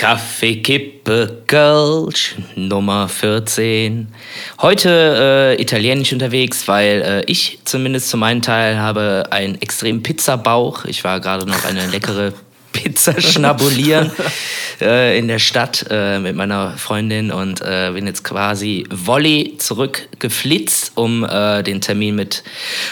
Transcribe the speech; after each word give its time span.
Kaffee, 0.00 0.62
Kippe, 0.62 1.42
Kölsch, 1.46 2.34
Nummer 2.56 3.06
14. 3.06 4.08
Heute 4.62 5.56
äh, 5.58 5.60
italienisch 5.60 6.14
unterwegs, 6.14 6.66
weil 6.68 7.02
äh, 7.02 7.30
ich 7.30 7.58
zumindest 7.66 8.08
zu 8.08 8.16
meinem 8.16 8.40
Teil 8.40 8.78
habe 8.78 9.26
einen 9.28 9.60
extremen 9.60 10.02
Pizzabauch. 10.02 10.86
Ich 10.86 11.04
war 11.04 11.20
gerade 11.20 11.44
noch 11.44 11.66
eine 11.66 11.86
leckere 11.88 12.32
Pizza 12.72 13.20
schnabulieren 13.20 14.10
äh, 14.80 15.18
in 15.18 15.28
der 15.28 15.38
Stadt 15.38 15.84
äh, 15.90 16.18
mit 16.18 16.34
meiner 16.34 16.78
Freundin 16.78 17.30
und 17.30 17.60
äh, 17.60 17.90
bin 17.92 18.06
jetzt 18.06 18.24
quasi 18.24 18.86
Volley 18.90 19.56
zurückgeflitzt, 19.58 20.92
um 20.94 21.24
äh, 21.24 21.62
den 21.62 21.82
Termin 21.82 22.14
mit 22.14 22.42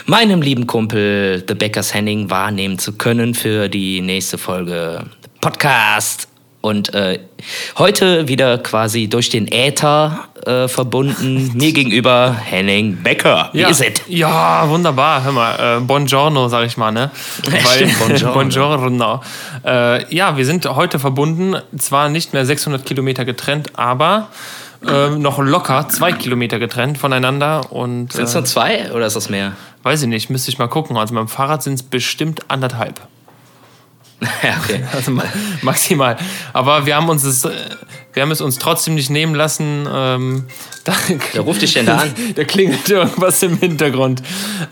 meinem 0.04 0.42
lieben 0.42 0.66
Kumpel 0.66 1.42
The 1.48 1.54
Beckers 1.54 1.94
Henning 1.94 2.28
wahrnehmen 2.28 2.78
zu 2.78 2.92
können 2.92 3.34
für 3.34 3.70
die 3.70 4.02
nächste 4.02 4.36
Folge 4.36 5.06
Podcast 5.40 6.28
und 6.60 6.92
äh, 6.94 7.20
heute 7.78 8.28
wieder 8.28 8.58
quasi 8.58 9.08
durch 9.08 9.30
den 9.30 9.46
Äther 9.50 10.24
äh, 10.44 10.68
verbunden, 10.68 11.52
mir 11.56 11.72
gegenüber 11.72 12.34
Henning 12.34 13.02
Becker. 13.02 13.50
Wie 13.52 13.60
ja. 13.60 13.68
ist 13.68 13.80
es? 13.80 14.00
Ja, 14.08 14.68
wunderbar. 14.68 15.24
Hör 15.24 15.32
mal, 15.32 15.78
äh, 15.78 15.80
buongiorno, 15.80 16.48
sag 16.48 16.66
ich 16.66 16.76
mal, 16.76 16.90
ne? 16.90 17.10
Stimmt, 17.42 17.98
buongiorno. 17.98 18.78
buongiorno. 18.78 19.22
Äh, 19.64 20.14
ja, 20.14 20.36
wir 20.36 20.44
sind 20.46 20.66
heute 20.66 20.98
verbunden, 20.98 21.56
zwar 21.78 22.08
nicht 22.08 22.32
mehr 22.32 22.44
600 22.44 22.84
Kilometer 22.84 23.24
getrennt, 23.24 23.78
aber 23.78 24.28
äh, 24.86 25.10
noch 25.10 25.38
locker 25.38 25.88
zwei 25.88 26.12
Kilometer 26.12 26.58
getrennt 26.58 26.98
voneinander. 26.98 27.72
Und, 27.72 28.12
Sind 28.12 28.24
es 28.24 28.34
nur 28.34 28.44
zwei 28.44 28.92
oder 28.92 29.06
ist 29.06 29.16
das 29.16 29.28
mehr? 29.28 29.52
weiß 29.82 30.02
ich 30.02 30.08
nicht, 30.08 30.28
müsste 30.28 30.50
ich 30.50 30.58
mal 30.58 30.68
gucken. 30.68 30.96
Also 30.96 31.14
dem 31.14 31.28
Fahrrad 31.28 31.62
sind 31.62 31.74
es 31.74 31.82
bestimmt 31.82 32.50
anderthalb. 32.50 33.00
ja, 34.42 34.58
okay. 34.62 34.84
Also 34.92 35.10
ma- 35.12 35.24
maximal. 35.62 36.16
Aber 36.52 36.86
wir 36.86 36.96
haben 36.96 37.08
uns 37.08 37.24
es, 37.24 37.44
äh, 37.44 37.50
wir 38.12 38.22
haben 38.22 38.30
es 38.30 38.40
uns 38.40 38.58
trotzdem 38.58 38.94
nicht 38.94 39.10
nehmen 39.10 39.34
lassen. 39.34 39.86
Ähm, 39.90 40.44
da, 40.84 40.94
ruft 41.40 41.62
dich 41.62 41.74
denn 41.74 41.86
da 41.86 41.98
an? 41.98 42.14
da 42.34 42.44
klingelt 42.44 42.88
irgendwas 42.88 43.42
im 43.42 43.58
Hintergrund. 43.58 44.22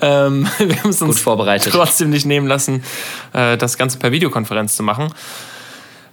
Ähm, 0.01 0.49
wir 0.59 0.83
haben 0.83 0.91
es 0.91 1.03
uns 1.03 1.21
vorbereitet. 1.21 1.73
trotzdem 1.73 2.11
nicht 2.11 2.27
nehmen 2.27 2.47
lassen, 2.47 2.83
äh, 3.33 3.57
das 3.57 3.79
Ganze 3.79 3.99
per 3.99 4.13
Videokonferenz 4.13 4.77
zu 4.77 4.83
machen. 4.83 5.13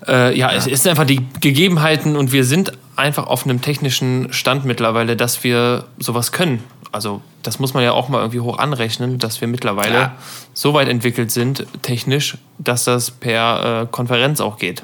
Äh, 0.08 0.38
ja, 0.38 0.52
es 0.52 0.68
ist 0.68 0.86
einfach 0.86 1.06
die 1.06 1.22
Gegebenheiten 1.40 2.16
und 2.18 2.34
wir 2.34 2.44
sind 2.44 2.74
einfach 2.96 3.28
auf 3.28 3.46
einem 3.46 3.62
technischen 3.62 4.32
Stand 4.34 4.66
mittlerweile, 4.66 5.16
dass 5.16 5.44
wir 5.44 5.86
sowas 5.98 6.32
können. 6.32 6.62
Also 6.94 7.22
das 7.42 7.60
muss 7.60 7.74
man 7.74 7.84
ja 7.84 7.92
auch 7.92 8.08
mal 8.08 8.20
irgendwie 8.20 8.40
hoch 8.40 8.60
anrechnen, 8.60 9.20
dass 9.20 9.42
wir 9.42 9.48
mittlerweile 9.48 9.94
Ja. 9.94 10.16
so 10.54 10.74
weit 10.74 10.88
entwickelt 10.88 11.32
sind, 11.32 11.66
technisch, 11.82 12.38
dass 12.60 12.86
das 12.86 13.12
per 13.12 13.84
äh, 13.84 13.88
Konferenz 13.92 14.40
auch 14.40 14.58
geht. 14.58 14.84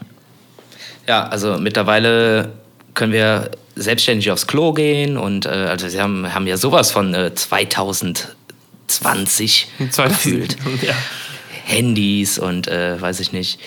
Ja, 1.08 1.28
also 1.28 1.58
mittlerweile 1.58 2.52
können 2.96 3.14
wir 3.14 3.52
selbstständig 3.76 4.32
aufs 4.32 4.48
Klo 4.48 4.74
gehen 4.74 5.16
und 5.18 5.46
äh, 5.46 5.50
also 5.50 5.88
sie 5.88 6.02
haben, 6.02 6.34
haben 6.34 6.48
ja 6.48 6.58
sowas 6.58 6.92
von 6.92 7.14
äh, 7.14 7.34
2020 7.34 9.68
gefühlt. 9.96 10.58
Ja. 10.82 10.94
Handys 11.70 12.40
und 12.40 12.68
äh, 12.68 13.00
weiß 13.00 13.20
ich 13.20 13.32
nicht. 13.32 13.60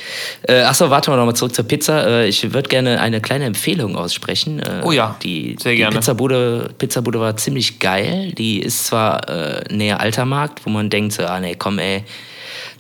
Äh, 0.43 0.63
achso, 0.63 0.91
warte 0.91 1.11
mal 1.11 1.17
nochmal 1.17 1.37
zurück 1.37 1.55
zur 1.55 1.67
Pizza. 1.67 2.07
Äh, 2.07 2.29
ich 2.29 2.53
würde 2.53 2.69
gerne 2.69 3.01
eine 3.01 3.21
kleine 3.21 3.45
Empfehlung 3.45 3.97
aussprechen. 3.97 4.59
Äh, 4.59 4.83
Oh 4.83 4.91
ja, 4.91 5.17
die, 5.23 5.57
sehr 5.61 5.73
die 5.73 5.79
gerne. 5.79 5.97
Pizzabude, 5.97 6.71
Pizzabude 6.79 7.21
war 7.21 7.37
ziemlich 7.37 7.79
geil. 7.79 8.33
Die 8.33 8.59
ist 8.61 8.87
zwar 8.87 9.29
äh, 9.29 9.73
näher 9.73 10.01
Altermarkt, 10.01 10.67
wo 10.67 10.71
man 10.71 10.91
denkt, 10.91 11.13
so, 11.15 11.25
ah 11.25 11.39
nee, 11.39 11.55
komm 11.57 11.79
ey, 11.79 12.03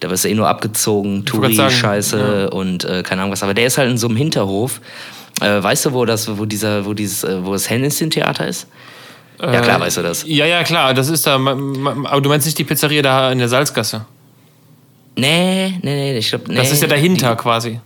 da 0.00 0.11
wirst 0.11 0.25
du 0.25 0.28
eh 0.28 0.34
nur 0.34 0.48
abgezogen, 0.48 1.25
Touri-Scheiße 1.25 2.50
und 2.50 2.84
äh, 2.84 3.05
keine 3.05 3.23
Ahnung 3.23 3.33
was. 3.33 3.45
Aber 3.45 3.55
der 3.55 3.67
ist 3.67 3.78
halt 3.78 3.91
in 3.91 3.98
so 3.98 4.09
einem 4.09 4.17
Hinterhof. 4.17 4.81
Äh, 5.41 5.62
weißt 5.62 5.87
du, 5.87 5.93
wo 5.93 6.05
das, 6.05 6.37
wo 6.37 6.45
dieser, 6.45 6.84
wo 6.84 6.95
dieses, 6.95 7.23
äh, 7.23 7.45
wo 7.45 7.53
das 7.53 7.70
Hennessin-Theater 7.70 8.48
ist? 8.48 8.67
Ja 9.41 9.61
klar, 9.61 9.81
weißt 9.81 9.97
du 9.97 10.03
das. 10.03 10.25
Ja, 10.27 10.47
ja, 10.47 10.62
klar, 10.62 10.95
das 10.95 11.09
ist 11.09 11.27
da. 11.27 11.34
Aber 11.34 12.21
du 12.21 12.28
meinst 12.28 12.47
nicht 12.47 12.59
die 12.59 12.65
Pizzeria 12.65 13.03
da 13.03 13.32
in 13.32 13.38
der 13.38 13.49
Salzgasse? 13.49 14.06
Nee, 15.17 15.78
nee, 15.83 15.95
nee, 16.12 16.19
ich 16.19 16.28
glaube, 16.28 16.45
nee. 16.49 16.56
Das 16.56 16.73
ist 16.73 16.83
ja 16.83 16.89
dahinter 16.89 17.34
Die, 17.34 17.43
quasi. 17.43 17.81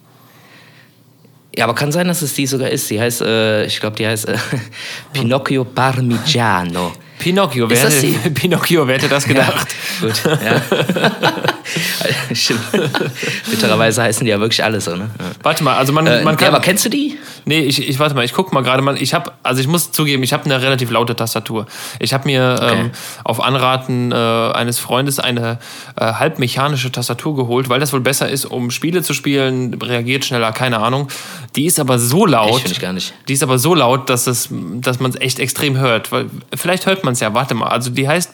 Ja, 1.57 1.65
aber 1.65 1.75
kann 1.75 1.91
sein, 1.91 2.07
dass 2.07 2.23
es 2.23 2.35
die 2.35 2.47
sogar 2.47 2.69
ist. 2.71 2.89
Die 2.91 3.01
heißt, 3.01 3.23
äh, 3.23 3.65
ich 3.65 3.81
glaube, 3.81 3.97
die 3.97 4.07
heißt 4.07 4.29
äh, 4.29 4.37
Pinocchio 5.13 5.65
Parmigiano. 5.65 6.93
Pinocchio, 7.19 7.69
wer 7.69 7.77
Ist 7.77 7.85
das 7.85 8.03
hätte, 8.03 8.31
Pinocchio, 8.35 8.87
wer 8.87 8.97
hätte 8.97 9.09
das 9.09 9.25
gedacht? 9.25 9.69
Gut, 10.01 10.23
ja. 10.25 10.63
Bittererweise 13.51 14.03
heißen 14.03 14.25
die 14.25 14.31
ja 14.31 14.41
wirklich 14.41 14.63
alles 14.63 14.85
so, 14.87 14.97
ne? 14.97 15.11
Ja. 15.19 15.25
Warte 15.43 15.65
mal, 15.65 15.77
also 15.77 15.93
man, 15.93 16.07
Äh, 16.07 16.23
man 16.23 16.35
ja, 16.35 16.39
kann. 16.39 16.49
aber 16.49 16.61
kennst 16.61 16.85
du 16.85 16.89
die? 16.89 17.19
Nee, 17.45 17.61
ich, 17.61 17.89
ich 17.89 17.99
warte 17.99 18.15
mal, 18.15 18.25
ich 18.25 18.33
guck 18.33 18.53
mal 18.53 18.63
gerade 18.63 18.83
mal. 18.83 19.01
Ich 19.01 19.15
habe, 19.15 19.33
also 19.43 19.61
ich 19.61 19.69
muss 19.69 19.93
zugeben, 19.93 20.23
ich 20.23 20.33
habe 20.33 20.45
eine 20.47 20.61
relativ 20.61 20.91
laute 20.91 21.15
Tastatur. 21.15 21.67
Ich 22.01 22.13
habe 22.13 22.27
mir 22.27 22.59
ähm, 22.61 22.91
auf 23.23 23.41
Anraten 23.41 24.11
äh, 24.11 24.15
eines 24.15 24.79
Freundes 24.81 25.21
eine 25.21 25.59
äh, 25.97 26.05
halbmechanische 26.15 26.91
Tastatur 26.91 27.37
geholt, 27.37 27.69
weil 27.69 27.79
das 27.79 27.93
wohl 27.93 28.01
besser 28.01 28.29
ist, 28.29 28.47
um 28.47 28.71
Spiele 28.73 29.03
zu 29.03 29.15
spielen, 29.15 29.75
reagiert 29.75 30.25
schneller, 30.25 30.51
keine 30.53 30.81
Ahnung. 30.81 31.09
Die 31.55 31.67
ist 31.67 31.79
aber 31.79 31.99
so 31.99 32.27
laut. 32.27 32.63
Ich 32.69 32.81
gar 32.81 32.93
nicht. 32.93 33.15
Die 33.29 33.33
ist 33.35 33.43
aber 33.45 33.59
so 33.59 33.75
laut, 33.75 34.11
dass 34.11 34.27
es, 34.27 34.49
dass 34.51 34.99
man 34.99 35.13
es 35.13 35.21
echt 35.21 35.39
extrem 35.39 35.79
hört. 35.79 36.11
Weil, 36.11 36.27
vielleicht 36.55 36.87
hört 36.87 37.05
man 37.05 37.13
es 37.13 37.21
ja. 37.21 37.33
Warte 37.33 37.55
mal, 37.55 37.69
also 37.69 37.91
die 37.91 38.09
heißt 38.09 38.33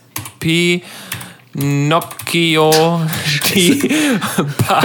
Pinocchio 1.52 3.02
die 3.54 3.90
pa 4.58 4.82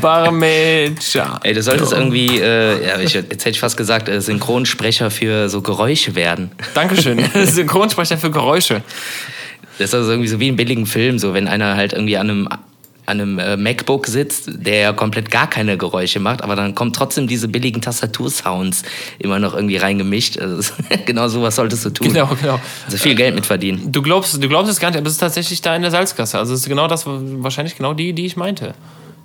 Parmesan. 0.00 1.38
Ey, 1.42 1.54
du 1.54 1.62
solltest 1.62 1.92
irgendwie, 1.92 2.40
äh, 2.40 2.88
ja, 2.88 2.98
ich, 2.98 3.14
jetzt 3.14 3.30
hätte 3.30 3.50
ich 3.50 3.60
fast 3.60 3.76
gesagt, 3.76 4.08
äh, 4.08 4.20
Synchronsprecher 4.20 5.10
für 5.10 5.48
so 5.48 5.60
Geräusche 5.60 6.14
werden. 6.14 6.50
Dankeschön. 6.74 7.22
Synchronsprecher 7.46 8.18
für 8.18 8.30
Geräusche. 8.30 8.82
Das 9.78 9.90
ist 9.90 9.94
also 9.94 10.10
irgendwie 10.10 10.28
so 10.28 10.40
wie 10.40 10.48
in 10.48 10.56
billigen 10.56 10.86
Film, 10.86 11.18
so 11.18 11.34
wenn 11.34 11.46
einer 11.46 11.76
halt 11.76 11.92
irgendwie 11.92 12.16
an 12.16 12.30
einem, 12.30 12.48
an 13.04 13.20
einem 13.20 13.38
äh, 13.38 13.56
MacBook 13.56 14.06
sitzt, 14.06 14.48
der 14.48 14.78
ja 14.78 14.92
komplett 14.92 15.30
gar 15.30 15.48
keine 15.48 15.76
Geräusche 15.76 16.20
macht, 16.20 16.42
aber 16.42 16.54
dann 16.54 16.74
kommen 16.74 16.92
trotzdem 16.92 17.26
diese 17.26 17.48
billigen 17.48 17.80
Tastatursounds 17.80 18.84
immer 19.18 19.38
noch 19.38 19.54
irgendwie 19.54 19.76
reingemischt. 19.76 20.38
Also, 20.38 20.72
genau 21.04 21.28
sowas 21.28 21.56
solltest 21.56 21.84
du 21.84 21.90
tun. 21.90 22.08
Genau, 22.12 22.28
genau. 22.40 22.60
Also 22.86 22.98
viel 22.98 23.14
Geld 23.14 23.34
mit 23.34 23.44
verdienen. 23.44 23.90
Du 23.90 24.02
glaubst, 24.02 24.40
du 24.42 24.48
glaubst 24.48 24.70
es 24.70 24.78
gar 24.78 24.90
nicht, 24.90 24.98
aber 24.98 25.06
es 25.06 25.14
ist 25.14 25.18
tatsächlich 25.18 25.60
da 25.60 25.74
in 25.74 25.82
der 25.82 25.90
Salzgasse. 25.90 26.38
Also 26.38 26.54
es 26.54 26.60
ist 26.60 26.68
genau 26.68 26.86
das, 26.86 27.04
wahrscheinlich 27.06 27.76
genau 27.76 27.92
die, 27.92 28.12
die 28.12 28.26
ich 28.26 28.36
meinte. 28.36 28.74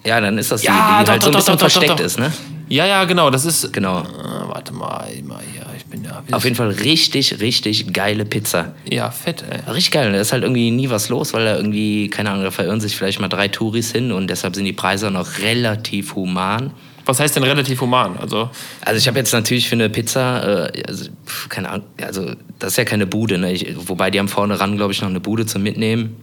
Ja, 0.03 0.21
dann 0.21 0.37
ist 0.37 0.51
das 0.51 0.61
die, 0.61 0.67
Ja, 0.67 0.99
die 0.99 1.05
doch, 1.05 1.11
halt 1.11 1.23
so 1.23 1.29
ein 1.29 1.33
doch, 1.33 1.39
bisschen 1.39 1.53
doch, 1.53 1.59
doch, 1.59 1.71
versteckt 1.71 1.99
doch. 1.99 2.05
ist, 2.05 2.19
ne? 2.19 2.31
Ja, 2.69 2.85
ja, 2.85 3.03
genau. 3.05 3.29
Das 3.29 3.45
ist. 3.45 3.71
Genau. 3.73 3.99
Äh, 3.99 4.03
warte 4.47 4.73
mal, 4.73 5.07
immer 5.17 5.39
hier. 5.53 5.66
Da. 6.07 6.35
Auf 6.35 6.43
jeden 6.43 6.55
Fall 6.55 6.69
richtig, 6.69 7.39
richtig 7.39 7.93
geile 7.93 8.25
Pizza. 8.25 8.73
Ja, 8.89 9.11
fett, 9.11 9.43
ey. 9.49 9.71
Richtig 9.71 9.91
geil. 9.91 10.11
Da 10.11 10.19
ist 10.19 10.33
halt 10.33 10.43
irgendwie 10.43 10.71
nie 10.71 10.89
was 10.89 11.09
los, 11.09 11.33
weil 11.33 11.45
da 11.45 11.57
irgendwie, 11.57 12.09
keine 12.09 12.31
Ahnung, 12.31 12.43
da 12.43 12.51
verirren 12.51 12.79
sich 12.79 12.95
vielleicht 12.95 13.19
mal 13.19 13.27
drei 13.27 13.47
Touris 13.47 13.91
hin 13.91 14.11
und 14.11 14.29
deshalb 14.29 14.55
sind 14.55 14.65
die 14.65 14.73
Preise 14.73 15.11
noch 15.11 15.39
relativ 15.39 16.15
human. 16.15 16.71
Was 17.05 17.19
heißt 17.19 17.35
denn 17.37 17.43
relativ 17.43 17.79
human? 17.79 18.17
Also, 18.17 18.49
Also 18.81 18.97
ich 18.97 19.07
habe 19.07 19.17
jetzt 19.17 19.31
natürlich 19.31 19.69
für 19.69 19.75
eine 19.75 19.89
Pizza, 19.89 20.69
äh, 20.73 20.83
also, 20.87 21.09
keine 21.47 21.69
Ahnung, 21.69 21.87
also 22.01 22.33
das 22.59 22.71
ist 22.71 22.77
ja 22.77 22.85
keine 22.85 23.07
Bude, 23.07 23.37
ne? 23.37 23.53
ich, 23.53 23.75
wobei 23.77 24.11
die 24.11 24.19
haben 24.19 24.27
vorne 24.27 24.59
ran, 24.59 24.75
glaube 24.75 24.91
ich, 24.91 25.01
noch 25.01 25.09
eine 25.09 25.21
Bude 25.21 25.45
zum 25.45 25.63
Mitnehmen. 25.63 26.17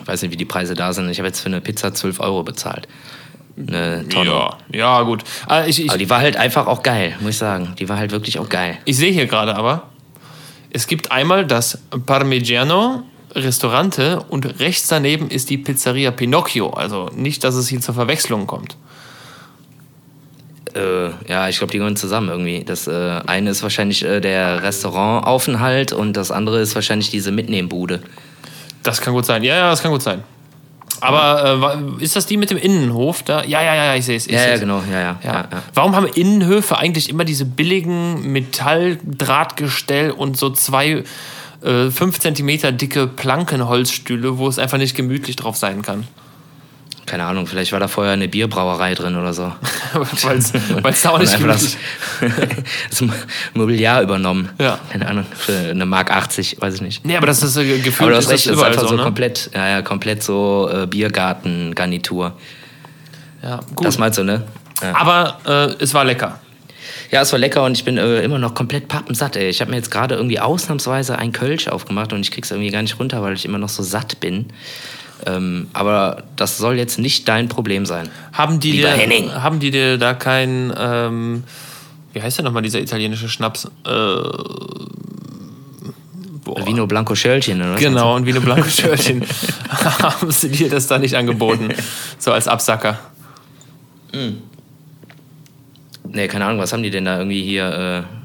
Ich 0.00 0.08
weiß 0.08 0.22
nicht, 0.22 0.32
wie 0.32 0.36
die 0.36 0.46
Preise 0.46 0.74
da 0.74 0.92
sind. 0.92 1.08
Ich 1.10 1.18
habe 1.18 1.28
jetzt 1.28 1.40
für 1.40 1.46
eine 1.46 1.60
Pizza 1.60 1.94
12 1.94 2.20
Euro 2.20 2.42
bezahlt. 2.42 2.88
Eine 3.56 4.08
Tonne. 4.08 4.30
ja, 4.30 4.58
ja, 4.72 5.02
gut. 5.02 5.24
Ah, 5.46 5.64
ich, 5.66 5.82
ich, 5.82 5.90
Aber 5.90 5.98
die 5.98 6.08
war 6.08 6.20
halt 6.20 6.36
einfach 6.36 6.66
auch 6.66 6.82
geil, 6.82 7.14
muss 7.20 7.30
ich 7.30 7.38
sagen. 7.38 7.74
Die 7.78 7.88
war 7.88 7.98
halt 7.98 8.10
wirklich 8.10 8.38
auch 8.38 8.48
geil. 8.48 8.78
ich 8.84 8.96
sehe 8.96 9.12
hier 9.12 9.26
gerade 9.26 9.54
aber, 9.54 9.88
es 10.70 10.86
gibt 10.86 11.12
einmal 11.12 11.46
das 11.46 11.78
Parmigiano 12.06 13.02
Restaurante 13.34 14.22
und 14.28 14.60
rechts 14.60 14.88
daneben 14.88 15.28
ist 15.28 15.50
die 15.50 15.58
Pizzeria 15.58 16.10
Pinocchio. 16.10 16.70
Also 16.70 17.10
nicht, 17.14 17.44
dass 17.44 17.54
es 17.54 17.68
hier 17.68 17.80
zur 17.80 17.94
Verwechslung 17.94 18.46
kommt. 18.46 18.76
Äh, 20.74 21.10
ja, 21.28 21.48
ich 21.48 21.58
glaube, 21.58 21.70
die 21.70 21.78
gehören 21.78 21.96
zusammen 21.96 22.28
irgendwie. 22.28 22.64
Das 22.64 22.86
äh, 22.86 23.20
eine 23.26 23.50
ist 23.50 23.62
wahrscheinlich 23.62 24.04
äh, 24.04 24.20
der 24.20 24.62
Restaurantaufenthalt 24.62 25.92
und 25.92 26.16
das 26.16 26.30
andere 26.30 26.60
ist 26.60 26.74
wahrscheinlich 26.74 27.10
diese 27.10 27.32
Mitnehmbude. 27.32 28.02
Das 28.82 29.00
kann 29.00 29.12
gut 29.12 29.26
sein. 29.26 29.42
Ja, 29.44 29.56
ja, 29.56 29.70
das 29.70 29.82
kann 29.82 29.92
gut 29.92 30.02
sein. 30.02 30.24
Aber 31.02 31.74
äh, 31.98 32.02
ist 32.02 32.14
das 32.16 32.26
die 32.26 32.36
mit 32.36 32.50
dem 32.50 32.58
Innenhof 32.58 33.22
da? 33.22 33.42
Ja, 33.44 33.62
ja, 33.62 33.74
ja, 33.74 33.94
ich 33.94 34.04
sehe 34.04 34.16
es. 34.16 34.26
Ja, 34.26 34.48
ja, 34.48 34.56
genau, 34.56 34.82
ja, 34.90 35.00
ja. 35.00 35.18
Ja. 35.22 35.32
ja. 35.32 35.48
ja. 35.50 35.62
Warum 35.74 35.96
haben 35.96 36.06
Innenhöfe 36.06 36.78
eigentlich 36.78 37.08
immer 37.08 37.24
diese 37.24 37.44
billigen 37.44 38.32
Metalldrahtgestell 38.32 40.12
und 40.12 40.36
so 40.36 40.50
zwei 40.50 41.04
äh, 41.62 41.90
5 41.90 42.20
cm 42.20 42.76
dicke 42.76 43.06
Plankenholzstühle, 43.06 44.38
wo 44.38 44.48
es 44.48 44.58
einfach 44.58 44.78
nicht 44.78 44.94
gemütlich 44.96 45.36
drauf 45.36 45.56
sein 45.56 45.82
kann? 45.82 46.06
Keine 47.04 47.24
Ahnung, 47.24 47.46
vielleicht 47.46 47.72
war 47.72 47.80
da 47.80 47.88
vorher 47.88 48.12
eine 48.12 48.28
Bierbrauerei 48.28 48.94
drin 48.94 49.16
oder 49.16 49.32
so. 49.32 49.52
Weil 49.92 50.38
es 50.92 51.02
da 51.02 51.10
auch 51.10 51.18
nicht 51.18 51.36
gemütlich 51.36 51.76
das, 52.20 52.30
das 53.00 53.08
Mobiliar 53.54 54.02
übernommen. 54.02 54.50
Ja. 54.60 54.78
Keine 54.90 55.08
Ahnung, 55.08 55.26
für 55.36 55.70
eine 55.70 55.84
Mark 55.84 56.12
80, 56.12 56.60
weiß 56.60 56.76
ich 56.76 56.80
nicht. 56.80 57.04
Nee, 57.04 57.16
aber 57.16 57.26
das 57.26 57.42
ist 57.42 57.56
äh, 57.56 57.78
gefühlt 57.78 58.02
Aber 58.02 58.10
du 58.12 58.18
ist 58.18 58.26
hast 58.26 58.32
recht, 58.32 58.46
das 58.46 58.52
ist 58.52 58.56
überall 58.56 58.70
einfach 58.70 58.82
so, 58.82 58.88
so, 58.88 58.96
ne? 58.96 59.02
komplett, 59.02 59.50
ja, 59.52 59.68
ja, 59.68 59.82
komplett 59.82 60.22
so 60.22 60.70
äh, 60.72 60.86
Biergarten-Garnitur. 60.86 62.34
Ja, 63.42 63.60
gut. 63.74 63.86
Das 63.86 63.98
meinst 63.98 64.18
du, 64.18 64.24
ne? 64.24 64.42
Ja. 64.80 64.96
aber 64.96 65.38
äh, 65.78 65.82
es 65.82 65.94
war 65.94 66.04
lecker. 66.04 66.40
Ja, 67.10 67.20
es 67.20 67.32
war 67.32 67.38
lecker 67.38 67.64
und 67.64 67.76
ich 67.76 67.84
bin 67.84 67.98
äh, 67.98 68.22
immer 68.22 68.38
noch 68.38 68.54
komplett 68.54 68.88
pappensatt. 68.88 69.36
Ey. 69.36 69.48
Ich 69.48 69.60
habe 69.60 69.70
mir 69.70 69.76
jetzt 69.76 69.90
gerade 69.90 70.14
irgendwie 70.14 70.40
ausnahmsweise 70.40 71.18
ein 71.18 71.32
Kölsch 71.32 71.68
aufgemacht 71.68 72.12
und 72.12 72.20
ich 72.20 72.30
krieg's 72.30 72.50
irgendwie 72.50 72.70
gar 72.70 72.82
nicht 72.82 72.98
runter, 72.98 73.22
weil 73.22 73.34
ich 73.34 73.44
immer 73.44 73.58
noch 73.58 73.68
so 73.68 73.82
satt 73.82 74.18
bin. 74.20 74.46
Ähm, 75.26 75.68
aber 75.72 76.24
das 76.36 76.58
soll 76.58 76.76
jetzt 76.76 76.98
nicht 76.98 77.28
dein 77.28 77.48
Problem 77.48 77.86
sein. 77.86 78.08
Haben 78.32 78.60
die, 78.60 78.72
dir, 78.72 79.42
haben 79.42 79.60
die 79.60 79.70
dir 79.70 79.98
da 79.98 80.14
kein, 80.14 80.72
ähm, 80.76 81.44
wie 82.12 82.22
heißt 82.22 82.38
der 82.38 82.44
nochmal, 82.44 82.62
dieser 82.62 82.80
italienische 82.80 83.28
Schnaps? 83.28 83.70
Äh, 83.86 83.90
Vino 86.66 86.86
Blanco 86.86 87.14
Schörlchen, 87.14 87.62
oder? 87.62 87.76
Genau, 87.76 88.16
ein 88.16 88.26
Vino 88.26 88.40
Blanco 88.40 88.68
Schörlchen. 88.68 89.24
haben 90.02 90.30
sie 90.30 90.50
dir 90.50 90.68
das 90.68 90.86
da 90.88 90.98
nicht 90.98 91.14
angeboten? 91.14 91.68
So 92.18 92.32
als 92.32 92.48
Absacker. 92.48 92.98
Mhm. 94.12 94.38
Nee, 96.08 96.28
keine 96.28 96.44
Ahnung, 96.44 96.58
was 96.58 96.72
haben 96.72 96.82
die 96.82 96.90
denn 96.90 97.04
da 97.04 97.18
irgendwie 97.18 97.42
hier? 97.42 98.06
Äh 98.08 98.21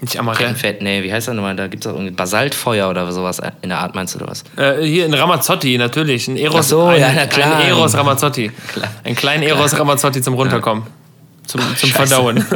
nicht 0.00 0.18
Amarell. 0.18 0.54
Fett, 0.54 0.80
nee, 0.80 1.02
wie 1.02 1.12
heißt 1.12 1.26
das 1.26 1.34
nochmal? 1.34 1.56
Da 1.56 1.66
gibt 1.66 1.84
es 1.84 1.90
auch 1.90 1.94
irgendwie 1.94 2.12
Basaltfeuer 2.12 2.88
oder 2.88 3.10
sowas 3.10 3.40
in 3.62 3.70
der 3.70 3.78
Art, 3.78 3.94
meinst 3.94 4.14
du, 4.14 4.20
oder 4.20 4.28
was? 4.28 4.44
Äh, 4.56 4.84
hier 4.84 5.06
in 5.06 5.14
Ramazzotti, 5.14 5.76
natürlich. 5.76 6.28
Ein 6.28 6.36
Eros, 6.36 6.56
Ach 6.56 6.62
so, 6.62 6.82
ein, 6.84 7.00
ja, 7.00 7.12
na 7.14 7.26
klar. 7.26 7.56
Ein 7.56 7.68
Eros 7.68 7.96
Ramazzotti. 7.96 8.50
Klar. 8.72 8.90
Ein 9.02 9.16
kleiner 9.16 9.44
Eros 9.44 9.70
klar. 9.70 9.80
Ramazzotti 9.80 10.22
zum 10.22 10.34
Runterkommen. 10.34 10.84
Ja. 10.84 11.48
Zum, 11.48 11.60
Ach, 11.64 11.76
zum 11.76 11.90
Verdauen. 11.90 12.36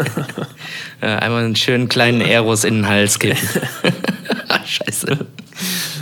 ja, 1.03 1.19
einmal 1.19 1.45
einen 1.45 1.57
schönen 1.57 1.89
kleinen 1.89 2.21
Eros 2.21 2.65
in 2.65 2.75
den 2.75 2.89
Hals 2.89 3.19
geben. 3.19 3.39
Scheiße. 4.65 5.27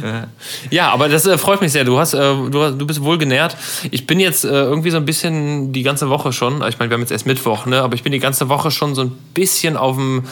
Ja. 0.02 0.26
ja, 0.70 0.90
aber 0.90 1.08
das 1.08 1.26
äh, 1.26 1.38
freut 1.38 1.60
mich 1.60 1.72
sehr. 1.72 1.84
Du, 1.84 1.98
hast, 1.98 2.14
äh, 2.14 2.18
du, 2.18 2.70
du 2.70 2.86
bist 2.86 3.02
wohl 3.02 3.18
genährt. 3.18 3.56
Ich 3.90 4.06
bin 4.06 4.20
jetzt 4.20 4.44
äh, 4.44 4.48
irgendwie 4.48 4.90
so 4.90 4.96
ein 4.96 5.04
bisschen 5.04 5.72
die 5.72 5.82
ganze 5.82 6.08
Woche 6.08 6.32
schon, 6.32 6.62
ich 6.68 6.78
meine, 6.78 6.90
wir 6.90 6.94
haben 6.94 7.00
jetzt 7.00 7.12
erst 7.12 7.26
Mittwoch, 7.26 7.66
ne? 7.66 7.82
aber 7.82 7.94
ich 7.94 8.02
bin 8.02 8.12
die 8.12 8.18
ganze 8.18 8.48
Woche 8.48 8.70
schon 8.70 8.94
so 8.94 9.02
ein 9.02 9.12
bisschen 9.34 9.76
auf 9.76 9.96
dem 9.96 10.24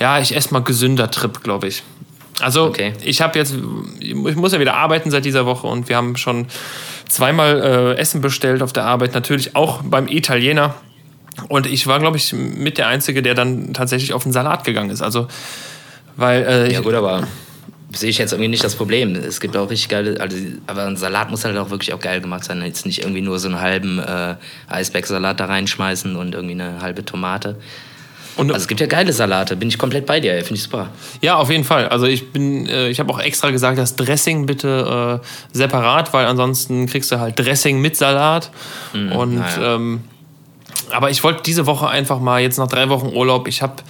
ja, 0.00 0.20
ich 0.20 0.34
esse 0.34 0.52
mal 0.52 0.60
gesünder 0.60 1.10
Trip, 1.10 1.42
glaube 1.42 1.68
ich. 1.68 1.82
Also 2.40 2.64
okay. 2.64 2.92
ich 3.02 3.20
habe 3.20 3.38
jetzt, 3.38 3.54
ich 3.98 4.14
muss 4.14 4.52
ja 4.52 4.60
wieder 4.60 4.74
arbeiten 4.74 5.10
seit 5.10 5.24
dieser 5.24 5.44
Woche 5.44 5.66
und 5.66 5.88
wir 5.88 5.96
haben 5.96 6.16
schon 6.16 6.46
zweimal 7.08 7.60
äh, 7.60 8.00
Essen 8.00 8.20
bestellt 8.20 8.62
auf 8.62 8.72
der 8.72 8.84
Arbeit, 8.84 9.14
natürlich 9.14 9.56
auch 9.56 9.82
beim 9.82 10.06
Italiener. 10.06 10.74
Und 11.48 11.66
ich 11.66 11.86
war, 11.86 11.98
glaube 11.98 12.16
ich, 12.16 12.32
mit 12.32 12.78
der 12.78 12.88
Einzige, 12.88 13.22
der 13.22 13.34
dann 13.34 13.72
tatsächlich 13.72 14.12
auf 14.12 14.24
den 14.24 14.32
Salat 14.32 14.64
gegangen 14.64 14.90
ist. 14.90 15.02
Also, 15.02 15.28
weil. 16.16 16.42
Äh, 16.42 16.72
ja, 16.72 16.80
gut, 16.80 16.94
aber 16.94 17.26
sehe 17.92 18.10
ich 18.10 18.18
jetzt 18.18 18.32
irgendwie 18.32 18.48
nicht 18.48 18.64
das 18.64 18.74
Problem. 18.74 19.14
Es 19.14 19.40
gibt 19.40 19.56
auch 19.56 19.70
richtig 19.70 19.88
geile, 19.88 20.20
also, 20.20 20.36
aber 20.66 20.86
ein 20.86 20.96
Salat 20.96 21.30
muss 21.30 21.44
halt 21.44 21.56
auch 21.56 21.70
wirklich 21.70 21.92
auch 21.92 22.00
geil 22.00 22.20
gemacht 22.20 22.44
sein. 22.44 22.60
Jetzt 22.62 22.86
nicht 22.86 23.02
irgendwie 23.02 23.22
nur 23.22 23.38
so 23.38 23.48
einen 23.48 23.60
halben 23.60 23.98
äh, 23.98 24.34
Eisbergsalat 24.68 25.40
da 25.40 25.46
reinschmeißen 25.46 26.16
und 26.16 26.34
irgendwie 26.34 26.54
eine 26.54 26.80
halbe 26.82 27.04
Tomate. 27.04 27.56
Und 28.38 28.52
also 28.52 28.62
es 28.62 28.68
gibt 28.68 28.80
ja 28.80 28.86
geile 28.86 29.12
Salate, 29.12 29.56
bin 29.56 29.68
ich 29.68 29.78
komplett 29.78 30.06
bei 30.06 30.20
dir, 30.20 30.32
finde 30.38 30.54
ich 30.54 30.62
super. 30.62 30.90
Ja, 31.20 31.36
auf 31.36 31.50
jeden 31.50 31.64
Fall. 31.64 31.88
Also 31.88 32.06
ich 32.06 32.32
bin, 32.32 32.66
äh, 32.68 32.88
ich 32.88 33.00
habe 33.00 33.12
auch 33.12 33.18
extra 33.18 33.50
gesagt, 33.50 33.78
das 33.78 33.96
Dressing 33.96 34.46
bitte 34.46 35.20
äh, 35.20 35.26
separat, 35.56 36.12
weil 36.12 36.24
ansonsten 36.24 36.86
kriegst 36.86 37.10
du 37.10 37.18
halt 37.18 37.36
Dressing 37.36 37.80
mit 37.80 37.96
Salat. 37.96 38.50
Mhm, 38.92 39.12
und 39.12 39.38
ja. 39.38 39.74
ähm, 39.74 40.04
aber 40.92 41.10
ich 41.10 41.24
wollte 41.24 41.42
diese 41.42 41.66
Woche 41.66 41.88
einfach 41.88 42.20
mal, 42.20 42.40
jetzt 42.40 42.58
nach 42.58 42.68
drei 42.68 42.88
Wochen 42.88 43.08
Urlaub, 43.08 43.48
ich 43.48 43.60
habe 43.60 43.82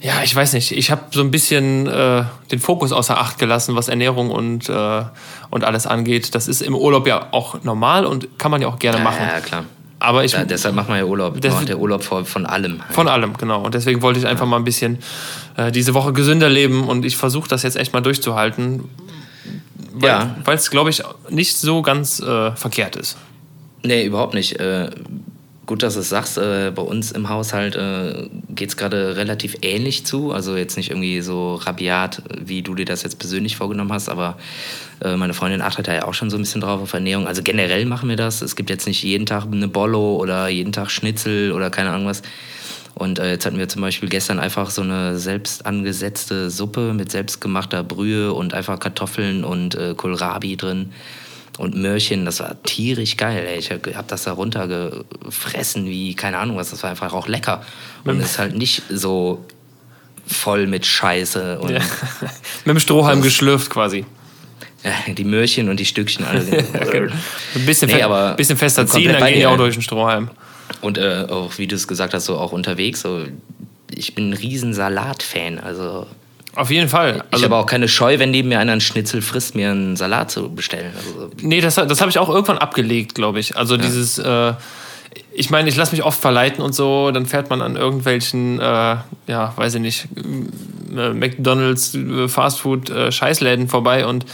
ja, 0.00 0.14
ich 0.24 0.34
weiß 0.34 0.52
nicht, 0.54 0.72
ich 0.72 0.90
habe 0.90 1.02
so 1.10 1.20
ein 1.20 1.30
bisschen 1.30 1.86
äh, 1.86 2.24
den 2.50 2.58
Fokus 2.58 2.90
außer 2.90 3.18
Acht 3.18 3.38
gelassen, 3.38 3.76
was 3.76 3.88
Ernährung 3.88 4.30
und, 4.30 4.68
äh, 4.68 5.02
und 5.50 5.64
alles 5.64 5.86
angeht. 5.86 6.34
Das 6.34 6.48
ist 6.48 6.60
im 6.60 6.74
Urlaub 6.74 7.06
ja 7.06 7.28
auch 7.30 7.62
normal 7.62 8.04
und 8.04 8.36
kann 8.36 8.50
man 8.50 8.60
ja 8.60 8.66
auch 8.66 8.80
gerne 8.80 8.98
ja, 8.98 9.04
machen. 9.04 9.22
Ja, 9.22 9.40
klar. 9.40 9.64
Aber 10.02 10.24
ich, 10.24 10.32
ja, 10.32 10.44
deshalb 10.44 10.74
macht 10.74 10.88
man 10.88 10.98
ja 10.98 11.04
Urlaub. 11.04 11.40
Das 11.40 11.54
macht 11.54 11.68
der 11.68 11.78
Urlaub 11.78 12.02
von, 12.02 12.24
von 12.24 12.44
allem. 12.44 12.82
Halt. 12.82 12.92
Von 12.92 13.06
allem, 13.06 13.36
genau. 13.36 13.64
Und 13.64 13.74
deswegen 13.74 14.02
wollte 14.02 14.18
ich 14.18 14.26
einfach 14.26 14.46
ja. 14.46 14.50
mal 14.50 14.56
ein 14.56 14.64
bisschen 14.64 14.98
äh, 15.56 15.70
diese 15.70 15.94
Woche 15.94 16.12
gesünder 16.12 16.48
leben 16.48 16.88
und 16.88 17.04
ich 17.04 17.16
versuche 17.16 17.48
das 17.48 17.62
jetzt 17.62 17.76
echt 17.76 17.92
mal 17.92 18.00
durchzuhalten. 18.00 18.88
Weil, 19.92 20.08
ja. 20.08 20.36
Weil 20.44 20.56
es, 20.56 20.70
glaube 20.70 20.90
ich, 20.90 21.02
nicht 21.30 21.56
so 21.56 21.82
ganz 21.82 22.18
äh, 22.20 22.50
verkehrt 22.52 22.96
ist. 22.96 23.16
Nee, 23.84 24.04
überhaupt 24.04 24.34
nicht. 24.34 24.58
Äh, 24.58 24.90
gut, 25.66 25.82
dass 25.82 25.94
du 25.94 26.00
es 26.00 26.08
sagst. 26.08 26.38
Äh, 26.38 26.72
bei 26.74 26.82
uns 26.82 27.12
im 27.12 27.28
Haushalt 27.28 27.76
äh, 27.76 28.28
geht 28.48 28.70
es 28.70 28.76
gerade 28.76 29.16
relativ 29.16 29.56
ähnlich 29.62 30.04
zu. 30.04 30.32
Also 30.32 30.56
jetzt 30.56 30.76
nicht 30.76 30.90
irgendwie 30.90 31.20
so 31.20 31.56
rabiat, 31.56 32.22
wie 32.40 32.62
du 32.62 32.74
dir 32.74 32.84
das 32.84 33.02
jetzt 33.02 33.18
persönlich 33.18 33.56
vorgenommen 33.56 33.92
hast, 33.92 34.08
aber 34.08 34.38
äh, 35.02 35.16
meine 35.16 35.34
Freundin 35.34 35.62
achtet 35.62 35.88
da 35.88 35.94
ja 35.94 36.04
auch 36.04 36.14
schon 36.14 36.30
so 36.30 36.36
ein 36.36 36.42
bisschen 36.42 36.60
drauf 36.60 36.80
auf 36.80 36.92
Ernährung. 36.92 37.26
Also 37.26 37.42
generell 37.42 37.86
machen 37.86 38.08
wir 38.08 38.16
das. 38.16 38.42
Es 38.42 38.56
gibt 38.56 38.70
jetzt 38.70 38.86
nicht 38.86 39.02
jeden 39.02 39.26
Tag 39.26 39.44
eine 39.50 39.68
Bollo 39.68 40.16
oder 40.16 40.48
jeden 40.48 40.72
Tag 40.72 40.90
Schnitzel 40.90 41.52
oder 41.52 41.70
keine 41.70 41.90
Ahnung 41.90 42.06
was. 42.06 42.22
Und 42.94 43.18
äh, 43.18 43.30
jetzt 43.30 43.46
hatten 43.46 43.58
wir 43.58 43.68
zum 43.68 43.80
Beispiel 43.82 44.08
gestern 44.08 44.38
einfach 44.38 44.70
so 44.70 44.82
eine 44.82 45.18
selbst 45.18 45.64
angesetzte 45.64 46.50
Suppe 46.50 46.92
mit 46.92 47.10
selbstgemachter 47.10 47.82
Brühe 47.82 48.34
und 48.34 48.52
einfach 48.52 48.78
Kartoffeln 48.78 49.44
und 49.44 49.74
äh, 49.74 49.94
Kohlrabi 49.96 50.56
drin 50.56 50.92
und 51.58 51.74
Möhrchen. 51.76 52.24
Das 52.24 52.40
war 52.40 52.62
tierisch 52.62 53.16
geil. 53.16 53.44
Ey. 53.46 53.58
Ich 53.58 53.70
habe 53.70 53.94
hab 53.94 54.08
das 54.08 54.24
da 54.24 54.32
runtergefressen 54.32 55.86
wie, 55.86 56.14
keine 56.14 56.38
Ahnung 56.38 56.56
was. 56.56 56.70
Das 56.70 56.82
war 56.82 56.90
einfach 56.90 57.12
auch 57.12 57.28
lecker. 57.28 57.64
Und 58.04 58.20
es 58.20 58.32
ist 58.32 58.38
halt 58.38 58.56
nicht 58.56 58.82
so 58.88 59.44
voll 60.26 60.66
mit 60.66 60.86
Scheiße. 60.86 61.58
Und 61.60 61.72
ja. 61.72 61.80
mit 62.64 62.76
dem 62.76 62.80
Strohhalm 62.80 63.22
geschlürft 63.22 63.70
quasi. 63.70 64.04
Ja, 64.84 65.12
die 65.12 65.24
Möhrchen 65.24 65.68
und 65.68 65.78
die 65.78 65.86
Stückchen 65.86 66.24
alle. 66.24 66.42
Genau. 66.90 67.12
Ein 67.54 67.66
bisschen, 67.66 67.88
nee, 67.88 68.02
aber 68.02 68.34
bisschen 68.34 68.56
fester 68.56 68.86
ziehen, 68.86 69.12
dann 69.12 69.24
gehen 69.24 69.38
die 69.38 69.46
auch 69.46 69.56
durch 69.56 69.74
den 69.74 69.82
Strohhalm. 69.82 70.30
Und 70.80 70.98
äh, 70.98 71.26
auch, 71.28 71.58
wie 71.58 71.66
du 71.66 71.76
es 71.76 71.86
gesagt 71.86 72.14
hast, 72.14 72.24
so 72.24 72.38
auch 72.38 72.52
unterwegs. 72.52 73.02
So, 73.02 73.24
ich 73.94 74.14
bin 74.14 74.30
ein 74.30 74.32
riesen 74.32 74.74
Salat-Fan. 74.74 75.58
Also 75.60 76.06
auf 76.54 76.70
jeden 76.70 76.88
Fall. 76.88 77.24
Also, 77.30 77.44
ich 77.44 77.44
habe 77.44 77.56
auch 77.56 77.66
keine 77.66 77.88
Scheu, 77.88 78.18
wenn 78.18 78.30
neben 78.30 78.48
mir 78.48 78.58
einer 78.58 78.72
einen 78.72 78.80
Schnitzel 78.80 79.22
frisst, 79.22 79.54
mir 79.54 79.70
einen 79.70 79.96
Salat 79.96 80.30
zu 80.30 80.50
bestellen. 80.54 80.92
Also, 80.96 81.30
nee, 81.40 81.60
das, 81.60 81.76
das 81.76 82.00
habe 82.00 82.10
ich 82.10 82.18
auch 82.18 82.28
irgendwann 82.28 82.58
abgelegt, 82.58 83.14
glaube 83.14 83.40
ich. 83.40 83.56
Also 83.56 83.76
ja. 83.76 83.82
dieses, 83.82 84.18
äh, 84.18 84.52
ich 85.32 85.50
meine, 85.50 85.68
ich 85.68 85.76
lasse 85.76 85.92
mich 85.92 86.04
oft 86.04 86.20
verleiten 86.20 86.62
und 86.62 86.74
so, 86.74 87.10
dann 87.10 87.26
fährt 87.26 87.48
man 87.48 87.62
an 87.62 87.76
irgendwelchen, 87.76 88.60
äh, 88.60 88.96
ja, 89.26 89.52
weiß 89.56 89.76
ich 89.76 89.80
nicht, 89.80 90.08
äh, 90.94 91.10
McDonalds, 91.10 91.94
äh, 91.94 92.28
Fastfood, 92.28 92.90
äh, 92.90 93.10
Scheißläden 93.10 93.68
vorbei 93.68 94.06
und 94.06 94.26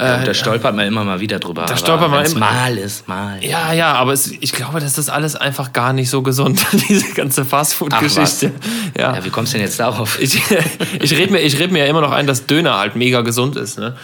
ja, 0.00 0.24
da 0.24 0.34
stolpert 0.34 0.76
man 0.76 0.86
immer 0.86 1.04
mal 1.04 1.20
wieder 1.20 1.38
drüber. 1.38 1.64
Da 1.66 1.76
stolpert 1.76 2.10
man 2.10 2.24
immer. 2.24 2.38
Mal 2.38 2.78
ist, 2.78 3.08
mal. 3.08 3.42
Ja, 3.42 3.72
ja, 3.72 3.94
aber 3.94 4.12
es, 4.12 4.30
ich 4.30 4.52
glaube, 4.52 4.78
das 4.78 4.96
ist 4.96 5.08
alles 5.08 5.34
einfach 5.34 5.72
gar 5.72 5.92
nicht 5.92 6.08
so 6.08 6.22
gesund, 6.22 6.60
diese 6.88 7.14
ganze 7.14 7.44
Fastfood-Geschichte. 7.44 8.52
Ja. 8.96 9.14
ja, 9.16 9.24
wie 9.24 9.30
kommst 9.30 9.52
du 9.52 9.58
denn 9.58 9.66
jetzt 9.66 9.80
darauf? 9.80 10.20
Ich, 10.20 10.40
ich 11.02 11.12
rede 11.16 11.32
mir, 11.32 11.40
red 11.40 11.72
mir 11.72 11.80
ja 11.80 11.86
immer 11.86 12.00
noch 12.00 12.12
ein, 12.12 12.26
dass 12.26 12.46
Döner 12.46 12.78
halt 12.78 12.94
mega 12.94 13.22
gesund 13.22 13.56
ist. 13.56 13.78
Ne? 13.78 13.96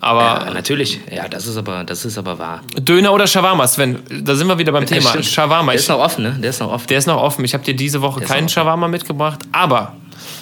Aber 0.00 0.44
ja, 0.46 0.50
natürlich, 0.54 1.00
ja, 1.10 1.28
das 1.28 1.46
ist 1.46 1.56
aber, 1.56 1.84
das 1.84 2.04
ist 2.04 2.16
aber 2.16 2.38
wahr. 2.38 2.62
Döner 2.78 3.12
oder 3.12 3.26
Shawarma, 3.26 3.66
Sven, 3.66 3.98
da 4.22 4.34
sind 4.34 4.46
wir 4.46 4.56
wieder 4.56 4.72
beim 4.72 4.86
Thema. 4.86 5.10
Stimmt. 5.10 5.26
Shawarma. 5.26 5.72
Der 5.72 5.80
ist 5.80 5.88
noch 5.88 5.98
offen, 5.98 6.22
ne? 6.22 6.36
Der 6.40 6.50
ist 6.50 6.60
noch 6.60 6.72
offen. 6.72 6.86
Der 6.86 6.98
ist 6.98 7.06
noch 7.06 7.20
offen. 7.20 7.44
Ich 7.44 7.52
habe 7.52 7.64
dir 7.64 7.74
diese 7.74 8.00
Woche 8.00 8.20
keinen 8.20 8.48
Shawarma 8.48 8.88
mitgebracht, 8.88 9.40
aber 9.52 9.96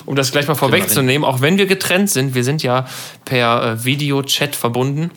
um 0.09 0.17
das 0.17 0.33
gleich 0.33 0.49
mal 0.49 0.55
vorwegzunehmen, 0.55 1.23
auch 1.23 1.43
wenn 1.43 1.59
wir 1.59 1.67
getrennt 1.67 2.09
sind, 2.09 2.35
wir 2.35 2.43
sind 2.43 2.62
ja 2.62 2.87
per 3.27 3.62
äh, 3.62 3.85
Videochat 3.85 4.57
verbunden, 4.57 5.11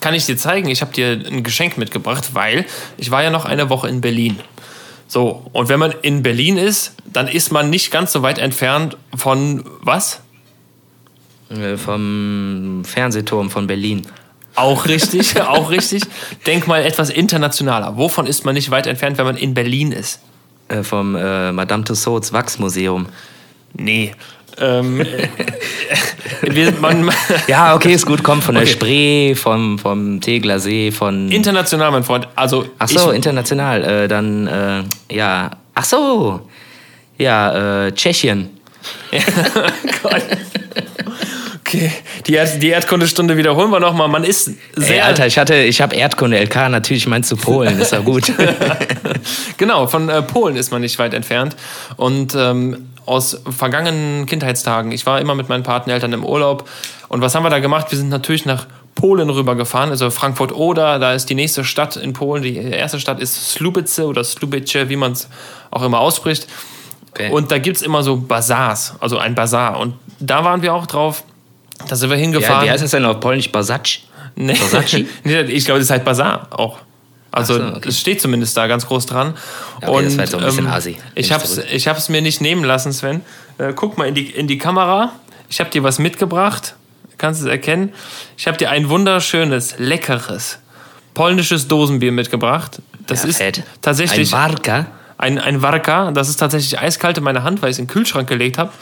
kann 0.00 0.12
ich 0.12 0.26
dir 0.26 0.36
zeigen, 0.36 0.68
ich 0.68 0.82
habe 0.82 0.92
dir 0.92 1.12
ein 1.12 1.42
Geschenk 1.42 1.78
mitgebracht, 1.78 2.34
weil 2.34 2.66
ich 2.98 3.10
war 3.10 3.22
ja 3.22 3.30
noch 3.30 3.46
eine 3.46 3.70
Woche 3.70 3.88
in 3.88 4.02
Berlin. 4.02 4.38
So, 5.08 5.46
und 5.52 5.70
wenn 5.70 5.80
man 5.80 5.94
in 6.02 6.22
Berlin 6.22 6.58
ist, 6.58 6.94
dann 7.10 7.26
ist 7.26 7.52
man 7.52 7.70
nicht 7.70 7.90
ganz 7.90 8.12
so 8.12 8.20
weit 8.20 8.38
entfernt 8.38 8.98
von 9.16 9.64
was? 9.80 10.20
Äh, 11.48 11.78
vom 11.78 12.82
Fernsehturm 12.84 13.48
von 13.48 13.66
Berlin. 13.66 14.02
Auch 14.56 14.84
richtig, 14.84 15.40
auch 15.40 15.70
richtig. 15.70 16.02
Denk 16.46 16.66
mal 16.66 16.84
etwas 16.84 17.08
internationaler. 17.08 17.96
Wovon 17.96 18.26
ist 18.26 18.44
man 18.44 18.56
nicht 18.56 18.70
weit 18.70 18.86
entfernt, 18.86 19.16
wenn 19.16 19.24
man 19.24 19.36
in 19.38 19.54
Berlin 19.54 19.90
ist? 19.90 20.20
Äh, 20.68 20.82
vom 20.82 21.16
äh, 21.16 21.50
Madame 21.50 21.84
Tussauds 21.84 22.34
Wachsmuseum. 22.34 23.06
Nee. 23.74 24.12
Ähm, 24.58 24.98
wir, 26.42 26.72
man, 26.72 27.10
ja, 27.48 27.74
okay, 27.74 27.94
ist 27.94 28.06
gut, 28.06 28.22
kommt 28.22 28.44
von 28.44 28.54
der 28.54 28.64
okay. 28.64 28.72
Spree, 28.72 29.34
vom, 29.34 29.78
vom 29.78 30.20
Tegler 30.20 30.58
See, 30.58 30.90
von. 30.90 31.30
International, 31.30 31.90
mein 31.90 32.04
Freund. 32.04 32.28
Also 32.34 32.66
ach 32.78 32.88
so, 32.88 33.10
ich, 33.10 33.16
international. 33.16 33.84
Äh, 33.84 34.08
dann, 34.08 34.46
äh, 34.46 35.14
ja. 35.14 35.50
Ach 35.74 35.84
so. 35.84 36.48
Ja, 37.18 37.86
äh, 37.86 37.92
Tschechien. 37.92 38.50
Gott. 40.02 40.22
Okay, 41.60 41.90
die, 42.26 42.34
Erd 42.34 42.60
die 42.62 42.68
Erdkundestunde 42.68 43.36
wiederholen 43.36 43.70
wir 43.70 43.80
nochmal. 43.80 44.08
Man 44.08 44.24
ist 44.24 44.50
sehr. 44.74 44.96
Ey, 44.96 45.00
Alter, 45.00 45.26
ich 45.26 45.38
hatte, 45.38 45.54
ich 45.54 45.80
habe 45.80 45.96
Erdkunde 45.96 46.38
LK, 46.38 46.68
natürlich 46.68 47.06
meinst 47.06 47.30
du 47.32 47.36
Polen, 47.36 47.80
ist 47.80 47.92
ja 47.92 48.00
gut. 48.00 48.30
genau, 49.56 49.86
von 49.86 50.08
äh, 50.10 50.20
Polen 50.20 50.56
ist 50.56 50.70
man 50.70 50.82
nicht 50.82 50.98
weit 50.98 51.14
entfernt. 51.14 51.56
Und 51.96 52.34
ähm, 52.34 52.88
aus 53.06 53.40
vergangenen 53.48 54.26
Kindheitstagen. 54.26 54.92
Ich 54.92 55.06
war 55.06 55.20
immer 55.20 55.34
mit 55.34 55.48
meinen 55.48 55.62
Pateneltern 55.62 56.12
im 56.12 56.24
Urlaub. 56.24 56.68
Und 57.08 57.20
was 57.20 57.34
haben 57.34 57.42
wir 57.42 57.50
da 57.50 57.58
gemacht? 57.58 57.90
Wir 57.90 57.98
sind 57.98 58.08
natürlich 58.08 58.46
nach 58.46 58.66
Polen 58.94 59.30
rübergefahren, 59.30 59.90
also 59.90 60.10
Frankfurt 60.10 60.52
Oder, 60.52 60.98
da 60.98 61.14
ist 61.14 61.30
die 61.30 61.34
nächste 61.34 61.64
Stadt 61.64 61.96
in 61.96 62.12
Polen. 62.12 62.42
Die 62.42 62.56
erste 62.56 63.00
Stadt 63.00 63.20
ist 63.20 63.52
Slubice 63.52 64.00
oder 64.00 64.22
Slubice, 64.22 64.88
wie 64.88 64.96
man 64.96 65.12
es 65.12 65.28
auch 65.70 65.82
immer 65.82 66.00
ausspricht. 66.00 66.46
Okay. 67.10 67.30
Und 67.30 67.50
da 67.50 67.58
gibt 67.58 67.76
es 67.76 67.82
immer 67.82 68.02
so 68.02 68.16
Bazars, 68.16 68.94
also 69.00 69.18
ein 69.18 69.34
Bazar. 69.34 69.78
Und 69.78 69.94
da 70.18 70.44
waren 70.44 70.62
wir 70.62 70.74
auch 70.74 70.86
drauf. 70.86 71.24
Da 71.88 71.96
sind 71.96 72.10
wir 72.10 72.16
hingefahren. 72.16 72.60
Ja, 72.60 72.66
wie 72.66 72.70
heißt 72.70 72.84
das 72.84 72.92
denn 72.92 73.04
auf 73.04 73.20
Polnisch? 73.20 73.50
Basac? 73.50 73.88
Nee. 74.34 74.56
nee 75.24 75.40
ich 75.42 75.64
glaube, 75.64 75.80
das 75.80 75.90
heißt 75.90 76.04
Bazar 76.04 76.48
auch. 76.50 76.78
Also 77.32 77.54
es 77.54 77.60
so, 77.60 77.76
okay. 77.76 77.92
steht 77.92 78.20
zumindest 78.20 78.56
da 78.56 78.66
ganz 78.66 78.86
groß 78.86 79.06
dran. 79.06 79.34
Ja, 79.80 79.88
okay, 79.88 79.96
und 79.98 80.04
das 80.04 80.16
war 80.16 80.24
jetzt 80.24 80.34
auch 80.34 80.40
ein 80.40 80.46
bisschen 80.46 80.66
ähm, 80.66 80.72
Asi. 80.72 80.96
Ich 81.14 81.30
es 81.30 81.86
hab's 81.86 82.08
mir 82.08 82.22
nicht 82.22 82.40
nehmen 82.40 82.62
lassen, 82.62 82.92
Sven. 82.92 83.22
Äh, 83.58 83.72
guck 83.74 83.98
mal 83.98 84.06
in 84.06 84.14
die, 84.14 84.30
in 84.30 84.46
die 84.46 84.58
Kamera. 84.58 85.12
Ich 85.48 85.58
habe 85.58 85.70
dir 85.70 85.82
was 85.82 85.98
mitgebracht. 85.98 86.76
Kannst 87.18 87.40
du 87.40 87.46
es 87.46 87.50
erkennen? 87.50 87.92
Ich 88.36 88.46
habe 88.46 88.58
dir 88.58 88.70
ein 88.70 88.88
wunderschönes, 88.88 89.76
leckeres 89.78 90.58
polnisches 91.14 91.68
Dosenbier 91.68 92.12
mitgebracht. 92.12 92.80
Das 93.06 93.22
ja, 93.22 93.28
ist 93.28 93.36
fett. 93.36 93.62
tatsächlich. 93.80 94.32
Ein 94.34 94.50
Warka? 94.50 94.86
Ein, 95.18 95.38
ein 95.38 95.62
Warka. 95.62 96.10
Das 96.12 96.28
ist 96.28 96.36
tatsächlich 96.36 96.78
eiskalt 96.78 97.18
in 97.18 97.24
meiner 97.24 97.42
Hand, 97.42 97.62
weil 97.62 97.70
ich 97.70 97.74
es 97.74 97.78
in 97.78 97.86
den 97.86 97.90
Kühlschrank 97.90 98.28
gelegt 98.28 98.58
habe. 98.58 98.72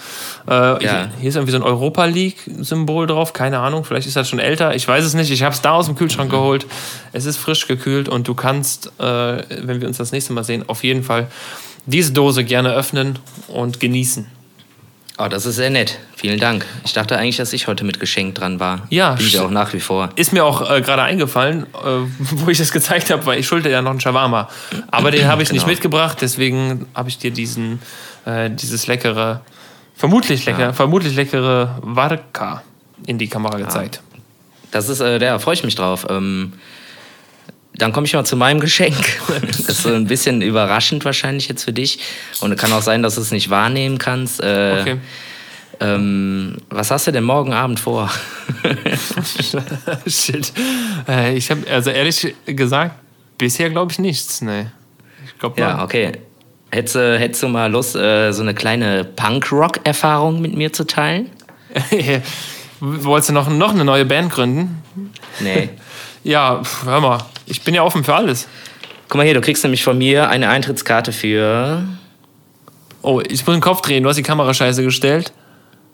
Äh, 0.48 0.84
ja. 0.84 1.08
Hier 1.18 1.28
ist 1.28 1.36
irgendwie 1.36 1.52
so 1.52 1.58
ein 1.58 1.62
Europa 1.62 2.04
League-Symbol 2.04 3.06
drauf. 3.06 3.32
Keine 3.32 3.58
Ahnung, 3.58 3.84
vielleicht 3.84 4.06
ist 4.06 4.16
das 4.16 4.28
schon 4.28 4.38
älter. 4.38 4.74
Ich 4.74 4.86
weiß 4.86 5.04
es 5.04 5.14
nicht. 5.14 5.30
Ich 5.30 5.42
habe 5.42 5.54
es 5.54 5.62
da 5.62 5.72
aus 5.72 5.86
dem 5.86 5.96
Kühlschrank 5.96 6.30
mhm. 6.30 6.36
geholt. 6.36 6.66
Es 7.12 7.26
ist 7.26 7.36
frisch 7.36 7.66
gekühlt 7.66 8.08
und 8.08 8.26
du 8.26 8.34
kannst, 8.34 8.92
äh, 8.98 9.02
wenn 9.02 9.80
wir 9.80 9.88
uns 9.88 9.98
das 9.98 10.12
nächste 10.12 10.32
Mal 10.32 10.44
sehen, 10.44 10.64
auf 10.68 10.84
jeden 10.84 11.02
Fall 11.02 11.28
diese 11.86 12.12
Dose 12.12 12.44
gerne 12.44 12.72
öffnen 12.72 13.18
und 13.48 13.80
genießen. 13.80 14.26
Oh, 15.22 15.28
das 15.28 15.44
ist 15.44 15.56
sehr 15.56 15.68
nett. 15.68 15.98
Vielen 16.16 16.40
Dank. 16.40 16.64
Ich 16.82 16.94
dachte 16.94 17.18
eigentlich, 17.18 17.36
dass 17.36 17.52
ich 17.52 17.66
heute 17.66 17.84
mit 17.84 18.00
Geschenk 18.00 18.36
dran 18.36 18.58
war. 18.58 18.86
Ja. 18.88 19.12
Bin 19.16 19.26
ich 19.26 19.38
auch 19.38 19.50
nach 19.50 19.74
wie 19.74 19.80
vor. 19.80 20.08
Ist 20.16 20.32
mir 20.32 20.46
auch 20.46 20.70
äh, 20.70 20.80
gerade 20.80 21.02
eingefallen, 21.02 21.66
äh, 21.74 21.88
wo 22.18 22.48
ich 22.48 22.56
das 22.56 22.72
gezeigt 22.72 23.10
habe, 23.10 23.26
weil 23.26 23.38
ich 23.38 23.46
schulde 23.46 23.70
ja 23.70 23.82
noch 23.82 23.90
einen 23.90 24.00
Shawarma. 24.00 24.48
Aber 24.90 25.10
den 25.10 25.26
habe 25.26 25.42
ich 25.42 25.50
genau. 25.50 25.60
nicht 25.60 25.70
mitgebracht, 25.70 26.18
deswegen 26.22 26.86
habe 26.94 27.10
ich 27.10 27.18
dir 27.18 27.30
diesen, 27.32 27.82
äh, 28.24 28.48
dieses 28.48 28.86
leckere, 28.86 29.42
vermutlich 29.94 30.46
lecker, 30.46 30.60
ja. 30.60 30.72
vermutlich 30.72 31.14
leckere 31.14 31.78
Varka 31.82 32.62
in 33.04 33.18
die 33.18 33.28
Kamera 33.28 33.58
gezeigt. 33.58 34.00
Ja. 34.14 34.20
Das 34.70 34.88
ist, 34.88 35.00
äh, 35.00 35.18
da 35.18 35.38
freue 35.38 35.52
ich 35.52 35.64
mich 35.64 35.74
drauf. 35.74 36.06
Ähm, 36.08 36.54
dann 37.74 37.92
komme 37.92 38.06
ich 38.06 38.12
mal 38.12 38.24
zu 38.24 38.36
meinem 38.36 38.60
Geschenk. 38.60 38.96
Das 39.46 39.60
ist 39.60 39.82
so 39.82 39.92
ein 39.92 40.06
bisschen 40.06 40.42
überraschend 40.42 41.04
wahrscheinlich 41.04 41.48
jetzt 41.48 41.64
für 41.64 41.72
dich. 41.72 42.00
Und 42.40 42.52
es 42.52 42.58
kann 42.58 42.72
auch 42.72 42.82
sein, 42.82 43.02
dass 43.02 43.14
du 43.14 43.20
es 43.20 43.30
nicht 43.30 43.50
wahrnehmen 43.50 43.98
kannst. 43.98 44.42
Äh, 44.42 44.78
okay. 44.80 44.96
Ähm, 45.80 46.58
was 46.68 46.90
hast 46.90 47.06
du 47.06 47.12
denn 47.12 47.24
morgen 47.24 47.54
Abend 47.54 47.80
vor? 47.80 48.10
Shit. 50.06 50.52
Äh, 51.08 51.36
ich 51.36 51.50
habe, 51.50 51.62
also 51.70 51.90
ehrlich 51.90 52.34
gesagt, 52.44 52.96
bisher 53.38 53.70
glaube 53.70 53.92
ich 53.92 53.98
nichts. 53.98 54.42
Nee. 54.42 54.66
Ich 55.24 55.38
glaub, 55.38 55.58
ja, 55.58 55.82
okay. 55.82 56.12
Hättest, 56.70 56.96
äh, 56.96 57.18
hättest 57.18 57.42
du 57.42 57.48
mal 57.48 57.70
Lust, 57.70 57.96
äh, 57.96 58.32
so 58.32 58.42
eine 58.42 58.54
kleine 58.54 59.04
Punk-Rock-Erfahrung 59.04 60.40
mit 60.40 60.54
mir 60.54 60.72
zu 60.72 60.84
teilen? 60.84 61.30
Wolltest 62.80 63.30
du 63.30 63.32
noch, 63.32 63.48
noch 63.48 63.72
eine 63.72 63.84
neue 63.84 64.04
Band 64.04 64.32
gründen? 64.32 64.82
Nee. 65.40 65.70
Ja, 66.22 66.62
hör 66.84 67.00
mal, 67.00 67.18
ich 67.46 67.62
bin 67.62 67.74
ja 67.74 67.82
offen 67.82 68.04
für 68.04 68.14
alles. 68.14 68.46
Guck 69.08 69.16
mal 69.16 69.24
hier, 69.24 69.34
du 69.34 69.40
kriegst 69.40 69.64
nämlich 69.64 69.82
von 69.82 69.98
mir 69.98 70.28
eine 70.28 70.48
Eintrittskarte 70.48 71.12
für. 71.12 71.84
Oh, 73.02 73.20
ich 73.26 73.46
muss 73.46 73.54
den 73.54 73.60
Kopf 73.60 73.80
drehen, 73.80 74.02
du 74.02 74.08
hast 74.08 74.16
die 74.16 74.22
Kamera 74.22 74.52
scheiße 74.52 74.82
gestellt. 74.82 75.32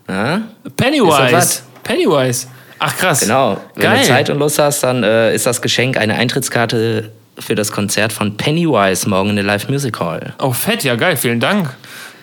Ja? 0.08 0.42
Pennywise. 0.76 1.62
Pennywise. 1.82 2.48
Ach 2.78 2.96
krass. 2.96 3.20
Genau. 3.20 3.60
Wenn 3.74 3.84
Geil. 3.84 4.00
du 4.00 4.06
Zeit 4.06 4.30
und 4.30 4.38
Lust 4.38 4.58
hast, 4.58 4.82
dann 4.82 5.02
äh, 5.02 5.34
ist 5.34 5.46
das 5.46 5.62
Geschenk 5.62 5.96
eine 5.96 6.14
Eintrittskarte 6.16 7.10
für 7.38 7.54
das 7.54 7.72
Konzert 7.72 8.12
von 8.12 8.36
Pennywise 8.36 9.08
morgen 9.08 9.30
in 9.30 9.36
der 9.36 9.44
Live 9.44 9.68
Music 9.68 9.98
Hall. 10.00 10.34
Oh, 10.40 10.52
fett, 10.52 10.84
ja 10.84 10.94
geil, 10.96 11.16
vielen 11.16 11.40
Dank. 11.40 11.74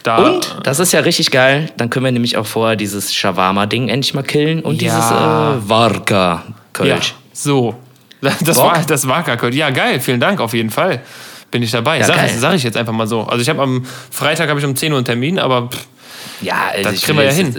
Da 0.03 0.17
und, 0.17 0.57
das 0.63 0.79
ist 0.79 0.91
ja 0.91 0.99
richtig 0.99 1.31
geil, 1.31 1.69
dann 1.77 1.89
können 1.89 2.03
wir 2.05 2.11
nämlich 2.11 2.35
auch 2.35 2.45
vorher 2.45 2.75
dieses 2.75 3.13
Shawarma-Ding 3.13 3.87
endlich 3.87 4.13
mal 4.13 4.23
killen 4.23 4.59
und 4.61 4.81
ja. 4.81 4.89
dieses 4.89 5.11
äh, 5.11 5.69
Warka-Kölsch. 5.69 7.09
Ja, 7.09 7.15
so, 7.31 7.75
das 8.41 8.57
war, 8.57 8.81
das 8.85 9.07
war 9.07 9.25
cool. 9.41 9.53
Ja, 9.53 9.69
geil, 9.69 9.99
vielen 9.99 10.19
Dank, 10.19 10.39
auf 10.39 10.53
jeden 10.53 10.69
Fall. 10.69 11.01
Bin 11.51 11.61
ich 11.61 11.71
dabei. 11.71 11.99
Ja, 11.99 12.05
sag, 12.05 12.29
sag, 12.29 12.55
ich 12.55 12.63
jetzt 12.63 12.77
einfach 12.77 12.93
mal 12.93 13.07
so. 13.07 13.21
Also 13.21 13.41
ich 13.41 13.49
habe 13.49 13.61
am 13.61 13.85
Freitag 14.09 14.49
habe 14.49 14.59
ich 14.59 14.65
um 14.65 14.75
10 14.75 14.91
Uhr 14.91 14.97
einen 14.97 15.05
Termin, 15.05 15.37
aber 15.37 15.69
pff, 15.69 15.85
ja, 16.41 16.69
also 16.73 16.89
das 16.89 17.01
kriegen 17.01 17.17
wir 17.17 17.25
ja 17.25 17.31
hin. 17.31 17.55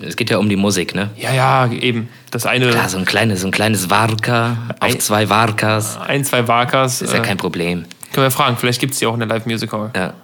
Es 0.00 0.16
geht 0.16 0.30
ja 0.30 0.38
um 0.38 0.48
die 0.48 0.56
Musik, 0.56 0.94
ne? 0.94 1.10
Ja, 1.16 1.32
ja, 1.32 1.72
eben. 1.72 2.08
Das 2.30 2.46
eine. 2.46 2.68
Klar, 2.68 2.88
so 2.88 2.98
ein 2.98 3.04
kleines, 3.04 3.40
so 3.40 3.48
ein 3.48 3.50
kleines 3.50 3.90
Warka 3.90 4.56
auf 4.80 4.94
ein, 4.94 5.00
zwei 5.00 5.28
Warkas. 5.28 5.98
Ein, 5.98 6.24
zwei 6.24 6.46
Warkas. 6.46 7.02
Ist 7.02 7.12
ja 7.12 7.20
äh, 7.20 7.22
kein 7.22 7.36
Problem. 7.36 7.84
Können 8.12 8.26
wir 8.26 8.30
fragen, 8.30 8.56
vielleicht 8.56 8.80
gibt 8.80 8.94
es 8.94 9.00
die 9.00 9.06
auch 9.06 9.14
in 9.14 9.20
der 9.20 9.28
Live-Music-Hall. 9.28 9.90
Ja. 9.94 10.14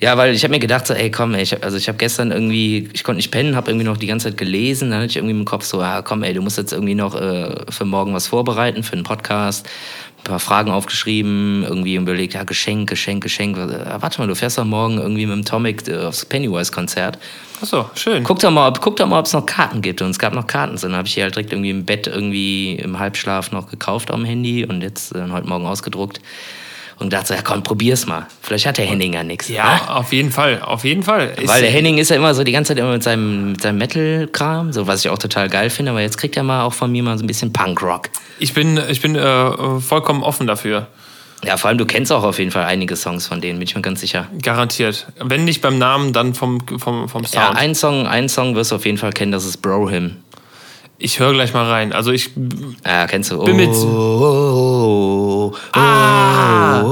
Ja, 0.00 0.16
weil 0.16 0.34
ich 0.34 0.42
habe 0.42 0.52
mir 0.52 0.58
gedacht, 0.58 0.86
so, 0.86 0.94
ey, 0.94 1.10
komm, 1.10 1.34
ey, 1.34 1.42
ich, 1.42 1.62
also 1.62 1.76
ich 1.76 1.88
habe 1.88 1.98
gestern 1.98 2.30
irgendwie, 2.30 2.88
ich 2.92 3.04
konnte 3.04 3.16
nicht 3.16 3.30
pennen, 3.30 3.56
habe 3.56 3.70
irgendwie 3.70 3.86
noch 3.86 3.96
die 3.96 4.06
ganze 4.06 4.28
Zeit 4.28 4.36
gelesen, 4.36 4.90
dann 4.90 5.00
hatte 5.00 5.10
ich 5.10 5.16
irgendwie 5.16 5.34
im 5.34 5.44
Kopf 5.44 5.64
so, 5.64 5.80
ja, 5.80 6.02
komm, 6.02 6.22
ey, 6.22 6.34
du 6.34 6.42
musst 6.42 6.58
jetzt 6.58 6.72
irgendwie 6.72 6.94
noch 6.94 7.14
äh, 7.14 7.54
für 7.70 7.84
morgen 7.84 8.12
was 8.14 8.26
vorbereiten, 8.26 8.82
für 8.82 8.92
einen 8.92 9.04
Podcast, 9.04 9.66
ein 10.18 10.24
paar 10.24 10.38
Fragen 10.38 10.70
aufgeschrieben, 10.70 11.64
irgendwie 11.66 11.94
überlegt, 11.94 12.34
ja, 12.34 12.44
Geschenk, 12.44 12.88
Geschenk, 12.88 13.22
Geschenk. 13.22 13.56
Ja, 13.56 14.00
warte 14.02 14.20
mal, 14.20 14.26
du 14.26 14.34
fährst 14.34 14.58
doch 14.58 14.64
morgen 14.64 14.98
irgendwie 14.98 15.26
mit 15.26 15.36
dem 15.36 15.44
Tomic 15.44 15.86
äh, 15.88 15.98
aufs 15.98 16.24
Pennywise-Konzert. 16.26 17.18
Achso, 17.62 17.88
schön. 17.94 18.22
Guck 18.22 18.40
doch 18.40 18.50
mal, 18.50 18.68
ob, 18.68 18.80
guck 18.80 18.96
doch 18.96 19.06
mal, 19.06 19.18
ob 19.18 19.26
es 19.26 19.32
noch 19.32 19.46
Karten 19.46 19.80
gibt. 19.80 20.02
Und 20.02 20.10
es 20.10 20.18
gab 20.18 20.34
noch 20.34 20.46
Karten. 20.46 20.76
Dann 20.80 20.94
habe 20.94 21.08
ich 21.08 21.14
die 21.14 21.22
halt 21.22 21.34
direkt 21.34 21.52
irgendwie 21.52 21.70
im 21.70 21.86
Bett 21.86 22.06
irgendwie 22.06 22.74
im 22.74 22.98
Halbschlaf 22.98 23.50
noch 23.52 23.70
gekauft 23.70 24.10
am 24.10 24.24
Handy 24.24 24.66
und 24.66 24.82
jetzt 24.82 25.14
äh, 25.14 25.26
heute 25.30 25.48
Morgen 25.48 25.66
ausgedruckt 25.66 26.20
und 26.98 27.12
dachte 27.12 27.28
so, 27.28 27.34
ja 27.34 27.42
komm, 27.42 27.62
probier's 27.62 28.06
mal. 28.06 28.26
Vielleicht 28.40 28.66
hat 28.66 28.78
der 28.78 28.86
Henning 28.86 29.12
ja 29.12 29.22
nichts. 29.22 29.48
Ja, 29.48 29.74
ne? 29.74 29.96
auf 29.96 30.12
jeden 30.12 30.30
Fall, 30.30 30.60
auf 30.62 30.84
jeden 30.84 31.02
Fall. 31.02 31.34
Weil 31.44 31.60
der 31.60 31.70
Henning 31.70 31.98
ist 31.98 32.10
ja 32.10 32.16
immer 32.16 32.34
so 32.34 32.42
die 32.42 32.52
ganze 32.52 32.68
Zeit 32.68 32.78
immer 32.78 32.92
mit 32.92 33.02
seinem, 33.02 33.52
mit 33.52 33.60
seinem 33.60 33.78
Metal-Kram, 33.78 34.72
so 34.72 34.86
was 34.86 35.04
ich 35.04 35.10
auch 35.10 35.18
total 35.18 35.48
geil 35.48 35.70
finde, 35.70 35.90
aber 35.90 36.00
jetzt 36.00 36.16
kriegt 36.16 36.36
er 36.36 36.42
mal 36.42 36.62
auch 36.64 36.72
von 36.72 36.90
mir 36.90 37.02
mal 37.02 37.18
so 37.18 37.24
ein 37.24 37.26
bisschen 37.26 37.52
Punkrock. 37.52 38.08
Ich 38.38 38.54
bin, 38.54 38.80
ich 38.88 39.00
bin 39.00 39.14
äh, 39.14 39.80
vollkommen 39.80 40.22
offen 40.22 40.46
dafür. 40.46 40.88
Ja, 41.44 41.58
vor 41.58 41.68
allem 41.68 41.78
du 41.78 41.84
kennst 41.84 42.10
auch 42.12 42.24
auf 42.24 42.38
jeden 42.38 42.50
Fall 42.50 42.64
einige 42.64 42.96
Songs 42.96 43.26
von 43.26 43.40
denen, 43.40 43.58
bin 43.58 43.68
ich 43.68 43.76
mir 43.76 43.82
ganz 43.82 44.00
sicher. 44.00 44.26
Garantiert. 44.40 45.06
Wenn 45.22 45.44
nicht 45.44 45.60
beim 45.60 45.78
Namen, 45.78 46.12
dann 46.12 46.34
vom, 46.34 46.60
vom, 46.78 47.08
vom 47.08 47.24
Sound. 47.24 47.34
Ja, 47.34 47.50
ein 47.50 47.74
Song, 47.74 48.06
ein 48.06 48.28
Song 48.28 48.54
wirst 48.54 48.72
du 48.72 48.76
auf 48.76 48.86
jeden 48.86 48.98
Fall 48.98 49.12
kennen, 49.12 49.32
das 49.32 49.44
ist 49.44 49.58
Bro 49.58 49.90
Him. 49.90 50.16
Ich 50.98 51.20
höre 51.20 51.32
gleich 51.34 51.52
mal 51.52 51.68
rein. 51.68 51.92
Also 51.92 52.10
ich. 52.10 52.30
Ja, 52.86 53.06
kennst 53.06 53.30
du. 53.30 53.44
Bin 53.44 53.56
mit. 53.56 53.68
Oh, 53.68 53.74
oh, 53.74 54.22
oh, 54.24 55.25
ah! 55.72 56.82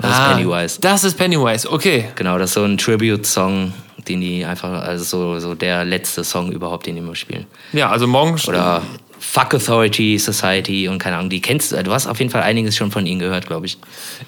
Das 0.00 0.10
ist 0.10 0.18
ah, 0.18 0.34
Pennywise. 0.34 0.80
Das 0.80 1.04
ist 1.04 1.16
Pennywise, 1.16 1.70
okay. 1.70 2.08
Genau, 2.14 2.38
das 2.38 2.50
ist 2.50 2.54
so 2.54 2.64
ein 2.64 2.76
Tribute-Song, 2.76 3.72
den 4.08 4.20
die 4.20 4.44
einfach, 4.44 4.82
also 4.82 5.04
so, 5.04 5.38
so 5.40 5.54
der 5.54 5.84
letzte 5.84 6.24
Song 6.24 6.52
überhaupt, 6.52 6.86
den 6.86 6.96
die 6.96 7.00
immer 7.00 7.14
spielen. 7.14 7.46
Ja, 7.72 7.90
also 7.90 8.06
morgen. 8.06 8.38
Oder 8.46 8.82
Fuck 9.26 9.54
Authority 9.54 10.18
Society 10.18 10.86
und 10.86 10.98
keine 10.98 11.16
Ahnung, 11.16 11.30
die 11.30 11.40
kennst 11.40 11.72
du. 11.72 11.82
Du 11.82 11.92
hast 11.92 12.06
auf 12.06 12.18
jeden 12.18 12.30
Fall 12.30 12.42
einiges 12.42 12.76
schon 12.76 12.92
von 12.92 13.04
ihnen 13.06 13.18
gehört, 13.18 13.46
glaube 13.46 13.66
ich. 13.66 13.78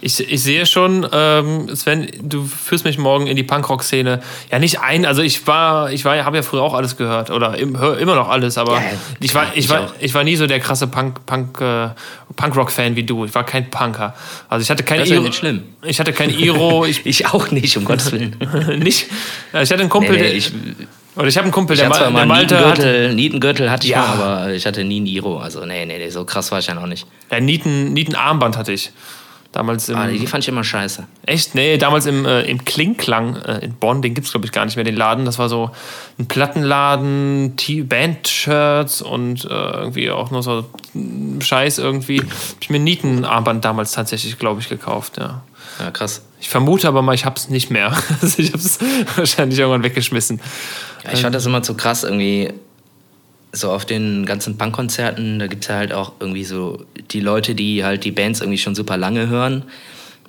ich. 0.01 0.19
Ich 0.19 0.43
sehe 0.43 0.67
schon, 0.67 1.07
ähm, 1.13 1.75
Sven, 1.77 2.09
du 2.23 2.45
führst 2.45 2.85
mich 2.85 2.99
morgen 2.99 3.27
in 3.27 3.37
die 3.37 3.45
Punkrock-Szene. 3.45 4.21
Ja, 4.51 4.59
nicht 4.59 4.81
ein, 4.81 5.07
also 5.07 5.23
ich 5.23 5.47
war, 5.47 5.93
ich 5.93 6.05
war, 6.05 6.25
habe 6.25 6.37
ja 6.37 6.43
früher 6.43 6.63
auch 6.63 6.75
alles 6.75 6.97
gehört 6.97 7.31
oder 7.31 7.57
höre 7.57 7.99
immer 7.99 8.17
noch 8.17 8.29
alles, 8.29 8.59
aber 8.59 8.75
ja, 8.75 8.83
ich, 9.21 9.35
war, 9.35 9.53
ich, 9.53 9.67
ich, 9.67 9.69
war, 9.69 9.93
ich 10.01 10.15
war 10.15 10.25
nie 10.25 10.35
so 10.35 10.47
der 10.47 10.59
krasse 10.59 10.89
Punk, 10.89 11.25
Punk, 11.27 11.61
äh, 11.61 11.91
Punkrock-Fan 12.35 12.97
wie 12.97 13.05
du. 13.05 13.27
Ich 13.27 13.35
war 13.35 13.45
kein 13.45 13.71
Punker. 13.71 14.15
Also 14.49 14.63
ich 14.63 14.71
hatte 14.71 14.83
kein 14.83 14.99
Das 14.99 15.09
ist 15.09 15.15
ja 15.15 15.21
nicht 15.21 15.35
schlimm. 15.35 15.63
Ich 15.85 16.01
hatte 16.01 16.13
kein 16.13 16.31
Iro. 16.31 16.85
Ich, 16.87 17.05
ich 17.05 17.27
auch 17.27 17.51
nicht, 17.51 17.77
um 17.77 17.85
Gottes 17.85 18.13
Willen. 18.13 18.37
nicht? 18.79 19.07
Ich 19.53 19.71
hatte 19.71 19.81
einen 19.81 19.89
Kumpel, 19.89 20.17
nee, 20.17 20.23
nee, 20.23 20.29
ich, 20.29 20.53
oder 21.17 21.29
ich 21.29 21.37
habe 21.37 21.45
einen 21.45 21.53
Kumpel, 21.53 21.77
der, 21.77 21.89
der 21.89 22.11
mal 22.11 22.27
Malte 22.27 22.55
Nietengürtel, 22.55 23.15
Nietengürtel 23.15 23.71
hatte 23.71 23.87
ich 23.87 23.93
ja. 23.93 24.01
mal, 24.01 24.39
aber 24.39 24.53
ich 24.53 24.67
hatte 24.67 24.85
nie 24.85 25.01
ein 25.01 25.07
Iro. 25.07 25.39
Also 25.39 25.65
nee, 25.65 25.87
nee, 25.87 25.99
nee, 25.99 26.11
so 26.11 26.25
krass 26.25 26.53
war 26.53 26.59
ich 26.59 26.67
ja 26.67 26.75
noch 26.75 26.87
nicht. 26.87 27.07
Ja, 27.31 27.41
Nieten, 27.41 27.93
Nietenarmband 27.93 28.57
hatte 28.57 28.73
ich. 28.73 28.93
Damals 29.57 29.89
im, 29.89 29.97
ah, 29.97 30.09
die 30.09 30.27
fand 30.27 30.45
ich 30.45 30.49
immer 30.49 30.65
scheiße. 30.65 31.07
Echt? 31.25 31.55
Nee, 31.55 31.79
damals 31.79 32.05
im, 32.05 32.27
äh, 32.27 32.43
im 32.43 32.63
Klingklang 32.67 33.37
äh, 33.37 33.65
in 33.65 33.73
Bonn, 33.73 34.03
den 34.03 34.13
gibt 34.13 34.27
es 34.27 34.33
glaube 34.33 34.45
ich 34.45 34.53
gar 34.53 34.67
nicht 34.67 34.77
mehr, 34.77 34.85
den 34.85 34.97
Laden. 34.97 35.25
Das 35.25 35.39
war 35.39 35.49
so 35.49 35.71
ein 36.19 36.27
Plattenladen, 36.27 37.57
Band-Shirts 37.85 39.01
und 39.01 39.47
äh, 39.47 39.49
irgendwie 39.49 40.11
auch 40.11 40.31
nur 40.31 40.43
so 40.43 40.67
Scheiß 41.41 41.79
irgendwie. 41.79 42.21
Hab 42.21 42.29
ich 42.61 42.69
mir 42.69 42.77
ein 42.77 42.85
Nietenarmband 42.85 43.65
damals 43.65 43.93
tatsächlich, 43.93 44.39
glaube 44.39 44.61
ich, 44.61 44.69
gekauft, 44.69 45.17
ja. 45.17 45.41
Ja, 45.81 45.91
krass. 45.91 46.26
Ich 46.41 46.49
vermute 46.49 46.87
aber 46.89 47.03
mal, 47.03 47.15
ich 47.15 47.25
habe 47.25 47.37
es 47.37 47.49
nicht 47.49 47.71
mehr. 47.71 47.97
Also 48.21 48.43
ich 48.43 48.53
habe 48.53 48.59
es 48.59 48.79
wahrscheinlich 49.17 49.59
irgendwann 49.59 49.83
weggeschmissen. 49.83 50.41
Ja, 51.05 51.13
ich 51.13 51.23
fand 51.23 51.35
das 51.35 51.47
immer 51.47 51.63
zu 51.63 51.75
krass 51.75 52.05
irgendwie. 52.05 52.53
So 53.53 53.71
auf 53.71 53.87
den 53.87 54.27
ganzen 54.27 54.59
Punkkonzerten, 54.59 55.39
da 55.39 55.47
gibt 55.47 55.65
es 55.65 55.69
ja 55.69 55.77
halt 55.77 55.93
auch 55.95 56.13
irgendwie 56.21 56.45
so 56.45 56.85
die 57.11 57.21
Leute, 57.21 57.55
die 57.55 57.85
halt 57.85 58.05
die 58.05 58.11
Bands 58.11 58.41
irgendwie 58.41 58.59
schon 58.59 58.75
super 58.75 58.99
lange 58.99 59.29
hören 59.29 59.65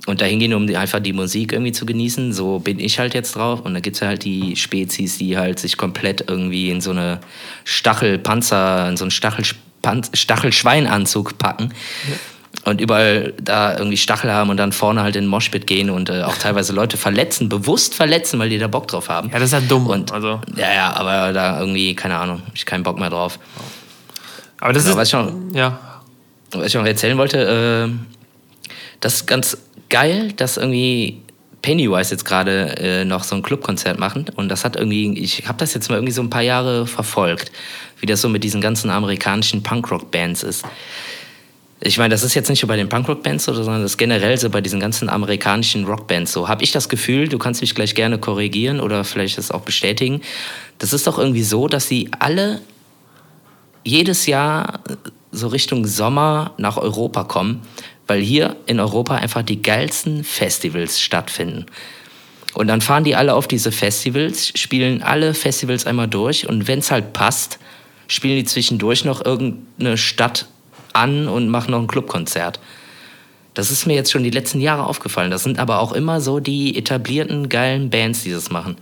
und 0.05 0.21
da 0.21 0.25
hingehen, 0.25 0.53
um 0.53 0.65
die, 0.65 0.77
einfach 0.77 1.01
die 1.01 1.11
Musik 1.11 1.51
irgendwie 1.51 1.73
zu 1.73 1.85
genießen. 1.85 2.31
So 2.31 2.59
bin 2.59 2.79
ich 2.79 2.99
halt 2.99 3.13
jetzt 3.13 3.35
drauf. 3.35 3.61
Und 3.61 3.73
da 3.73 3.81
gibt 3.81 3.97
es 3.97 4.01
halt 4.01 4.23
die 4.23 4.55
Spezies, 4.55 5.17
die 5.17 5.37
halt 5.37 5.59
sich 5.59 5.75
komplett 5.75 6.29
irgendwie 6.29 6.69
in 6.69 6.79
so 6.79 6.91
eine 6.91 7.19
Stachelpanzer, 7.65 8.87
in 8.87 8.95
so 8.95 9.03
einen 9.03 9.11
Stachel, 9.11 9.43
Stachelschweinanzug 10.13 11.37
packen. 11.37 11.73
Ja 12.09 12.15
und 12.65 12.81
überall 12.81 13.33
da 13.41 13.77
irgendwie 13.77 13.97
Stachel 13.97 14.31
haben 14.31 14.49
und 14.49 14.57
dann 14.57 14.71
vorne 14.71 15.01
halt 15.01 15.15
in 15.15 15.23
den 15.25 15.29
Moshpit 15.29 15.67
gehen 15.67 15.89
und 15.89 16.09
äh, 16.09 16.23
auch 16.23 16.35
teilweise 16.37 16.73
Leute 16.73 16.97
verletzen, 16.97 17.47
bewusst 17.49 17.95
verletzen, 17.95 18.39
weil 18.39 18.49
die 18.49 18.57
da 18.57 18.67
Bock 18.67 18.87
drauf 18.87 19.09
haben. 19.09 19.29
Ja, 19.31 19.35
das 19.39 19.45
ist 19.49 19.53
ja 19.53 19.61
dumm. 19.61 19.87
Und, 19.87 20.11
also. 20.11 20.41
Ja, 20.55 20.73
ja, 20.73 20.93
aber 20.95 21.31
da 21.33 21.59
irgendwie, 21.59 21.95
keine 21.95 22.17
Ahnung, 22.17 22.41
ich 22.53 22.65
keinen 22.65 22.83
Bock 22.83 22.99
mehr 22.99 23.09
drauf. 23.09 23.39
Aber 24.59 24.73
das 24.73 24.83
Genau, 24.83 24.93
ist. 24.95 24.99
was, 24.99 25.07
ich 25.07 25.13
noch, 25.13 25.31
Ja. 25.53 25.79
was 26.51 26.67
ich 26.67 26.73
noch 26.73 26.85
erzählen 26.85 27.17
wollte, 27.17 27.87
äh, 27.89 28.69
das 28.99 29.15
ist 29.15 29.27
ganz 29.27 29.57
geil, 29.89 30.33
dass 30.33 30.57
irgendwie 30.57 31.21
Pennywise 31.61 32.11
jetzt 32.11 32.25
gerade 32.25 32.75
äh, 32.77 33.05
noch 33.05 33.23
so 33.23 33.35
ein 33.35 33.41
Clubkonzert 33.43 33.99
machen 33.99 34.25
und 34.35 34.49
das 34.49 34.63
hat 34.65 34.75
irgendwie, 34.75 35.17
ich 35.19 35.47
habe 35.47 35.57
das 35.59 35.73
jetzt 35.73 35.89
mal 35.89 35.95
irgendwie 35.95 36.13
so 36.13 36.21
ein 36.21 36.29
paar 36.29 36.41
Jahre 36.41 36.85
verfolgt, 36.87 37.51
wie 37.99 38.05
das 38.05 38.21
so 38.21 38.29
mit 38.29 38.43
diesen 38.43 38.61
ganzen 38.61 38.89
amerikanischen 38.89 39.63
Punkrock-Bands 39.63 40.43
ist. 40.43 40.65
Ich 41.79 41.99
meine, 41.99 42.09
das 42.09 42.23
ist 42.23 42.33
jetzt 42.33 42.49
nicht 42.49 42.63
nur 42.63 42.67
bei 42.67 42.75
den 42.75 42.89
Punkrock-Bands 42.89 43.45
so, 43.45 43.53
sondern 43.53 43.83
das 43.83 43.91
ist 43.91 43.97
generell 43.97 44.37
so 44.37 44.49
bei 44.49 44.61
diesen 44.61 44.79
ganzen 44.79 45.09
amerikanischen 45.09 45.85
Rockbands 45.85 46.33
so. 46.33 46.47
Habe 46.47 46.63
ich 46.63 46.71
das 46.71 46.89
Gefühl, 46.89 47.27
du 47.27 47.37
kannst 47.37 47.61
mich 47.61 47.75
gleich 47.75 47.93
gerne 47.93 48.17
korrigieren 48.17 48.79
oder 48.79 49.03
vielleicht 49.03 49.37
das 49.37 49.51
auch 49.51 49.61
bestätigen. 49.61 50.21
Das 50.79 50.91
ist 50.91 51.05
doch 51.05 51.19
irgendwie 51.19 51.43
so, 51.43 51.67
dass 51.67 51.87
sie 51.87 52.09
alle 52.17 52.61
jedes 53.83 54.25
Jahr 54.25 54.79
so 55.31 55.47
Richtung 55.47 55.85
Sommer 55.85 56.53
nach 56.57 56.77
Europa 56.77 57.23
kommen, 57.25 57.61
weil 58.07 58.21
hier 58.21 58.55
in 58.65 58.79
Europa 58.79 59.15
einfach 59.15 59.43
die 59.43 59.61
geilsten 59.61 60.23
Festivals 60.23 60.99
stattfinden. 60.99 61.67
Und 62.55 62.67
dann 62.67 62.81
fahren 62.81 63.03
die 63.03 63.15
alle 63.15 63.35
auf 63.35 63.47
diese 63.47 63.71
Festivals, 63.71 64.51
spielen 64.59 65.03
alle 65.03 65.35
Festivals 65.35 65.85
einmal 65.85 66.07
durch 66.07 66.49
und 66.49 66.67
wenn 66.67 66.79
es 66.79 66.89
halt 66.89 67.13
passt, 67.13 67.59
spielen 68.07 68.37
die 68.37 68.45
zwischendurch 68.45 69.05
noch 69.05 69.23
irgendeine 69.23 69.95
Stadt 69.95 70.47
an 70.93 71.27
und 71.27 71.49
machen 71.49 71.71
noch 71.71 71.79
ein 71.79 71.87
Clubkonzert. 71.87 72.59
Das 73.53 73.71
ist 73.71 73.87
mir 73.87 73.95
jetzt 73.95 74.11
schon 74.11 74.23
die 74.23 74.29
letzten 74.29 74.59
Jahre 74.59 74.85
aufgefallen. 74.85 75.31
Das 75.31 75.43
sind 75.43 75.57
aber 75.57 75.79
auch 75.79 75.91
immer 75.91 76.21
so 76.21 76.39
die 76.39 76.77
etablierten, 76.77 77.49
geilen 77.49 77.89
Bands, 77.89 78.23
die 78.23 78.31
das 78.31 78.51
machen. 78.51 78.77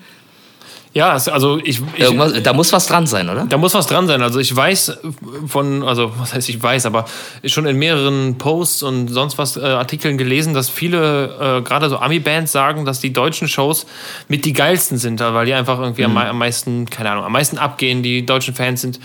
Ja, 0.94 1.12
also 1.12 1.60
ich. 1.62 1.82
ich 1.98 2.42
da 2.42 2.54
muss 2.54 2.72
was 2.72 2.88
dran 2.88 3.06
sein, 3.06 3.30
oder? 3.30 3.46
Da 3.46 3.58
muss 3.58 3.74
was 3.74 3.86
dran 3.86 4.08
sein. 4.08 4.22
Also 4.22 4.40
ich 4.40 4.56
weiß 4.56 4.98
von, 5.46 5.84
also 5.84 6.14
was 6.18 6.34
heißt 6.34 6.48
ich 6.48 6.64
weiß, 6.64 6.86
aber 6.86 7.04
schon 7.44 7.66
in 7.66 7.76
mehreren 7.76 8.38
Posts 8.38 8.84
und 8.84 9.08
sonst 9.10 9.38
was 9.38 9.58
äh, 9.58 9.62
Artikeln 9.62 10.18
gelesen, 10.18 10.54
dass 10.54 10.70
viele, 10.70 11.58
äh, 11.60 11.62
gerade 11.64 11.90
so 11.90 11.98
Ami-Bands 11.98 12.54
sagen, 12.54 12.86
dass 12.86 13.02
die 13.02 13.12
deutschen 13.12 13.50
Shows 13.50 13.86
mit 14.30 14.46
die 14.46 14.54
geilsten 14.54 14.98
sind, 14.98 15.20
weil 15.20 15.46
die 15.46 15.54
einfach 15.54 15.80
irgendwie 15.80 16.08
Mhm. 16.08 16.16
am 16.16 16.38
meisten, 16.38 16.90
keine 16.90 17.12
Ahnung, 17.12 17.26
am 17.26 17.34
meisten 17.34 17.58
abgehen. 17.58 18.02
Die 18.02 18.26
deutschen 18.26 18.56
Fans 18.56 18.80
sind, 18.80 19.02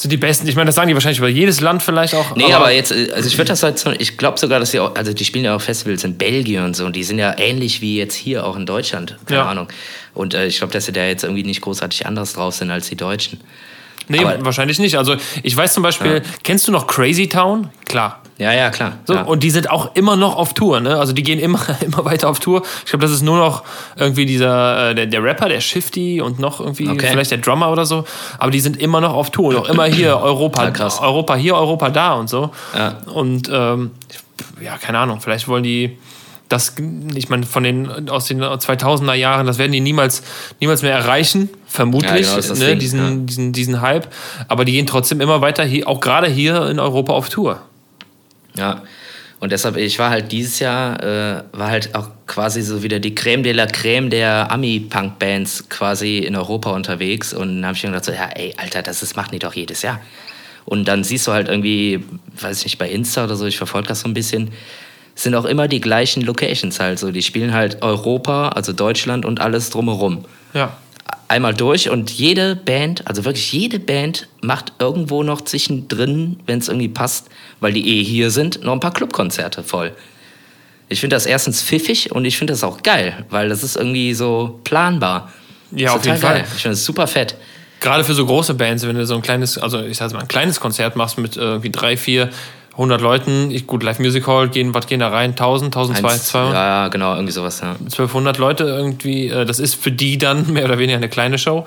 sind 0.00 0.10
die 0.12 0.16
besten. 0.16 0.46
Ich 0.48 0.54
meine, 0.54 0.66
das 0.66 0.76
sagen 0.76 0.88
die 0.88 0.94
wahrscheinlich 0.94 1.18
über 1.18 1.28
jedes 1.28 1.60
Land 1.60 1.82
vielleicht 1.82 2.14
auch. 2.14 2.36
Nee, 2.36 2.52
aber, 2.52 2.70
jetzt, 2.70 2.92
äh, 2.92 3.10
also 3.12 3.28
ich 3.28 3.36
würde 3.36 3.48
das 3.48 3.62
halt 3.62 3.78
so, 3.78 3.90
ich 3.90 4.16
glaube 4.16 4.38
sogar, 4.38 4.60
dass 4.60 4.70
sie 4.70 4.80
auch, 4.80 4.94
also 4.94 5.12
die 5.12 5.24
spielen 5.24 5.44
ja 5.44 5.56
auch 5.56 5.60
Festivals 5.60 6.04
in 6.04 6.16
Belgien 6.16 6.64
und 6.64 6.76
so, 6.76 6.86
und 6.86 6.94
die 6.94 7.04
sind 7.04 7.18
ja 7.18 7.36
ähnlich 7.38 7.80
wie 7.80 7.96
jetzt 7.98 8.14
hier 8.14 8.46
auch 8.46 8.56
in 8.56 8.64
Deutschland, 8.64 9.16
keine 9.26 9.40
Ja. 9.40 9.46
Ahnung. 9.48 9.68
Und 10.14 10.34
äh, 10.34 10.46
ich 10.46 10.58
glaube, 10.58 10.72
dass 10.72 10.86
sie 10.86 10.92
da 10.92 11.04
jetzt 11.04 11.24
irgendwie 11.24 11.42
nicht 11.42 11.60
großartig 11.60 12.06
anders 12.06 12.32
drauf 12.34 12.54
sind 12.54 12.70
als 12.70 12.88
die 12.88 12.96
Deutschen. 12.96 13.40
Nee, 14.08 14.20
aber- 14.24 14.44
wahrscheinlich 14.44 14.78
nicht. 14.78 14.96
Also 14.98 15.16
ich 15.42 15.56
weiß 15.56 15.74
zum 15.74 15.82
Beispiel, 15.82 16.22
kennst 16.42 16.66
du 16.68 16.72
noch 16.72 16.86
Crazy 16.86 17.28
Town? 17.28 17.68
Klar. 17.86 18.20
Ja, 18.38 18.52
ja, 18.52 18.70
klar. 18.70 18.92
So, 19.04 19.14
ja. 19.14 19.22
Und 19.22 19.42
die 19.42 19.50
sind 19.50 19.68
auch 19.68 19.96
immer 19.96 20.14
noch 20.14 20.36
auf 20.36 20.54
Tour, 20.54 20.78
ne? 20.78 20.96
Also 20.96 21.12
die 21.12 21.24
gehen 21.24 21.40
immer, 21.40 21.58
immer 21.80 22.04
weiter 22.04 22.28
auf 22.28 22.38
Tour. 22.38 22.62
Ich 22.84 22.90
glaube, 22.90 23.02
das 23.02 23.10
ist 23.10 23.22
nur 23.22 23.36
noch 23.36 23.64
irgendwie 23.96 24.26
dieser, 24.26 24.90
äh, 24.90 24.94
der, 24.94 25.06
der 25.06 25.24
Rapper, 25.24 25.48
der 25.48 25.60
Shifty 25.60 26.20
und 26.20 26.38
noch 26.38 26.60
irgendwie 26.60 26.88
Okay. 26.88 27.08
vielleicht 27.10 27.32
der 27.32 27.38
Drummer 27.38 27.72
oder 27.72 27.84
so. 27.84 28.04
Aber 28.38 28.52
die 28.52 28.60
sind 28.60 28.76
immer 28.80 29.00
noch 29.00 29.12
auf 29.14 29.30
Tour. 29.30 29.52
Noch 29.54 29.68
immer 29.68 29.86
hier, 29.86 30.16
Europa, 30.22 30.62
Ah, 30.62 30.70
krass. 30.70 31.00
Europa 31.00 31.34
hier, 31.34 31.56
Europa 31.56 31.90
da 31.90 32.12
und 32.14 32.28
so. 32.30 32.50
Ja. 32.76 32.98
Und 33.12 33.50
ähm, 33.52 33.90
ja, 34.60 34.76
keine 34.78 35.00
Ahnung, 35.00 35.20
vielleicht 35.20 35.48
wollen 35.48 35.64
die 35.64 35.98
das, 36.48 36.74
ich 37.14 37.28
meine, 37.28 37.44
von 37.44 37.62
den, 37.62 38.08
aus 38.08 38.26
den 38.26 38.42
2000er 38.42 39.14
Jahren, 39.14 39.46
das 39.46 39.58
werden 39.58 39.72
die 39.72 39.80
niemals, 39.80 40.22
niemals 40.60 40.82
mehr 40.82 40.92
erreichen, 40.92 41.50
vermutlich, 41.66 42.26
Ja, 42.26 42.40
genau, 42.40 42.54
ne? 42.54 42.66
Ding, 42.66 42.78
diesen, 42.78 42.98
ja. 43.00 43.24
diesen, 43.26 43.52
diesen 43.52 43.80
Hype. 43.80 44.08
Aber 44.48 44.64
die 44.64 44.72
gehen 44.72 44.86
trotzdem 44.86 45.20
immer 45.20 45.40
weiter, 45.40 45.64
hier, 45.64 45.86
auch 45.86 46.00
gerade 46.00 46.28
hier 46.28 46.68
in 46.68 46.78
Europa 46.78 47.12
auf 47.12 47.28
Tour. 47.28 47.62
Ja. 48.56 48.82
Und 49.40 49.52
deshalb, 49.52 49.76
ich 49.76 49.98
war 49.98 50.10
halt 50.10 50.32
dieses 50.32 50.58
Jahr, 50.58 51.00
äh, 51.00 51.42
war 51.52 51.68
halt 51.68 51.94
auch 51.94 52.10
quasi 52.26 52.60
so 52.62 52.82
wieder 52.82 52.98
die 52.98 53.14
Creme 53.14 53.44
de 53.44 53.52
la 53.52 53.66
Creme 53.66 54.10
der 54.10 54.50
Ami-Punk-Bands 54.50 55.68
quasi 55.68 56.18
in 56.18 56.34
Europa 56.34 56.72
unterwegs. 56.72 57.32
Und 57.32 57.56
dann 57.56 57.66
habe 57.66 57.76
ich 57.76 57.84
mir 57.84 57.90
gedacht, 57.90 58.06
so, 58.06 58.12
ja, 58.12 58.28
ey, 58.34 58.54
Alter, 58.56 58.82
das 58.82 59.02
ist, 59.02 59.14
machen 59.14 59.30
die 59.32 59.38
doch 59.38 59.54
jedes 59.54 59.82
Jahr. 59.82 60.00
Und 60.64 60.86
dann 60.86 61.04
siehst 61.04 61.26
du 61.26 61.32
halt 61.32 61.48
irgendwie, 61.48 62.04
weiß 62.40 62.58
ich 62.58 62.64
nicht, 62.64 62.78
bei 62.78 62.90
Insta 62.90 63.24
oder 63.24 63.36
so, 63.36 63.46
ich 63.46 63.56
verfolge 63.56 63.88
das 63.88 64.00
so 64.00 64.08
ein 64.08 64.14
bisschen, 64.14 64.50
sind 65.20 65.34
auch 65.34 65.44
immer 65.44 65.66
die 65.68 65.80
gleichen 65.80 66.22
Locations 66.22 66.78
halt 66.78 66.98
so. 66.98 67.10
Die 67.10 67.22
spielen 67.22 67.52
halt 67.52 67.82
Europa, 67.82 68.50
also 68.50 68.72
Deutschland 68.72 69.24
und 69.24 69.40
alles 69.40 69.70
drumherum 69.70 70.24
Ja. 70.54 70.76
einmal 71.26 71.54
durch 71.54 71.90
und 71.90 72.10
jede 72.10 72.54
Band, 72.54 73.06
also 73.06 73.24
wirklich 73.24 73.52
jede 73.52 73.80
Band 73.80 74.28
macht 74.40 74.72
irgendwo 74.78 75.22
noch 75.24 75.40
zwischendrin, 75.40 76.38
wenn 76.46 76.60
es 76.60 76.68
irgendwie 76.68 76.88
passt, 76.88 77.26
weil 77.60 77.72
die 77.72 77.98
eh 78.00 78.04
hier 78.04 78.30
sind, 78.30 78.62
noch 78.62 78.72
ein 78.72 78.80
paar 78.80 78.92
Clubkonzerte 78.94 79.62
voll. 79.64 79.92
Ich 80.88 81.00
finde 81.00 81.16
das 81.16 81.26
erstens 81.26 81.62
pfiffig 81.62 82.12
und 82.12 82.24
ich 82.24 82.38
finde 82.38 82.52
das 82.52 82.62
auch 82.64 82.82
geil, 82.82 83.26
weil 83.28 83.48
das 83.48 83.62
ist 83.64 83.76
irgendwie 83.76 84.14
so 84.14 84.60
planbar. 84.64 85.32
Ja, 85.72 85.90
auf 85.94 86.04
jeden 86.04 86.16
total 86.16 86.18
Fall. 86.30 86.40
geil. 86.42 86.48
Ich 86.56 86.62
finde 86.62 86.74
es 86.74 86.84
super 86.84 87.06
fett. 87.06 87.34
Gerade 87.80 88.04
für 88.04 88.14
so 88.14 88.24
große 88.24 88.54
Bands, 88.54 88.86
wenn 88.86 88.96
du 88.96 89.04
so 89.04 89.14
ein 89.16 89.22
kleines, 89.22 89.58
also 89.58 89.82
ich 89.82 89.98
sag 89.98 90.12
mal, 90.12 90.20
ein 90.20 90.28
kleines 90.28 90.60
Konzert 90.60 90.96
machst 90.96 91.18
mit 91.18 91.36
irgendwie 91.36 91.70
drei, 91.70 91.96
vier, 91.96 92.30
hundert 92.78 93.00
Leuten, 93.02 93.50
ich, 93.50 93.66
gut, 93.66 93.82
Live 93.82 93.98
Music 93.98 94.26
Hall, 94.26 94.48
gehen, 94.48 94.72
was 94.72 94.86
gehen 94.86 95.00
da 95.00 95.08
rein? 95.08 95.30
1000, 95.30 95.66
1200, 95.76 96.12
Eins, 96.12 96.32
ja, 96.32 96.52
ja, 96.84 96.88
genau, 96.88 97.12
irgendwie 97.14 97.32
sowas, 97.32 97.60
ja. 97.60 97.72
1200 97.72 98.38
Leute 98.38 98.64
irgendwie, 98.64 99.28
äh, 99.28 99.44
das 99.44 99.58
ist 99.58 99.74
für 99.74 99.90
die 99.92 100.16
dann 100.16 100.50
mehr 100.52 100.64
oder 100.64 100.78
weniger 100.78 100.96
eine 100.96 101.08
kleine 101.08 101.36
Show. 101.38 101.64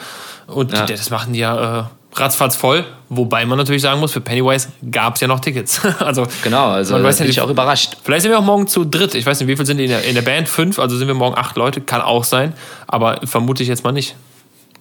Und 0.48 0.72
Ja. 0.74 0.86
die, 0.86 0.94
das 0.94 1.10
machen 1.10 1.34
die 1.34 1.40
ja 1.40 1.82
äh, 1.82 1.84
ratzfatz 2.16 2.56
voll. 2.56 2.86
Wobei 3.10 3.46
man 3.46 3.58
natürlich 3.58 3.82
sagen 3.82 4.00
muss, 4.00 4.12
für 4.14 4.22
Pennywise 4.22 4.70
gab 4.90 5.16
es 5.16 5.22
ja 5.22 5.28
noch 5.28 5.42
Tickets. 5.42 5.82
also, 6.00 6.26
Genau, 6.44 6.70
also 6.70 6.94
Man 6.94 7.04
weiß 7.04 7.20
ja 7.20 7.26
nicht- 7.26 7.42
auch 7.42 7.50
überrascht. 7.50 7.98
Vielleicht 8.04 8.24
sind 8.24 8.32
wir 8.32 8.40
auch 8.40 8.44
morgen 8.44 8.68
zu 8.68 8.86
dritt. 8.86 9.14
Ich 9.14 9.26
weiß 9.26 9.40
nicht, 9.40 9.48
wie 9.50 9.56
viel 9.58 9.66
sind 9.66 9.80
in 9.80 9.90
der, 9.90 10.04
in 10.06 10.16
der 10.16 10.22
Band? 10.22 10.48
Fünf, 10.50 10.80
also 10.80 10.98
sind 10.98 11.08
wir 11.08 11.14
morgen 11.14 11.38
acht 11.38 11.58
Leute. 11.58 11.82
Kann 11.82 12.02
auch 12.02 12.24
sein, 12.24 12.54
aber 12.88 13.20
vermute 13.26 13.64
ich 13.64 13.70
jetzt 13.70 13.84
mal 13.84 13.92
nicht. 13.92 14.16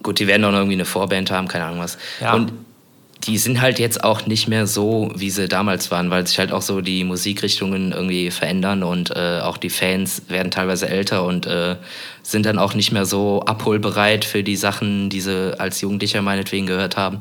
Gut, 0.01 0.19
die 0.19 0.27
werden 0.27 0.43
auch 0.45 0.51
noch 0.51 0.59
irgendwie 0.59 0.73
eine 0.75 0.85
Vorband 0.85 1.29
haben, 1.29 1.47
keine 1.47 1.65
Ahnung 1.65 1.79
was. 1.79 1.97
Ja. 2.21 2.33
Und 2.33 2.53
die 3.23 3.37
sind 3.37 3.61
halt 3.61 3.79
jetzt 3.79 4.03
auch 4.03 4.25
nicht 4.25 4.47
mehr 4.47 4.67
so, 4.67 5.11
wie 5.15 5.29
sie 5.29 5.47
damals 5.47 5.91
waren, 5.91 6.09
weil 6.09 6.25
sich 6.25 6.39
halt 6.39 6.51
auch 6.51 6.61
so 6.61 6.81
die 6.81 7.03
Musikrichtungen 7.03 7.91
irgendwie 7.91 8.31
verändern 8.31 8.83
und 8.83 9.15
äh, 9.15 9.39
auch 9.41 9.57
die 9.57 9.69
Fans 9.69 10.23
werden 10.27 10.51
teilweise 10.51 10.89
älter 10.89 11.25
und 11.25 11.45
äh, 11.45 11.75
sind 12.23 12.45
dann 12.45 12.57
auch 12.57 12.73
nicht 12.73 12.91
mehr 12.91 13.05
so 13.05 13.41
abholbereit 13.41 14.25
für 14.25 14.43
die 14.43 14.55
Sachen, 14.55 15.09
die 15.09 15.21
sie 15.21 15.59
als 15.59 15.81
Jugendlicher 15.81 16.21
meinetwegen 16.21 16.65
gehört 16.65 16.97
haben. 16.97 17.19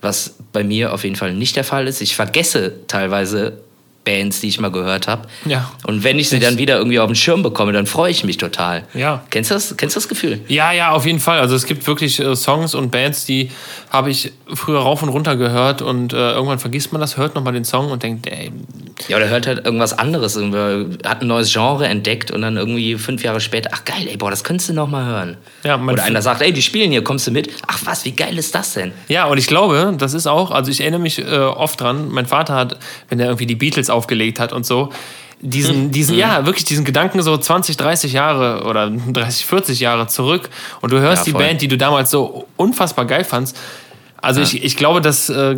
Was 0.00 0.36
bei 0.52 0.64
mir 0.64 0.92
auf 0.92 1.04
jeden 1.04 1.16
Fall 1.16 1.34
nicht 1.34 1.56
der 1.56 1.64
Fall 1.64 1.88
ist. 1.88 2.00
Ich 2.00 2.14
vergesse 2.14 2.86
teilweise 2.86 3.60
Bands, 4.08 4.40
die 4.40 4.48
ich 4.48 4.58
mal 4.58 4.70
gehört 4.70 5.06
habe. 5.06 5.28
Ja. 5.44 5.70
Und 5.86 6.02
wenn 6.02 6.18
ich 6.18 6.30
sie 6.30 6.38
dann 6.38 6.56
wieder 6.56 6.78
irgendwie 6.78 6.98
auf 6.98 7.08
den 7.08 7.14
Schirm 7.14 7.42
bekomme, 7.42 7.72
dann 7.72 7.86
freue 7.86 8.10
ich 8.10 8.24
mich 8.24 8.38
total. 8.38 8.84
Ja. 8.94 9.22
Kennst 9.28 9.50
du 9.50 9.54
das, 9.54 9.76
kennst 9.76 9.96
du 9.96 10.00
das 10.00 10.08
Gefühl? 10.08 10.40
Ja, 10.48 10.72
ja, 10.72 10.92
auf 10.92 11.04
jeden 11.04 11.20
Fall. 11.20 11.40
Also 11.40 11.54
es 11.54 11.66
gibt 11.66 11.86
wirklich 11.86 12.18
äh, 12.18 12.34
Songs 12.34 12.74
und 12.74 12.90
Bands, 12.90 13.26
die 13.26 13.50
habe 13.90 14.10
ich 14.10 14.32
früher 14.54 14.80
rauf 14.80 15.02
und 15.02 15.10
runter 15.10 15.36
gehört 15.36 15.82
und 15.82 16.14
äh, 16.14 16.32
irgendwann 16.32 16.58
vergisst 16.58 16.92
man 16.92 17.02
das, 17.02 17.18
hört 17.18 17.34
nochmal 17.34 17.52
den 17.52 17.64
Song 17.66 17.90
und 17.90 18.02
denkt, 18.02 18.26
ey, 18.26 18.50
Ja, 19.08 19.16
oder 19.18 19.28
hört 19.28 19.46
halt 19.46 19.64
irgendwas 19.64 19.98
anderes, 19.98 20.36
irgendwie, 20.36 20.98
hat 21.06 21.20
ein 21.20 21.26
neues 21.26 21.52
Genre 21.52 21.86
entdeckt 21.86 22.30
und 22.30 22.42
dann 22.42 22.56
irgendwie 22.56 22.96
fünf 22.96 23.22
Jahre 23.22 23.40
später, 23.40 23.70
ach 23.72 23.84
geil, 23.84 24.06
ey, 24.08 24.16
boah, 24.16 24.30
das 24.30 24.42
könntest 24.44 24.70
du 24.70 24.72
noch 24.74 24.88
mal 24.88 25.04
hören. 25.04 25.36
Ja, 25.64 25.80
oder 25.80 26.02
einer 26.02 26.22
sagt, 26.22 26.40
ey, 26.40 26.52
die 26.52 26.62
spielen 26.62 26.90
hier, 26.90 27.04
kommst 27.04 27.26
du 27.26 27.30
mit? 27.30 27.50
Ach 27.66 27.80
was, 27.84 28.04
wie 28.04 28.12
geil 28.12 28.38
ist 28.38 28.54
das 28.54 28.74
denn? 28.74 28.92
Ja, 29.08 29.26
und 29.26 29.38
ich 29.38 29.46
glaube, 29.46 29.94
das 29.98 30.14
ist 30.14 30.26
auch, 30.26 30.50
also 30.50 30.70
ich 30.70 30.80
erinnere 30.80 31.00
mich 31.00 31.18
äh, 31.18 31.38
oft 31.38 31.80
dran, 31.80 32.08
mein 32.08 32.26
Vater 32.26 32.54
hat, 32.54 32.78
wenn 33.08 33.20
er 33.20 33.26
irgendwie 33.26 33.46
die 33.46 33.56
Beatles 33.56 33.90
aufgelegt 33.98 34.40
hat 34.40 34.52
und 34.52 34.64
so, 34.64 34.90
diesen, 35.40 35.90
diesen, 35.92 36.16
ja, 36.16 36.46
wirklich 36.46 36.64
diesen 36.64 36.84
Gedanken 36.84 37.22
so 37.22 37.36
20, 37.36 37.76
30 37.76 38.12
Jahre 38.12 38.64
oder 38.64 38.90
30, 38.90 39.46
40 39.46 39.80
Jahre 39.80 40.08
zurück 40.08 40.48
und 40.80 40.92
du 40.92 40.98
hörst 40.98 41.26
Ja, 41.26 41.32
die. 41.32 41.38
Band, 41.38 41.62
die 41.62 41.68
du 41.68 41.76
damals 41.76 42.10
so 42.10 42.46
unfassbar 42.56 43.04
geil 43.04 43.24
fandst. 43.24 43.56
Also 44.20 44.40
ich, 44.40 44.64
ich 44.64 44.76
glaube, 44.76 45.00
das 45.00 45.28
äh, 45.30 45.54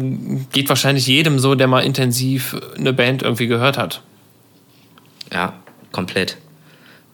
geht 0.53 0.69
wahrscheinlich 0.69 1.07
jedem 1.07 1.39
so, 1.39 1.55
der 1.55 1.67
mal 1.67 1.81
intensiv 1.81 2.57
eine 2.77 2.93
Band 2.93 3.23
irgendwie 3.23 3.47
gehört 3.47 3.79
hat. 3.79 4.03
Ja, 5.33 5.55
komplett. 5.93 6.37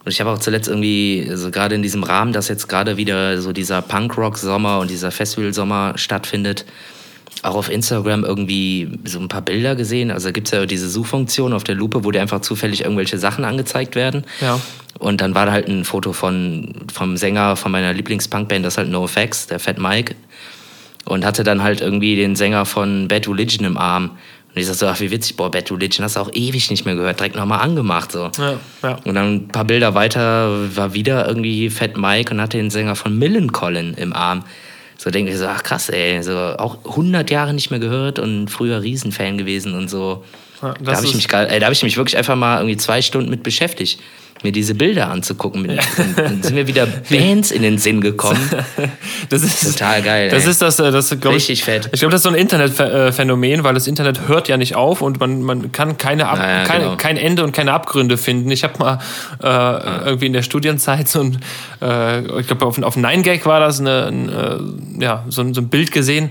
Und 0.05 0.11
ich 0.13 0.21
habe 0.21 0.31
auch 0.31 0.39
zuletzt 0.39 0.69
irgendwie, 0.69 1.27
also 1.31 1.51
gerade 1.53 1.77
in 1.77 1.83
diesem 1.83 2.03
Rahmen, 2.03 2.33
dass 2.33 2.49
jetzt 2.49 2.69
gerade 2.69 2.97
wieder 2.97 3.41
so 3.41 3.53
dieser 3.53 3.83
Punkrock-Sommer 3.83 4.81
und 4.81 4.91
dieser 4.91 5.13
Festival-Sommer 5.13 5.93
stattfindet, 5.97 6.65
auch 7.43 7.55
auf 7.55 7.71
Instagram 7.71 8.25
irgendwie 8.25 8.89
so 9.05 9.19
ein 9.21 9.29
paar 9.29 9.43
Bilder 9.43 9.77
gesehen. 9.77 10.11
Also 10.11 10.33
gibt 10.33 10.49
es 10.49 10.53
ja 10.53 10.67
diese 10.67 10.89
Suchfunktion 10.89 11.53
auf 11.53 11.65
der 11.65 11.75
Lupe, 11.75 12.05
wo 12.05 12.11
dir 12.11 12.21
einfach 12.21 12.41
zufällig 12.41 12.83
irgendwelche 12.83 13.19
Sachen 13.19 13.45
angezeigt 13.45 13.95
werden. 13.95 14.25
Ja. 14.41 14.61
Und 14.99 15.21
dann 15.21 15.35
war 15.35 15.47
da 15.47 15.53
halt 15.53 15.69
ein 15.69 15.85
Foto 15.85 16.13
von, 16.13 16.75
vom 16.93 17.17
Sänger 17.17 17.57
von 17.57 17.71
meiner 17.71 17.93
Lieblings-Punkband, 17.93 18.65
das 18.65 18.75
ist 18.75 18.79
halt 18.79 18.89
NoFX, 18.89 19.47
der 19.47 19.61
Fat 19.61 19.79
Mike. 19.79 20.15
Und 21.05 21.25
hatte 21.25 21.45
dann 21.45 21.63
halt 21.63 21.81
irgendwie 21.81 22.17
den 22.17 22.35
Sänger 22.35 22.65
von 22.65 23.07
Bad 23.07 23.29
Religion 23.29 23.65
im 23.65 23.77
Arm. 23.77 24.11
Und 24.49 24.61
ich 24.61 24.67
sag 24.67 24.75
so, 24.75 24.87
ach, 24.87 24.99
wie 25.01 25.11
witzig, 25.11 25.37
boah, 25.37 25.51
Bad 25.51 25.71
Religion 25.71 26.03
hast 26.03 26.17
du 26.17 26.21
auch 26.21 26.31
ewig 26.33 26.71
nicht 26.71 26.85
mehr 26.85 26.97
gehört, 26.97 27.21
direkt 27.21 27.37
nochmal 27.37 27.61
angemacht, 27.61 28.11
so. 28.11 28.31
Ja, 28.39 28.55
ja. 28.83 28.99
Und 29.05 29.15
dann 29.15 29.35
ein 29.35 29.49
paar 29.49 29.67
Bilder 29.67 29.95
weiter 29.95 30.75
war 30.75 30.95
wieder 30.95 31.29
irgendwie 31.29 31.71
Fat 31.71 31.97
Mike 31.97 32.33
und 32.33 32.41
hatte 32.41 32.57
den 32.57 32.71
Sänger 32.71 32.97
von 32.97 33.17
Millencolin 33.17 33.95
im 33.95 34.13
Arm. 34.15 34.45
So 34.99 35.11
denke 35.11 35.33
ich 35.33 35.39
so, 35.39 35.47
ach 35.47 35.63
krass, 35.63 35.89
ey, 35.89 36.23
so 36.23 36.33
auch 36.33 36.79
100 36.85 37.31
Jahre 37.31 37.53
nicht 37.53 37.71
mehr 37.71 37.81
gehört 37.81 38.19
und 38.19 38.49
früher 38.49 38.83
Riesenfan 38.83 39.39
gewesen 39.39 39.75
und 39.75 39.89
so. 39.89 40.25
Ja, 40.63 40.75
da 40.81 40.97
habe 40.97 41.07
ich, 41.07 41.15
mich 41.15 41.33
ey, 41.33 41.61
da 41.61 41.67
hab 41.67 41.73
ich 41.73 41.83
mich 41.83 41.97
wirklich 41.97 42.17
einfach 42.17 42.37
mal 42.37 42.59
irgendwie 42.59 42.79
zwei 42.79 43.03
Stunden 43.03 43.29
mit 43.29 43.43
beschäftigt, 43.43 44.01
mir 44.43 44.53
diese 44.53 44.75
Bilder 44.75 45.09
anzugucken. 45.11 45.67
Dann 46.17 46.43
sind 46.43 46.55
mir 46.55 46.67
wieder 46.67 46.87
Bands 46.87 47.51
in 47.51 47.63
den 47.63 47.79
Sinn 47.79 48.01
gekommen. 48.01 48.41
Das 49.31 49.43
ist 49.43 49.73
Total 49.73 50.03
geil, 50.03 50.29
Das 50.31 50.45
ey. 50.45 50.51
ist 50.51 50.63
das, 50.63 50.79
äh, 50.79 50.93
das 50.93 51.09
glaub 51.09 51.33
ich, 51.33 51.37
Richtig 51.49 51.65
fett. 51.65 51.89
Ich 51.93 52.01
glaube, 52.01 52.13
das 52.13 52.21
ist 52.21 52.25
so 52.25 52.29
ein 52.29 52.35
Internetphänomen, 52.37 53.65
weil 53.65 53.75
das 53.75 53.87
Internet 53.87 54.29
hört 54.29 54.47
ja 54.49 54.57
nicht 54.57 54.77
auf 54.77 55.01
und 55.03 55.19
man, 55.19 55.43
man 55.43 55.73
kann 55.73 55.97
keine 55.97 56.29
Ab 56.29 56.39
Ja, 56.39 56.59
ja, 56.59 56.65
keine, 56.65 56.85
genau. 56.85 56.97
kein 56.97 57.17
Ende 57.17 57.43
und 57.43 57.53
keine 57.53 57.73
Abgründe 57.73 58.19
finden. 58.19 58.51
Ich 58.51 58.63
habe 58.63 58.75
mal 58.79 58.99
äh, 59.43 60.07
irgendwie 60.07 60.27
in 60.27 60.33
der 60.33 60.43
Studienzeit 60.43 61.09
so 61.09 61.21
ein, 61.23 61.39
äh, 61.83 62.41
ich 62.41 62.47
glaube, 62.47 62.67
auf, 62.67 62.81
auf 62.83 62.97
9gag 62.97 63.45
war 63.47 63.59
das, 63.61 63.81
eine, 63.81 64.07
ein, 64.07 64.29
äh, 64.29 65.03
ja, 65.03 65.25
so, 65.29 65.41
ein- 65.43 65.55
so 65.55 65.61
ein 65.63 65.69
Bild 65.69 65.91
gesehen. 65.93 66.31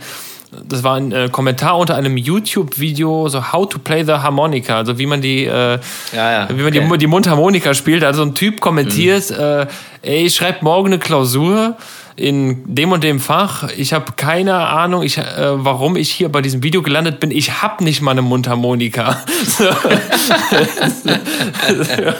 Das 0.68 0.84
war 0.84 0.96
ein 0.96 1.12
äh, 1.12 1.30
Kommentar 1.32 1.78
unter 1.78 1.96
einem 1.96 2.18
YouTube-Video, 2.18 3.28
so 3.30 3.52
How 3.52 3.68
to 3.68 3.80
play 3.80 4.04
the 4.04 4.14
harmonica, 4.14 4.78
also 4.78 4.98
wie 4.98 5.06
man 5.06 5.22
die, 5.22 5.46
äh, 5.46 5.80
Ja, 6.14 6.32
ja, 6.32 6.50
wie 6.50 6.62
man 6.64 6.72
die, 6.72 6.80
okay. 6.80 6.88
Mu- 6.88 6.98
die 6.98 7.08
Mundharmonika 7.08 7.74
spielt. 7.74 8.04
Also 8.04 8.22
ein 8.24 8.34
Typ 8.34 8.62
kommentiert, 8.62 9.30
Mhm. 9.32 9.36
äh, 9.44 9.66
ey, 10.02 10.26
ich 10.26 10.36
schreibe 10.36 10.60
morgen 10.62 10.88
eine 10.88 11.00
Klausur 11.00 11.76
in 12.18 12.64
dem 12.74 12.92
und 12.94 13.04
dem 13.04 13.20
Fach. 13.20 13.70
Ich 13.76 13.92
habe 13.94 14.14
keine 14.16 14.56
Ahnung, 14.56 15.04
ich, 15.04 15.18
äh, 15.18 15.24
warum 15.66 15.98
ich 15.98 16.12
hier 16.12 16.30
bei 16.30 16.42
diesem 16.42 16.64
Video 16.64 16.82
gelandet 16.82 17.20
bin. 17.20 17.30
Ich 17.30 17.62
habe 17.62 17.84
nicht 17.84 18.02
mal 18.02 18.12
eine 18.12 18.22
Mundharmonika. 18.22 19.22
So. 19.46 19.66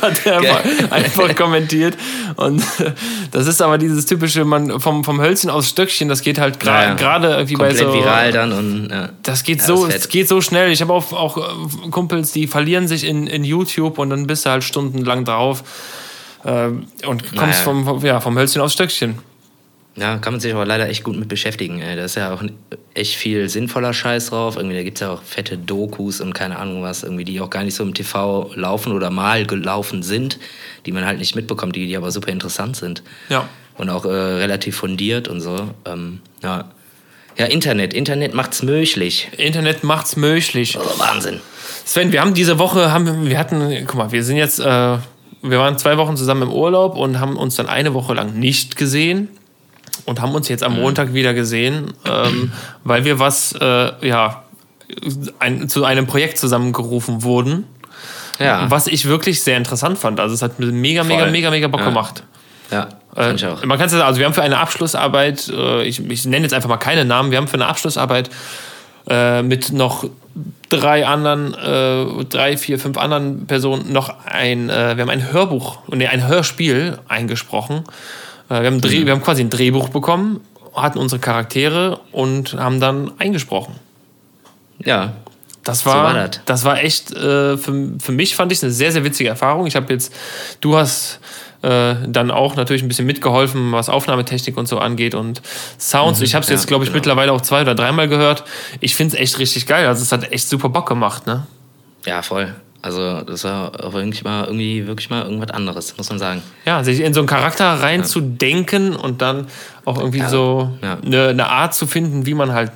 Hat 0.02 0.26
er 0.26 0.38
einfach, 0.40 0.92
einfach 0.92 1.36
kommentiert. 1.36 1.96
Und 2.36 2.64
das 3.32 3.48
ist 3.48 3.62
aber 3.62 3.78
dieses 3.78 4.06
typische, 4.06 4.44
man 4.46 4.80
vom, 4.80 5.04
vom 5.04 5.22
Hölzchen 5.22 5.50
aufs 5.50 5.70
Stöckchen, 5.70 6.10
das 6.10 6.22
geht 6.22 6.40
halt 6.40 6.62
gra- 6.62 6.84
Ja, 6.90 6.94
gerade 6.96 7.30
irgendwie 7.36 7.56
bei 7.56 7.74
so. 7.74 7.94
viral 7.94 8.32
dann 8.32 8.52
und 8.52 8.90
ja. 8.90 9.10
Das 9.24 9.44
geht 9.44 9.60
Ja, 9.60 9.66
so, 9.66 9.88
es 9.88 10.10
geht 10.10 10.28
so 10.28 10.42
schnell. 10.42 10.72
Ich 10.72 10.82
habe 10.82 10.94
auch, 10.94 11.12
auch 11.14 11.38
äh, 11.38 11.90
Kumpels, 11.92 12.32
die 12.32 12.48
verlieren 12.48 12.88
sich 12.88 13.04
in, 13.06 13.28
in 13.28 13.44
YouTube 13.44 13.98
und 13.98 14.10
dann 14.10 14.28
bist 14.28 14.46
du 14.46 14.50
halt 14.50 14.64
stundenlang 14.64 15.26
drauf 15.26 15.64
ähm, 16.46 16.88
und 17.08 17.24
kommst 17.30 17.36
Naja. 17.36 17.54
vom, 17.54 17.86
vom, 17.86 18.06
ja, 18.06 18.20
vom 18.20 18.38
Hölzchen 18.38 18.62
aufs 18.62 18.74
Stöckchen. 18.74 19.18
Ja, 19.98 20.18
kann 20.18 20.34
man 20.34 20.40
sich 20.42 20.54
aber 20.54 20.66
leider 20.66 20.90
echt 20.90 21.06
gut 21.06 21.16
mit 21.16 21.30
beschäftigen. 21.30 21.82
Ey. 21.82 21.96
Da 21.96 22.04
ist 22.04 22.16
ja 22.16 22.34
auch 22.34 22.44
echt 22.94 23.16
viel 23.16 23.48
sinnvoller 23.48 23.94
Scheiß 23.94 24.30
drauf. 24.30 24.58
Irgendwie, 24.58 24.76
da 24.76 24.84
gibt 24.84 24.98
es 24.98 25.02
ja 25.02 25.12
auch 25.12 25.24
fette 25.24 25.58
Dokus 25.58 26.20
und 26.20 26.34
keine 26.34 26.58
Ahnung 26.58 26.82
was, 26.82 27.04
irgendwie, 27.04 27.24
die 27.24 27.40
auch 27.40 27.50
gar 27.50 27.64
nicht 27.64 27.76
so 27.76 27.84
im 27.84 27.94
TV 27.94 28.52
laufen 28.56 28.92
oder 28.92 29.10
mal 29.10 29.46
gelaufen 29.46 30.04
sind, 30.04 30.38
die 30.86 30.92
man 30.92 31.06
halt 31.06 31.20
nicht 31.20 31.36
mitbekommt, 31.36 31.78
die, 31.78 31.88
die 31.88 31.96
aber 31.96 32.12
super 32.12 32.30
interessant 32.30 32.76
sind. 32.76 33.04
Ja. 33.30 33.48
Und 33.78 33.90
auch 33.90 34.06
äh, 34.06 34.10
relativ 34.10 34.76
fundiert 34.76 35.30
und 35.30 35.40
so. 35.40 35.70
Ähm, 35.86 36.20
ja. 36.44 36.66
ja, 37.38 37.46
Internet. 37.46 37.94
Internet 37.94 38.34
macht's 38.34 38.64
möglich. 38.64 39.30
Internet 39.38 39.86
macht's 39.86 40.18
möglich. 40.18 40.78
Oh, 40.78 41.00
Wahnsinn. 41.00 41.40
Sven, 41.86 42.12
wir 42.12 42.20
haben 42.20 42.34
diese 42.34 42.60
Woche, 42.60 42.92
haben, 42.92 43.30
wir 43.30 43.38
hatten, 43.38 43.86
guck 43.88 43.96
mal, 43.96 44.12
wir 44.12 44.24
sind 44.26 44.36
jetzt, 44.36 44.60
äh, 44.60 44.64
wir 44.64 45.60
waren 45.60 45.78
zwei 45.78 45.98
Wochen 45.98 46.18
zusammen 46.18 46.44
im 46.44 46.52
Urlaub 46.52 46.98
und 46.98 47.22
haben 47.22 47.38
uns 47.38 47.56
dann 47.56 47.68
eine 47.68 47.94
Woche 47.94 48.14
lang 48.14 48.38
nicht 48.38 48.76
gesehen 48.76 49.30
und 50.06 50.22
haben 50.22 50.34
uns 50.34 50.48
jetzt 50.50 50.64
am 50.64 50.76
Montag 50.76 51.14
wieder 51.14 51.34
gesehen, 51.34 51.94
ähm, 52.06 52.52
weil 52.84 53.06
wir 53.06 53.20
was, 53.20 53.54
äh, 53.60 54.08
ja, 54.08 54.44
ein, 55.40 55.68
zu 55.68 55.84
einem 55.84 56.06
Projekt 56.08 56.38
zusammengerufen 56.38 57.24
wurden. 57.24 57.66
Ja, 58.40 58.70
Was 58.70 58.88
ich 58.88 59.06
wirklich 59.06 59.42
sehr 59.42 59.58
interessant 59.58 59.98
fand. 59.98 60.20
Also 60.20 60.36
es 60.36 60.42
hat 60.42 60.60
mir 60.60 60.68
mega, 60.68 61.04
mega, 61.04 61.22
Voll. 61.22 61.32
mega, 61.32 61.50
mega 61.50 61.68
Bock 61.68 61.80
Ja. 61.80 61.86
gemacht. 61.88 62.24
ja 62.70 62.90
Äh, 63.16 63.24
fand 63.28 63.42
ich 63.42 63.48
auch. 63.48 63.64
Man 63.64 63.78
kann 63.78 63.88
es 63.88 63.94
also 63.94 64.20
wir 64.20 64.26
haben 64.26 64.34
für 64.34 64.42
eine 64.44 64.58
Abschlussarbeit, 64.58 65.48
äh, 65.48 65.84
ich, 65.84 66.06
ich 66.10 66.26
nenne 66.26 66.44
jetzt 66.44 66.54
einfach 66.54 66.70
mal 66.70 66.78
keine 66.78 67.06
Namen, 67.06 67.32
wir 67.32 67.38
haben 67.38 67.48
für 67.48 67.54
eine 67.56 67.68
Abschlussarbeit 67.68 68.30
äh, 69.08 69.42
mit 69.42 69.72
noch 69.72 70.06
drei 70.70 71.06
anderen, 71.08 71.54
äh, 71.54 72.26
drei, 72.26 72.58
vier, 72.58 72.78
fünf 72.78 72.98
anderen 72.98 73.48
Personen 73.48 73.94
noch 73.94 74.14
ein, 74.26 74.70
äh, 74.70 74.98
wir 74.98 75.04
haben 75.04 75.10
ein 75.10 75.32
Hörbuch, 75.32 75.80
nee, 75.88 76.08
ein 76.08 76.28
Hörspiel 76.28 77.00
eingesprochen. 77.08 77.84
Äh, 78.50 78.62
wir, 78.62 78.68
haben 78.68 78.82
Dreh, 78.82 79.00
Mhm. 79.02 79.06
wir 79.06 79.14
haben 79.14 79.22
quasi 79.24 79.42
ein 79.44 79.50
Drehbuch 79.50 79.90
bekommen, 79.90 80.42
hatten 80.76 80.98
unsere 81.00 81.20
Charaktere 81.20 82.00
und 82.12 82.54
haben 82.56 82.80
dann 82.80 83.12
eingesprochen. 83.20 83.76
Ja, 84.80 85.14
Das 85.64 85.80
So 85.82 85.90
war, 85.90 86.04
war 86.04 86.14
das. 86.14 86.42
das 86.46 86.64
war 86.64 86.84
echt, 86.84 87.12
äh, 87.12 87.58
für, 87.58 87.92
für 88.00 88.12
mich 88.12 88.36
fand 88.36 88.52
ich 88.52 88.62
eine 88.62 88.72
sehr, 88.72 88.92
sehr 88.92 89.04
witzige 89.04 89.30
Erfahrung. 89.30 89.66
Ich 89.66 89.76
habe 89.76 89.92
jetzt, 89.92 90.14
du 90.62 90.76
hast 90.78 91.20
äh, 91.64 91.96
dann 92.08 92.30
auch 92.30 92.56
natürlich 92.56 92.84
ein 92.84 92.88
bisschen 92.88 93.08
mitgeholfen, 93.08 93.72
was 93.72 93.90
Aufnahmetechnik 93.90 94.56
und 94.58 94.68
so 94.68 94.78
angeht 94.78 95.16
und 95.16 95.42
Sounds. 95.80 96.22
ich 96.22 96.36
habe 96.36 96.44
es 96.44 96.50
Mhm. 96.50 96.54
ja, 96.54 96.58
jetzt, 96.60 96.68
glaube 96.68 96.84
ich, 96.84 96.90
genau. 96.90 96.98
mittlerweile 96.98 97.32
auch 97.32 97.42
zwei 97.42 97.62
oder 97.62 97.74
dreimal 97.74 98.08
gehört. 98.08 98.44
Ich 98.82 98.94
finde 98.96 99.16
es 99.16 99.22
echt 99.22 99.40
richtig 99.40 99.66
geil. 99.66 99.88
Also 99.88 100.04
es 100.04 100.12
hat 100.12 100.32
echt 100.32 100.48
super 100.48 100.70
Bock 100.70 100.88
gemacht, 100.88 101.26
ne? 101.26 101.48
ja, 102.06 102.22
voll. 102.22 102.54
Also 102.86 103.22
das 103.22 103.44
war 103.44 103.84
auch 103.84 103.94
wirklich 103.94 104.24
mal 104.24 104.46
irgendwie 104.46 104.86
wirklich 104.86 105.10
mal 105.10 105.24
irgendwas 105.24 105.50
anderes, 105.50 105.98
muss 105.98 106.08
man 106.10 106.20
sagen. 106.20 106.44
Ja, 106.66 106.84
sich 106.84 107.00
in 107.00 107.16
so 107.16 107.20
einen 107.20 107.28
Charakter 107.28 107.66
reinzudenken 107.66 108.96
und 108.96 109.24
dann 109.24 109.48
auch 109.86 109.98
irgendwie 109.98 110.22
so 110.22 110.70
ja. 110.84 111.00
eine, 111.04 111.30
eine 111.30 111.50
Art 111.50 111.74
zu 111.74 111.88
finden, 111.88 112.28
wie 112.28 112.36
man 112.36 112.54
halt 112.54 112.72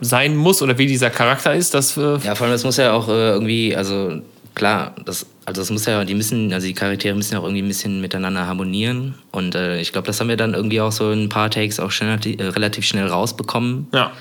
sein 0.00 0.36
muss 0.36 0.62
oder 0.62 0.78
wie 0.78 0.86
dieser 0.86 1.10
Charakter 1.10 1.54
ist, 1.54 1.74
das 1.74 1.98
äh, 1.98 2.16
Ja, 2.24 2.34
vor 2.34 2.46
allem, 2.46 2.54
das 2.54 2.64
muss 2.64 2.78
ja 2.78 2.94
auch 2.94 3.08
äh, 3.08 3.32
irgendwie, 3.32 3.76
also 3.76 4.22
klar, 4.54 4.94
das, 5.04 5.26
also 5.44 5.60
das 5.60 5.68
muss 5.68 5.84
ja, 5.84 6.02
die 6.02 6.14
müssen, 6.14 6.50
also 6.54 6.66
die 6.66 6.72
Charaktere 6.72 7.14
müssen 7.14 7.34
ja 7.34 7.40
auch 7.40 7.44
irgendwie 7.44 7.62
ein 7.62 7.68
bisschen 7.68 8.00
miteinander 8.00 8.46
harmonieren. 8.46 9.16
Und 9.32 9.54
äh, 9.54 9.82
ich 9.82 9.92
glaube, 9.92 10.06
das 10.06 10.18
haben 10.18 10.28
wir 10.28 10.38
dann 10.38 10.54
irgendwie 10.54 10.80
auch 10.80 10.92
so 10.92 11.12
in 11.12 11.24
ein 11.24 11.28
paar 11.28 11.50
Takes 11.50 11.78
auch 11.78 11.90
schnell, 11.90 12.18
äh, 12.24 12.42
relativ 12.44 12.86
schnell 12.86 13.06
rausbekommen 13.06 13.88
ja. 13.92 14.12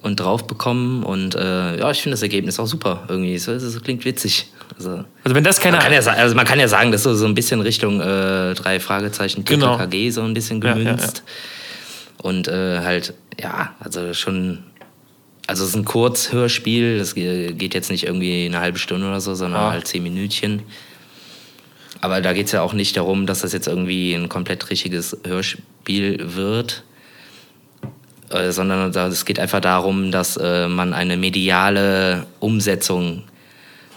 Und 0.00 0.20
drauf 0.20 0.46
bekommen. 0.46 1.02
Und 1.02 1.34
äh, 1.34 1.78
ja, 1.78 1.90
ich 1.90 2.00
finde 2.02 2.14
das 2.14 2.22
Ergebnis 2.22 2.58
auch 2.58 2.66
super 2.66 3.04
irgendwie. 3.08 3.34
Es, 3.34 3.46
es, 3.48 3.62
es 3.62 3.82
klingt 3.82 4.04
witzig. 4.04 4.46
Also, 4.76 5.04
Also 5.24 5.34
wenn 5.34 5.44
das 5.44 5.60
keine 5.60 5.76
man, 5.78 5.84
kann 5.84 5.92
ja, 5.92 6.00
also 6.12 6.34
man 6.34 6.46
kann 6.46 6.60
ja 6.60 6.68
sagen, 6.68 6.92
das 6.92 7.00
ist 7.00 7.04
so, 7.04 7.14
so 7.14 7.26
ein 7.26 7.34
bisschen 7.34 7.60
Richtung 7.60 8.00
äh, 8.00 8.54
drei 8.54 8.78
Fragezeichen 8.80 9.44
Genau. 9.44 9.76
TKKG 9.76 10.10
so 10.10 10.22
ein 10.22 10.34
bisschen 10.34 10.60
Ja, 10.62 10.68
ja, 10.70 10.76
ja. 10.76 10.84
gemünzt. 10.92 11.22
Und 12.22 12.48
äh, 12.48 12.80
halt, 12.80 13.14
ja, 13.40 13.74
also 13.80 14.12
schon. 14.14 14.64
Also 15.46 15.64
es 15.64 15.70
ist 15.70 15.76
ein 15.76 15.86
Kurzhörspiel, 15.86 16.98
das 16.98 17.14
ge- 17.14 17.54
geht 17.54 17.72
jetzt 17.72 17.90
nicht 17.90 18.04
irgendwie 18.04 18.44
eine 18.44 18.60
halbe 18.60 18.78
Stunde 18.78 19.06
oder 19.08 19.20
so, 19.22 19.34
sondern 19.34 19.62
Ah. 19.62 19.70
halt 19.70 19.86
zehn 19.86 20.02
Minütchen. 20.02 20.62
Aber 22.02 22.20
da 22.20 22.32
geht 22.34 22.46
es 22.46 22.52
ja 22.52 22.60
auch 22.60 22.74
nicht 22.74 22.96
darum, 22.98 23.24
dass 23.26 23.40
das 23.40 23.52
jetzt 23.54 23.66
irgendwie 23.66 24.12
ein 24.14 24.28
komplett 24.28 24.68
richtiges 24.70 25.16
Hörspiel 25.26 26.36
wird, 26.36 26.84
äh, 28.30 28.52
sondern 28.52 28.90
es 28.94 29.24
geht 29.24 29.38
einfach 29.38 29.60
darum, 29.60 30.10
dass 30.10 30.36
äh, 30.36 30.68
man 30.68 30.92
eine 30.92 31.16
mediale 31.16 32.26
Umsetzung 32.40 33.24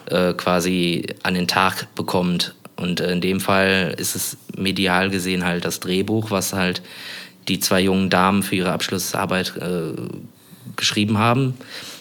äh, 0.05 0.33
quasi 0.33 1.05
an 1.23 1.33
den 1.33 1.47
Tag 1.47 1.93
bekommt. 1.95 2.55
Und 2.75 2.99
in 2.99 3.21
dem 3.21 3.39
Fall 3.39 3.93
ist 3.97 4.15
es 4.15 4.37
medial 4.55 5.09
gesehen 5.09 5.45
halt 5.45 5.65
das 5.65 5.79
Drehbuch, 5.79 6.31
was 6.31 6.53
halt 6.53 6.81
die 7.47 7.59
zwei 7.59 7.81
jungen 7.81 8.09
Damen 8.09 8.43
für 8.43 8.55
ihre 8.55 8.71
Abschlussarbeit 8.71 9.53
geschrieben 10.75 11.17
haben, 11.17 11.55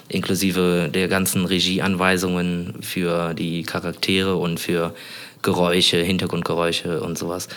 inklusive 0.09 0.91
der 0.93 1.09
ganzen 1.09 1.45
Regieanweisungen 1.45 2.75
für 2.81 3.35
die 3.35 3.63
Charaktere 3.63 4.37
und 4.37 4.61
für 4.61 4.95
Geräusche, 5.43 5.99
Hintergrundgeräusche 5.99 7.01
und 7.01 7.17
sowas. 7.19 7.49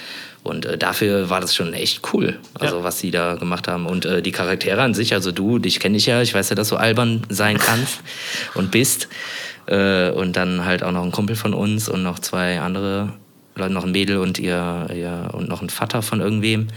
Und 0.44 0.66
äh, 0.66 0.78
dafür 0.78 1.30
war 1.30 1.40
das 1.42 1.56
schon 1.56 1.74
echt 1.74 2.02
cool, 2.14 2.38
also 2.60 2.78
Ja. 2.78 2.84
was 2.84 3.00
sie 3.00 3.12
da 3.12 3.36
gemacht 3.36 3.68
haben. 3.68 3.86
Und 3.86 4.06
äh, 4.06 4.22
die 4.22 4.32
Charaktere 4.32 4.82
an 4.82 4.94
sich, 4.94 5.14
also 5.14 5.32
du, 5.32 5.60
dich 5.60 5.80
kenne 5.80 5.98
ich 5.98 6.06
ja, 6.06 6.22
ich 6.22 6.34
weiß 6.34 6.50
ja, 6.50 6.56
dass 6.56 6.70
du 6.70 6.76
albern 6.76 7.22
sein 7.30 7.58
kannst 7.58 8.00
und 8.56 8.72
bist. 8.72 9.08
Äh, 9.66 10.12
und 10.12 10.36
dann 10.36 10.66
halt 10.66 10.84
auch 10.84 10.92
noch 10.92 11.04
ein 11.04 11.12
Kumpel 11.12 11.36
von 11.38 11.54
uns 11.54 11.88
und 11.88 12.04
noch 12.04 12.20
zwei 12.20 12.60
andere 12.60 13.14
Leute, 13.56 13.74
noch 13.74 13.86
ein 13.86 13.92
Mädel 13.92 14.18
und 14.18 14.38
ihr, 14.40 14.88
ihr 14.94 15.30
und 15.34 15.48
noch 15.48 15.62
ein 15.62 15.70
Vater 15.70 16.02
von 16.02 16.20
irgendwem. 16.20 16.68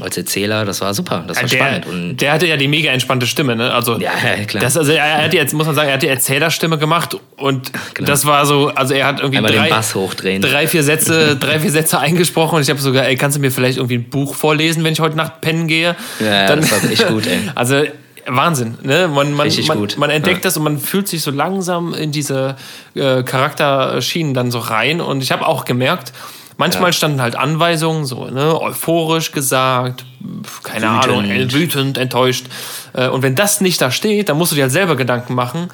Als 0.00 0.16
Erzähler, 0.16 0.64
das 0.64 0.80
war 0.80 0.94
super, 0.94 1.24
das 1.26 1.36
war 1.42 1.48
der, 1.48 1.56
spannend. 1.58 1.86
Und 1.86 2.16
der 2.18 2.32
hatte 2.32 2.46
ja 2.46 2.56
die 2.56 2.68
mega 2.68 2.90
entspannte 2.90 3.26
Stimme, 3.26 3.56
ne? 3.56 3.72
Also, 3.74 3.98
Ja, 3.98 4.12
ja, 4.24 4.44
klar. 4.44 4.62
Das, 4.62 4.76
also 4.76 4.92
er 4.92 5.24
hat 5.24 5.34
jetzt, 5.34 5.52
muss 5.52 5.66
man 5.66 5.74
sagen, 5.74 5.88
er 5.88 5.94
hat 5.94 6.02
die 6.02 6.06
Erzählerstimme 6.08 6.78
gemacht 6.78 7.16
und 7.36 7.70
Genau. 7.94 8.06
das 8.08 8.24
war 8.24 8.46
so, 8.46 8.68
also 8.68 8.94
er 8.94 9.06
hat 9.06 9.18
irgendwie 9.18 9.38
Einmal 9.38 9.52
den 9.52 9.60
drei, 9.62 9.68
Bass 9.68 9.94
hochdrehen. 9.94 10.40
drei, 10.40 10.68
vier 10.68 10.84
Sätze, 10.84 11.36
drei, 11.40 11.58
vier 11.60 11.70
Sätze 11.72 11.98
eingesprochen 11.98 12.56
und 12.56 12.62
ich 12.62 12.70
habe 12.70 12.80
sogar, 12.80 13.04
ey, 13.06 13.16
kannst 13.16 13.36
du 13.36 13.40
mir 13.40 13.50
vielleicht 13.50 13.76
irgendwie 13.78 13.96
ein 13.96 14.08
Buch 14.08 14.34
vorlesen, 14.34 14.84
wenn 14.84 14.92
ich 14.92 15.00
heute 15.00 15.16
Nacht 15.16 15.40
pennen 15.40 15.66
gehe? 15.66 15.96
Ja, 16.20 16.26
ja, 16.26 16.56
das 16.56 16.70
war 16.70 16.90
echt 16.90 17.06
gut, 17.08 17.26
ey. 17.26 17.38
Also 17.54 17.82
Wahnsinn, 18.26 18.78
ne? 18.82 19.08
Man, 19.08 19.32
man, 19.32 19.46
Richtig 19.46 19.66
man, 19.68 19.78
gut. 19.78 19.96
man 19.98 20.08
entdeckt 20.10 20.38
Ja. 20.38 20.42
das 20.44 20.56
und 20.56 20.62
man 20.62 20.78
fühlt 20.78 21.08
sich 21.08 21.20
so 21.22 21.30
langsam 21.30 21.94
in 21.94 22.12
diese 22.12 22.54
äh, 22.94 23.22
Charakterschienen 23.22 24.34
dann 24.34 24.50
so 24.50 24.58
rein. 24.60 25.00
Und 25.00 25.22
ich 25.22 25.32
habe 25.32 25.46
auch 25.46 25.64
gemerkt, 25.64 26.12
manchmal 26.60 26.90
Ja. 26.90 26.92
standen 26.92 27.20
halt 27.20 27.34
Anweisungen, 27.34 28.04
so 28.04 28.26
ne, 28.26 28.60
euphorisch 28.60 29.32
gesagt, 29.32 30.04
keine 30.62 30.86
Wütend. 30.86 31.04
Ahnung, 31.04 31.24
äh, 31.24 31.52
wütend, 31.52 31.98
enttäuscht. 31.98 32.46
Äh, 32.92 33.08
und 33.08 33.22
wenn 33.22 33.34
das 33.34 33.60
nicht 33.60 33.80
da 33.80 33.90
steht, 33.90 34.28
dann 34.28 34.38
musst 34.38 34.52
du 34.52 34.56
dir 34.56 34.62
halt 34.62 34.72
selber 34.72 34.94
Gedanken 34.94 35.34
machen. 35.34 35.68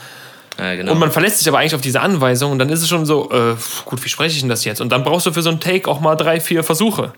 Ja, 0.58 0.74
genau. 0.74 0.92
Und 0.92 0.98
man 1.00 1.10
verlässt 1.10 1.38
sich 1.40 1.48
aber 1.48 1.58
eigentlich 1.58 1.74
auf 1.74 1.82
diese 1.82 2.00
Anweisung 2.00 2.52
und 2.52 2.58
dann 2.58 2.70
ist 2.70 2.80
es 2.80 2.88
schon 2.88 3.04
so, 3.04 3.30
äh, 3.30 3.56
gut, 3.84 4.02
wie 4.04 4.08
spreche 4.08 4.34
ich 4.36 4.40
denn 4.40 4.48
das 4.48 4.64
jetzt? 4.64 4.80
Und 4.80 4.90
dann 4.90 5.02
brauchst 5.04 5.26
du 5.26 5.32
für 5.32 5.42
so 5.42 5.50
einen 5.50 5.60
Take 5.60 5.90
auch 5.90 6.00
mal 6.00 6.14
drei, 6.16 6.40
vier 6.40 6.64
Versuche. 6.64 7.12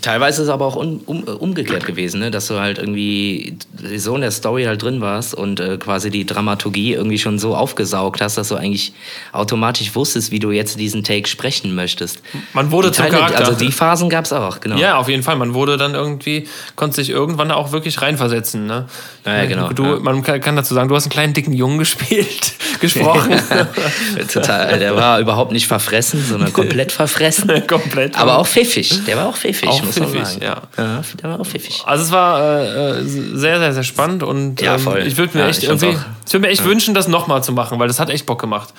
Teilweise 0.00 0.42
ist 0.42 0.48
es 0.48 0.52
aber 0.52 0.66
auch 0.66 0.76
um, 0.76 1.00
um, 1.06 1.22
umgekehrt 1.22 1.86
gewesen, 1.86 2.20
ne? 2.20 2.30
dass 2.30 2.48
du 2.48 2.58
halt 2.58 2.78
irgendwie 2.78 3.56
so 3.96 4.14
in 4.14 4.20
der 4.20 4.30
Story 4.30 4.64
halt 4.64 4.82
drin 4.82 5.00
warst 5.00 5.34
und 5.34 5.60
äh, 5.60 5.76
quasi 5.76 6.10
die 6.10 6.26
Dramaturgie 6.26 6.94
irgendwie 6.94 7.18
schon 7.18 7.38
so 7.38 7.54
aufgesaugt 7.54 8.20
hast, 8.20 8.38
dass 8.38 8.48
du 8.48 8.56
eigentlich 8.56 8.92
automatisch 9.32 9.94
wusstest, 9.94 10.30
wie 10.32 10.38
du 10.38 10.50
jetzt 10.50 10.78
diesen 10.78 11.04
Take 11.04 11.28
sprechen 11.28 11.74
möchtest. 11.74 12.20
Man 12.52 12.70
wurde 12.70 12.88
die 12.88 12.96
zum 12.96 13.04
Teile, 13.06 13.16
Charakter. 13.18 13.38
Also 13.38 13.52
die 13.52 13.72
Phasen 13.72 14.10
gab 14.10 14.24
es 14.24 14.32
auch, 14.32 14.60
genau. 14.60 14.76
Ja, 14.76 14.96
auf 14.96 15.08
jeden 15.08 15.22
Fall. 15.22 15.36
Man 15.36 15.54
wurde 15.54 15.76
dann 15.76 15.94
irgendwie, 15.94 16.48
konnte 16.76 16.96
sich 16.96 17.10
irgendwann 17.10 17.50
auch 17.50 17.72
wirklich 17.72 18.02
reinversetzen. 18.02 18.66
Ne? 18.66 18.86
Ja, 19.24 19.36
ja, 19.38 19.46
genau, 19.46 19.68
Du, 19.70 19.84
ja. 19.84 19.98
Man 20.00 20.22
kann, 20.22 20.40
kann 20.40 20.56
dazu 20.56 20.74
sagen, 20.74 20.88
du 20.88 20.96
hast 20.96 21.04
einen 21.04 21.12
kleinen 21.12 21.34
dicken 21.34 21.52
Jungen 21.52 21.78
gespielt, 21.82 22.54
gesprochen. 22.80 23.40
Total, 24.32 24.78
der 24.78 24.96
war 24.96 25.20
überhaupt 25.20 25.52
nicht 25.52 25.66
verfressen, 25.66 26.24
sondern 26.24 26.52
komplett 26.62 26.92
verfressen. 26.92 27.66
Komplett. 27.66 28.18
Aber 28.18 28.38
auch 28.38 28.46
pfiffig. 28.46 29.04
Der 29.06 29.16
war 29.16 29.28
auch 29.28 29.36
pfiffig, 29.36 29.51
Auch 29.68 29.82
muss 29.84 29.98
man 29.98 30.08
pfiffig, 30.08 30.26
sagen. 30.28 30.42
ja. 30.42 30.62
ja. 30.76 31.02
Der 31.22 31.30
war 31.30 31.40
auch 31.40 31.46
pfiffig. 31.46 31.82
Also 31.86 32.04
es 32.04 32.10
war 32.12 32.40
äh, 32.60 32.90
äh, 33.00 33.02
sehr, 33.04 33.58
sehr, 33.58 33.72
sehr 33.72 33.82
spannend 33.82 34.22
und 34.22 34.60
Ja, 34.60 34.74
ähm, 34.74 34.80
voll. 34.80 35.00
ich 35.06 35.16
würde 35.16 35.36
mir 35.36 35.44
Ja, 35.44 35.48
echt 35.50 35.62
ich 35.62 35.68
fand's 35.68 35.82
irgendwie, 35.82 35.98
auch. 36.00 36.26
ich 36.26 36.32
würde 36.32 36.46
mir 36.46 36.52
echt 36.52 36.64
wünschen, 36.64 36.94
das 36.94 37.08
nochmal 37.08 37.42
zu 37.44 37.52
machen, 37.52 37.78
weil 37.78 37.88
das 37.88 38.00
hat 38.00 38.10
echt 38.10 38.26
Bock 38.26 38.40
gemacht. 38.40 38.72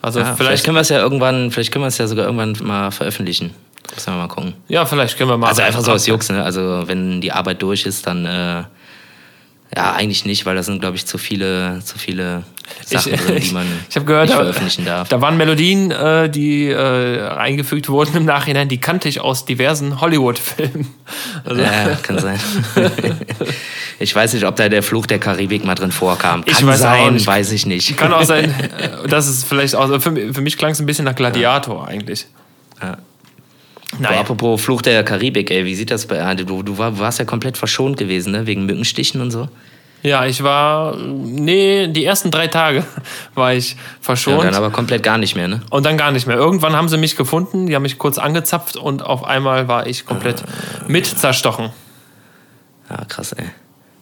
Also 0.00 0.20
Ja, 0.20 0.24
vielleicht, 0.26 0.38
vielleicht, 0.38 0.64
können 0.64 0.76
wir 0.76 0.80
es 0.82 0.88
ja 0.90 0.98
irgendwann, 0.98 1.50
vielleicht 1.50 1.72
können 1.72 1.82
wir 1.84 1.88
es 1.88 1.98
ja 1.98 2.06
sogar 2.06 2.26
irgendwann 2.26 2.56
mal 2.62 2.90
veröffentlichen. 2.90 3.54
Müssen 3.94 4.12
wir 4.12 4.18
mal 4.18 4.28
gucken. 4.28 4.54
ja, 4.68 4.84
vielleicht 4.86 5.16
können 5.16 5.30
wir 5.30 5.38
mal. 5.38 5.48
Also 5.48 5.62
einfach 5.62 5.80
so 5.82 5.92
aus 5.92 6.06
Jux, 6.06 6.28
ne? 6.30 6.44
Also 6.44 6.82
wenn 6.86 7.20
die 7.20 7.32
Arbeit 7.32 7.62
durch 7.62 7.86
ist, 7.86 8.06
dann 8.06 8.26
äh, 8.26 8.62
ja 9.76 9.92
eigentlich 9.92 10.24
nicht, 10.24 10.46
weil 10.46 10.56
das 10.56 10.66
sind, 10.66 10.80
glaube 10.80 10.96
ich, 10.96 11.06
zu 11.06 11.18
viele, 11.18 11.80
zu 11.84 11.98
viele 11.98 12.42
Sachen 12.84 13.14
ich, 13.14 13.20
drin, 13.20 13.40
die 13.42 13.50
man 13.52 13.66
ich 13.88 13.96
habe 13.96 14.06
gehört, 14.06 14.24
nicht 14.28 14.34
da, 14.38 14.40
veröffentlichen 14.42 14.84
darf. 14.84 15.08
da 15.08 15.20
waren 15.20 15.36
Melodien, 15.36 15.90
äh, 15.90 16.28
die 16.30 16.66
äh, 16.68 17.20
eingefügt 17.28 17.88
wurden 17.88 18.16
im 18.16 18.24
Nachhinein, 18.24 18.68
die 18.68 18.78
kannte 18.78 19.08
ich 19.08 19.20
aus 19.20 19.44
diversen 19.44 20.00
Hollywood-Filmen. 20.00 20.88
Also, 21.44 21.62
Ja, 21.62 21.94
kann 22.02 22.18
sein. 22.18 22.38
ich 23.98 24.14
weiß 24.14 24.34
nicht, 24.34 24.44
ob 24.44 24.56
da 24.56 24.68
der 24.68 24.82
Fluch 24.82 25.06
der 25.06 25.18
Karibik 25.18 25.64
mal 25.64 25.74
drin 25.74 25.90
vorkam. 25.92 26.44
Kann 26.44 26.54
Ich 26.58 26.66
weiß 26.66 26.80
sein, 26.80 27.14
nicht. 27.14 27.26
weiß 27.26 27.52
ich 27.52 27.64
nicht. 27.66 27.96
Kann 27.96 28.12
auch 28.12 28.24
sein, 28.24 28.54
äh, 28.78 29.08
dass 29.08 29.26
es 29.28 29.44
vielleicht 29.44 29.74
auch. 29.74 30.00
Für, 30.00 30.10
mich- 30.10 30.34
für 30.34 30.40
mich 30.42 30.58
klang 30.58 30.72
es 30.72 30.80
ein 30.80 30.86
bisschen 30.86 31.04
nach 31.06 31.14
Gladiator 31.14 31.86
eigentlich. 31.88 32.26
Ja. 32.82 32.98
Naja. 33.98 34.10
Aber 34.10 34.20
apropos 34.20 34.60
Fluch 34.60 34.82
der 34.82 35.02
Karibik, 35.02 35.50
ey, 35.50 35.64
wie 35.64 35.74
sieht 35.74 35.90
das 35.90 36.06
bei. 36.06 36.22
ah, 36.22 36.34
Du, 36.34 36.62
du 36.62 36.76
war- 36.78 36.98
warst 36.98 37.18
ja 37.18 37.24
komplett 37.24 37.56
verschont 37.56 37.96
gewesen, 37.96 38.32
ne? 38.32 38.46
Wegen 38.46 38.66
Mückenstichen 38.66 39.20
und 39.20 39.30
so. 39.30 39.48
Ja, 40.02 40.26
ich 40.26 40.42
war. 40.44 40.96
Nee, 40.96 41.88
die 41.88 42.04
ersten 42.04 42.30
drei 42.30 42.46
Tage 42.46 42.84
war 43.34 43.54
ich 43.54 43.72
Ja, 43.72 43.76
verschont. 44.00 44.44
dann 44.44 44.54
aber 44.54 44.70
komplett 44.70 45.02
gar 45.02 45.18
nicht 45.18 45.34
mehr, 45.34 45.48
ne? 45.48 45.60
Und 45.70 45.86
dann 45.86 45.96
gar 45.96 46.12
nicht 46.12 46.26
mehr. 46.26 46.36
Irgendwann 46.36 46.76
haben 46.76 46.88
sie 46.88 46.98
mich 46.98 47.16
gefunden, 47.16 47.66
die 47.66 47.74
haben 47.74 47.82
mich 47.82 47.98
kurz 47.98 48.18
angezapft 48.18 48.76
und 48.76 49.02
auf 49.02 49.24
einmal 49.24 49.66
war 49.68 49.86
ich 49.86 50.06
komplett 50.06 50.44
mit 50.86 51.06
zerstochen. 51.06 51.70
Ja, 52.90 53.04
krass, 53.06 53.32
ey. 53.32 53.46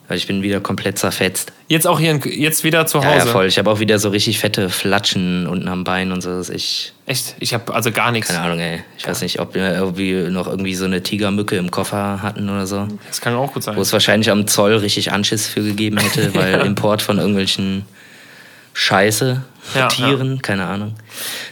Weil 0.08 0.18
ich 0.18 0.26
bin 0.26 0.42
wieder 0.42 0.60
komplett 0.60 0.98
zerfetzt. 0.98 1.52
Jetzt 1.66 1.86
auch 1.86 1.98
hier, 1.98 2.14
jetzt 2.26 2.62
wieder 2.62 2.86
zu 2.86 2.98
Ja, 2.98 3.04
Hause. 3.06 3.26
ja, 3.26 3.32
voll. 3.32 3.46
Ich 3.46 3.58
habe 3.58 3.70
auch 3.70 3.80
wieder 3.80 3.98
so 3.98 4.10
richtig 4.10 4.38
fette 4.38 4.68
Flatschen 4.68 5.46
unten 5.46 5.66
am 5.68 5.82
Bein 5.84 6.12
und 6.12 6.20
so. 6.22 6.30
Das 6.30 6.48
ist 6.50 6.54
echt, 6.54 6.92
Echt, 7.08 7.36
ich 7.38 7.54
habe 7.54 7.72
also 7.72 7.92
gar 7.92 8.10
nichts. 8.10 8.28
keine 8.30 8.40
Ahnung, 8.44 8.58
ey. 8.58 8.82
Ich 8.98 9.06
weiß 9.06 9.20
nicht, 9.22 9.38
ob 9.38 9.54
wir 9.54 9.72
irgendwie 9.74 10.12
noch 10.28 10.48
irgendwie 10.48 10.74
so 10.74 10.86
eine 10.86 11.02
Tigermücke 11.04 11.56
im 11.56 11.70
Koffer 11.70 12.20
hatten 12.20 12.48
oder 12.50 12.66
so. 12.66 12.88
Das 13.06 13.20
kann 13.20 13.34
auch 13.36 13.52
gut 13.52 13.62
sein. 13.62 13.76
Wo 13.76 13.80
es 13.80 13.92
wahrscheinlich 13.92 14.28
am 14.30 14.48
Zoll 14.48 14.74
richtig 14.76 15.12
Anschiss 15.12 15.46
für 15.46 15.62
gegeben 15.62 15.98
hätte, 15.98 16.34
weil 16.34 16.54
Import 16.66 17.02
von 17.02 17.18
irgendwelchen 17.18 17.84
Scheiße, 18.74 19.40
Ja, 19.74 19.86
Tieren, 19.86 20.42
keine 20.42 20.66
Ahnung. 20.66 20.94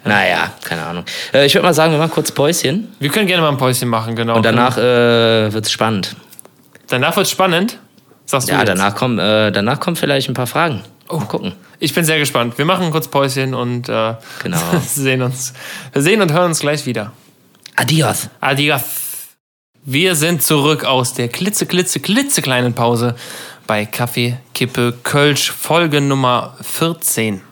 Naja, 0.05 0.53
keine 0.64 0.85
Ahnung. 0.85 1.05
Äh, 1.33 1.47
ich 1.47 1.55
würde 1.55 1.67
mal 1.67 1.73
sagen, 1.73 1.93
wir 1.93 1.99
machen 1.99 2.11
kurz 2.12 2.33
Päuschen 2.33 2.88
Wir 2.99 3.09
können 3.11 3.27
gerne 3.27 3.43
mal 3.43 3.49
ein 3.51 3.57
Päuschen 3.57 3.88
machen, 3.88 4.14
genau. 4.17 4.37
und 4.37 4.45
danach 4.45 4.77
äh, 4.77 5.53
wird's 5.53 5.71
spannend. 5.71 6.17
Danach 6.88 7.17
wird 7.17 7.29
spannend. 7.29 7.79
Sagst 8.27 8.49
du 8.49 8.53
Ja, 8.53 8.59
jetzt? 8.59 8.69
danach 8.69 8.95
kommen, 8.97 9.19
äh, 9.19 9.53
danach 9.53 9.79
kommen 9.81 9.97
vielleicht 9.97 10.29
ein 10.29 10.35
paar 10.35 10.47
Fragen. 10.47 10.83
Oh. 11.09 11.19
Mal 11.19 11.27
gucken. 11.27 11.53
Ich 11.85 11.92
bin 11.92 12.05
sehr 12.05 12.18
gespannt. 12.18 12.57
Wir 12.57 12.64
machen 12.64 12.90
kurz 12.90 13.09
Päuschen 13.09 13.53
und 13.53 13.90
äh, 13.90 14.14
Genau. 14.42 14.59
sehen 14.87 15.20
uns. 15.20 15.53
Wir 15.92 16.01
sehen 16.01 16.23
und 16.23 16.33
hören 16.33 16.47
uns 16.47 16.61
gleich 16.61 16.87
wieder. 16.87 17.12
Adios. 17.77 18.31
Adios. 18.40 18.81
Wir 19.85 20.14
sind 20.16 20.42
zurück 20.42 20.85
aus 20.85 21.12
der 21.12 21.29
klitze, 21.29 21.66
klitze, 21.66 22.01
klitzekleinen 22.01 22.73
Pause 22.73 23.16
bei 23.66 23.85
Kaffee, 23.85 24.38
Kippe, 24.55 24.94
Kölsch, 25.03 25.51
Folge 25.51 26.01
Nummer 26.01 26.57
14. 26.62 27.42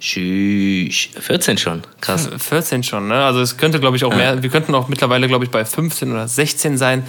Tschüss. 0.00 1.08
14 1.20 1.58
schon. 1.58 1.82
Krass. 2.00 2.30
14 2.38 2.82
schon, 2.82 3.08
ne? 3.08 3.22
Also 3.22 3.42
es 3.42 3.58
könnte, 3.58 3.80
glaube 3.80 3.98
ich, 3.98 4.04
auch 4.04 4.14
mehr. 4.14 4.42
Wir 4.42 4.48
könnten 4.48 4.74
auch 4.74 4.88
mittlerweile, 4.88 5.28
glaube 5.28 5.44
ich, 5.44 5.50
bei 5.50 5.66
15 5.66 6.10
oder 6.10 6.26
16 6.26 6.78
sein. 6.78 7.02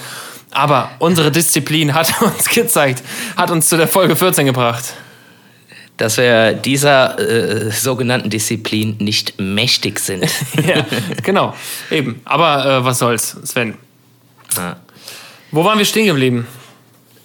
Aber 0.51 0.91
unsere 0.99 1.31
Disziplin 1.31 1.93
hat 1.93 2.21
uns 2.21 2.49
gezeigt, 2.49 3.01
hat 3.37 3.49
uns 3.49 3.69
zu 3.69 3.77
der 3.77 3.87
Folge 3.87 4.17
14 4.17 4.45
gebracht. 4.45 4.93
Dass 5.99 6.17
wir 6.17 6.53
dieser 6.53 7.19
äh, 7.19 7.69
sogenannten 7.71 8.29
Disziplin 8.29 8.95
nicht 8.99 9.39
mächtig 9.39 9.99
sind. 9.99 10.23
ja, 10.65 10.85
genau. 11.21 11.53
Eben. 11.91 12.21
Aber 12.25 12.65
äh, 12.65 12.85
was 12.85 12.99
soll's, 12.99 13.37
Sven? 13.43 13.75
Ja. 14.55 14.77
Wo 15.51 15.63
waren 15.63 15.77
wir 15.77 15.85
stehen 15.85 16.07
geblieben? 16.07 16.47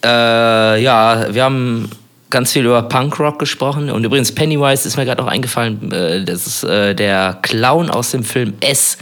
Äh, 0.04 0.82
ja, 0.82 1.32
wir 1.32 1.44
haben 1.44 1.88
ganz 2.30 2.52
viel 2.52 2.64
über 2.64 2.82
Punkrock 2.82 3.38
gesprochen. 3.38 3.90
Und 3.90 4.04
übrigens, 4.04 4.32
Pennywise 4.32 4.88
ist 4.88 4.96
mir 4.96 5.04
gerade 5.04 5.22
auch 5.22 5.28
eingefallen. 5.28 5.92
Äh, 5.92 6.24
das 6.24 6.46
ist 6.46 6.64
äh, 6.64 6.94
der 6.94 7.38
Clown 7.42 7.90
aus 7.90 8.10
dem 8.10 8.24
Film 8.24 8.54
S. 8.60 8.98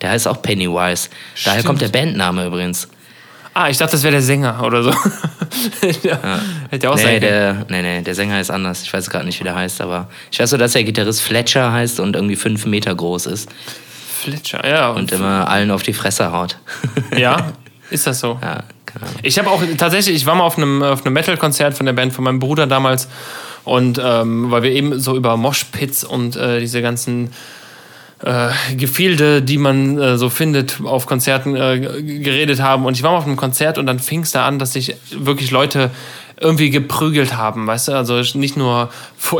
Der 0.00 0.10
heißt 0.10 0.28
auch 0.28 0.40
Pennywise. 0.40 1.08
Daher 1.44 1.60
Stimmt. 1.60 1.66
kommt 1.66 1.80
der 1.80 1.88
Bandname 1.88 2.46
übrigens. 2.46 2.88
Ah, 3.58 3.70
ich 3.70 3.78
dachte, 3.78 3.92
das 3.92 4.02
wäre 4.02 4.12
der 4.12 4.20
Sänger 4.22 4.62
oder 4.62 4.82
so. 4.82 4.90
ja. 6.02 6.18
Hätte 6.68 6.90
auch 6.90 6.96
Nee, 6.96 7.02
sein 7.02 7.20
können. 7.20 7.20
der, 7.20 7.66
nee, 7.70 7.80
nee, 7.80 8.02
der 8.02 8.14
Sänger 8.14 8.38
ist 8.38 8.50
anders. 8.50 8.82
Ich 8.82 8.92
weiß 8.92 9.08
gerade 9.08 9.24
nicht, 9.24 9.40
wie 9.40 9.44
der 9.44 9.54
heißt, 9.54 9.80
aber 9.80 10.08
ich 10.30 10.38
weiß 10.38 10.50
nur, 10.50 10.58
dass 10.58 10.72
der 10.72 10.84
Gitarrist 10.84 11.22
Fletcher 11.22 11.72
heißt 11.72 11.98
und 12.00 12.16
irgendwie 12.16 12.36
fünf 12.36 12.66
Meter 12.66 12.94
groß 12.94 13.24
ist 13.24 13.48
Fletcher, 14.20 14.66
ja. 14.68 14.90
und 14.90 15.10
immer 15.10 15.48
allen 15.48 15.70
auf 15.70 15.82
die 15.82 15.94
Fresse 15.94 16.32
haut. 16.32 16.58
ja, 17.16 17.52
ist 17.88 18.06
das 18.06 18.20
so? 18.20 18.38
ja, 18.42 18.50
Ahnung. 18.50 19.14
Ich 19.22 19.38
habe 19.38 19.48
auch 19.50 19.62
tatsächlich, 19.78 20.16
ich 20.16 20.26
war 20.26 20.34
mal 20.34 20.44
auf 20.44 20.58
einem, 20.58 20.82
auf 20.82 21.06
einem 21.06 21.14
Metal-Konzert 21.14 21.74
von 21.74 21.86
der 21.86 21.94
Band 21.94 22.12
von 22.12 22.24
meinem 22.24 22.38
Bruder 22.38 22.66
damals 22.66 23.08
und 23.64 23.98
ähm, 24.04 24.50
weil 24.50 24.64
wir 24.64 24.70
eben 24.72 25.00
so 25.00 25.16
über 25.16 25.38
Moshpits 25.38 26.04
und 26.04 26.36
äh, 26.36 26.60
diese 26.60 26.82
ganzen 26.82 27.30
äh, 28.22 28.48
Gefilde, 28.76 29.42
die 29.42 29.58
man 29.58 29.98
äh, 29.98 30.18
so 30.18 30.30
findet 30.30 30.80
auf 30.84 31.06
Konzerten 31.06 31.54
äh, 31.54 31.78
geredet 31.78 32.60
haben. 32.62 32.86
Und 32.86 32.96
ich 32.96 33.02
war 33.02 33.12
mal 33.12 33.18
auf 33.18 33.26
einem 33.26 33.36
Konzert 33.36 33.78
und 33.78 33.86
dann 33.86 33.98
fing 33.98 34.22
es 34.22 34.30
da 34.30 34.46
an, 34.46 34.58
dass 34.58 34.72
sich 34.72 34.96
wirklich 35.10 35.50
Leute 35.50 35.90
irgendwie 36.38 36.70
geprügelt 36.70 37.36
haben, 37.36 37.66
weißt 37.66 37.88
du? 37.88 37.92
Also 37.92 38.20
nicht 38.38 38.56
nur, 38.56 38.90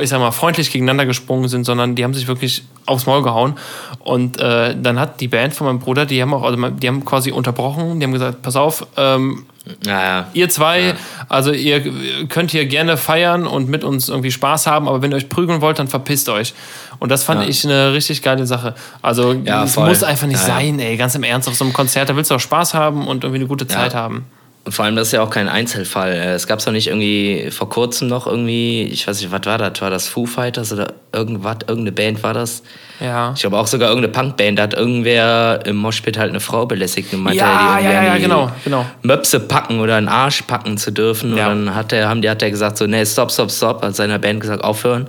ich 0.00 0.08
sag 0.08 0.18
mal, 0.18 0.30
freundlich 0.30 0.72
gegeneinander 0.72 1.04
gesprungen 1.04 1.48
sind, 1.48 1.64
sondern 1.64 1.94
die 1.94 2.04
haben 2.04 2.14
sich 2.14 2.26
wirklich 2.26 2.64
aufs 2.86 3.06
Maul 3.06 3.22
gehauen. 3.22 3.54
Und 3.98 4.40
äh, 4.40 4.74
dann 4.80 4.98
hat 4.98 5.20
die 5.20 5.28
Band 5.28 5.52
von 5.52 5.66
meinem 5.66 5.78
Bruder, 5.78 6.06
die 6.06 6.22
haben 6.22 6.32
auch, 6.32 6.42
also 6.42 6.56
die 6.70 6.88
haben 6.88 7.04
quasi 7.04 7.32
unterbrochen, 7.32 8.00
die 8.00 8.04
haben 8.04 8.12
gesagt, 8.12 8.40
pass 8.40 8.56
auf, 8.56 8.86
ähm, 8.96 9.44
Ja, 9.84 10.02
ja. 10.04 10.26
Ihr 10.32 10.48
zwei, 10.48 10.94
also 11.28 11.50
ihr 11.52 11.82
könnt 12.28 12.52
hier 12.52 12.66
gerne 12.66 12.96
feiern 12.96 13.46
und 13.46 13.68
mit 13.68 13.82
uns 13.84 14.08
irgendwie 14.08 14.30
Spaß 14.30 14.66
haben, 14.66 14.86
aber 14.88 15.02
wenn 15.02 15.10
ihr 15.12 15.16
euch 15.16 15.28
prügeln 15.28 15.60
wollt, 15.60 15.78
dann 15.78 15.88
verpisst 15.88 16.28
euch. 16.28 16.54
Und 16.98 17.10
das 17.10 17.24
fand 17.24 17.42
Ja. 17.42 17.48
ich 17.48 17.64
eine 17.64 17.92
richtig 17.92 18.22
geile 18.22 18.46
Sache. 18.46 18.74
Also 19.02 19.32
Ja, 19.32 19.64
es 19.64 19.76
muss 19.76 20.02
einfach 20.04 20.26
nicht 20.28 20.40
Ja, 20.42 20.48
ja. 20.48 20.54
sein, 20.60 20.78
ey. 20.78 20.96
Ganz 20.96 21.14
im 21.16 21.24
Ernst, 21.24 21.48
auf 21.48 21.54
so 21.56 21.64
einem 21.64 21.72
Konzert, 21.72 22.08
da 22.08 22.16
willst 22.16 22.30
du 22.30 22.36
auch 22.36 22.40
Spaß 22.40 22.74
haben 22.74 23.06
und 23.08 23.24
irgendwie 23.24 23.40
eine 23.40 23.48
gute 23.48 23.66
Zeit 23.66 23.94
haben. 23.94 24.26
Und 24.66 24.72
vor 24.72 24.84
allem, 24.84 24.96
das 24.96 25.08
ist 25.08 25.12
ja 25.12 25.22
auch 25.22 25.30
kein 25.30 25.48
Einzelfall. 25.48 26.12
Äh, 26.12 26.32
Es 26.34 26.48
gab 26.48 26.58
es 26.58 26.64
doch 26.64 26.72
nicht 26.72 26.88
irgendwie 26.88 27.52
vor 27.52 27.68
kurzem 27.68 28.08
noch 28.08 28.26
irgendwie, 28.26 28.82
ich 28.82 29.06
weiß 29.06 29.20
nicht, 29.20 29.30
was 29.30 29.42
war 29.44 29.58
das? 29.58 29.80
War 29.80 29.90
das 29.90 30.08
Foo 30.08 30.26
Fighters 30.26 30.72
oder 30.72 30.92
irgendwas? 31.12 31.58
Irgendeine 31.68 31.92
Band 31.92 32.22
war 32.24 32.34
das? 32.34 32.64
Ja. 32.98 33.32
Ich 33.32 33.42
glaube 33.42 33.58
auch 33.58 33.68
sogar 33.68 33.90
irgendeine 33.90 34.12
Punkband. 34.12 34.58
Da 34.58 34.64
hat 34.64 34.74
irgendwer 34.74 35.64
im 35.66 35.76
Moshpit 35.76 36.18
halt 36.18 36.30
eine 36.30 36.40
Frau 36.40 36.66
belästigt 36.66 37.14
und 37.14 37.20
meinte, 37.20 37.38
Ja, 37.38 37.78
die 37.78 37.84
ja, 37.84 37.90
irgendwie 37.92 38.06
ja, 38.08 38.14
die 38.16 38.22
genau, 38.22 38.50
genau. 38.64 38.86
Möpse 39.02 39.38
packen 39.38 39.78
oder 39.78 39.94
einen 39.94 40.08
Arsch 40.08 40.42
packen 40.42 40.76
zu 40.78 40.90
dürfen. 40.90 41.36
Ja. 41.36 41.48
Und 41.52 41.66
dann 41.66 41.74
hat 41.76 41.92
er, 41.92 42.08
haben 42.08 42.20
die, 42.20 42.28
hat 42.28 42.42
er 42.42 42.50
gesagt, 42.50 42.76
so, 42.76 42.88
nee, 42.88 43.06
stopp, 43.06 43.30
stopp, 43.30 43.52
stopp, 43.52 43.82
hat 43.84 43.94
seiner 43.94 44.18
Band 44.18 44.40
gesagt, 44.40 44.64
aufhören. 44.64 45.08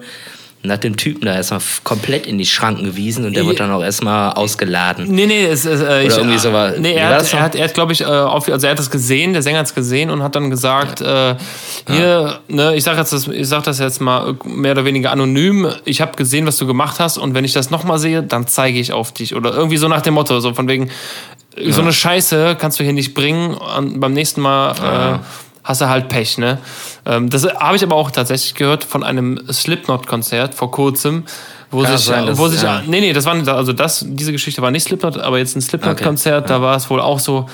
Und 0.63 0.71
hat 0.71 0.83
dem 0.83 0.97
Typen 0.97 1.25
da 1.25 1.35
erstmal 1.35 1.61
komplett 1.83 2.25
in 2.25 2.37
die 2.39 2.45
Schranken 2.45 2.83
gewiesen 2.83 3.25
und 3.25 3.35
der 3.35 3.43
Ja. 3.43 3.49
wird 3.49 3.59
dann 3.59 3.71
auch 3.71 3.83
erstmal 3.83 4.31
ausgeladen. 4.33 5.05
Nee, 5.07 5.27
nee, 5.27 5.45
es, 5.45 5.65
es, 5.65 5.81
äh, 5.81 6.05
ich, 6.07 6.17
irgendwie 6.17 6.37
so 6.39 6.51
war- 6.51 6.71
Nee, 6.71 6.93
er 6.93 7.09
war 7.11 7.19
hat, 7.19 7.31
er 7.33 7.41
hat, 7.41 7.55
er 7.55 7.63
hat 7.65 7.73
glaube 7.75 7.93
ich, 7.93 8.01
äh, 8.01 8.05
auf, 8.05 8.49
also 8.49 8.65
er 8.65 8.71
hat 8.71 8.79
das 8.79 8.89
gesehen, 8.89 9.33
der 9.33 9.43
Sänger 9.43 9.59
hat 9.59 9.67
es 9.67 9.75
gesehen 9.75 10.09
und 10.09 10.23
hat 10.23 10.35
dann 10.35 10.49
gesagt, 10.49 10.99
äh, 11.01 11.35
hier, 11.87 12.39
ne, 12.47 12.75
ich 12.75 12.83
sag 12.83 12.97
jetzt 12.97 13.13
das, 13.13 13.27
ich 13.27 13.47
sag 13.47 13.63
das 13.63 13.77
jetzt 13.79 14.01
mal 14.01 14.35
mehr 14.45 14.71
oder 14.71 14.83
weniger 14.83 15.11
anonym, 15.11 15.69
ich 15.85 16.01
habe 16.01 16.13
gesehen, 16.17 16.47
was 16.47 16.57
du 16.57 16.65
gemacht 16.65 16.99
hast 16.99 17.17
und 17.19 17.35
wenn 17.35 17.45
ich 17.45 17.53
das 17.53 17.69
nochmal 17.69 17.99
sehe, 17.99 18.23
dann 18.23 18.47
zeige 18.47 18.79
ich 18.79 18.91
auf 18.91 19.11
dich. 19.11 19.35
Oder 19.35 19.53
irgendwie 19.53 19.77
so 19.77 19.87
nach 19.87 20.01
dem 20.01 20.15
Motto, 20.15 20.39
so 20.39 20.53
von 20.55 20.67
wegen, 20.67 20.89
so 21.69 21.81
eine 21.81 21.93
Scheiße 21.93 22.55
kannst 22.59 22.79
du 22.79 22.83
hier 22.83 22.93
nicht 22.93 23.13
bringen 23.13 23.53
und 23.53 23.99
beim 23.99 24.13
nächsten 24.13 24.41
Mal 24.41 24.71
äh, 24.71 25.19
hast 25.67 25.81
du 25.81 25.89
halt 25.89 26.07
Pech, 26.07 26.37
ne? 26.37 26.57
Ähm, 27.05 27.29
das 27.29 27.45
habe 27.45 27.75
ich 27.75 27.83
aber 27.83 27.95
auch 27.95 28.09
tatsächlich 28.09 28.55
gehört 28.55 28.83
von 28.83 29.03
einem 29.03 29.39
Slipknot-Konzert 29.51 30.53
vor 30.55 30.71
kurzem, 30.71 31.23
wo 31.71 31.83
Kann 31.83 31.97
sich, 31.97 32.05
sein, 32.07 32.37
wo 32.37 32.47
sich, 32.47 32.61
ja. 32.61 32.81
nee, 32.87 33.01
nee, 33.01 33.11
das 33.13 33.25
war 33.25 33.35
nicht, 33.35 33.49
also 33.49 33.73
das, 33.73 34.05
diese 34.07 34.31
Geschichte 34.31 34.61
war 34.61 34.71
nicht 34.71 34.83
Slipknot, 34.83 35.17
aber 35.17 35.37
jetzt 35.37 35.55
ein 35.55 35.61
Slipknot-Konzert, 35.61 36.45
Okay, 36.45 36.53
da 36.53 36.61
war 36.61 36.77
es 36.77 36.89
wohl 36.89 37.01
auch 37.01 37.19
so, 37.19 37.47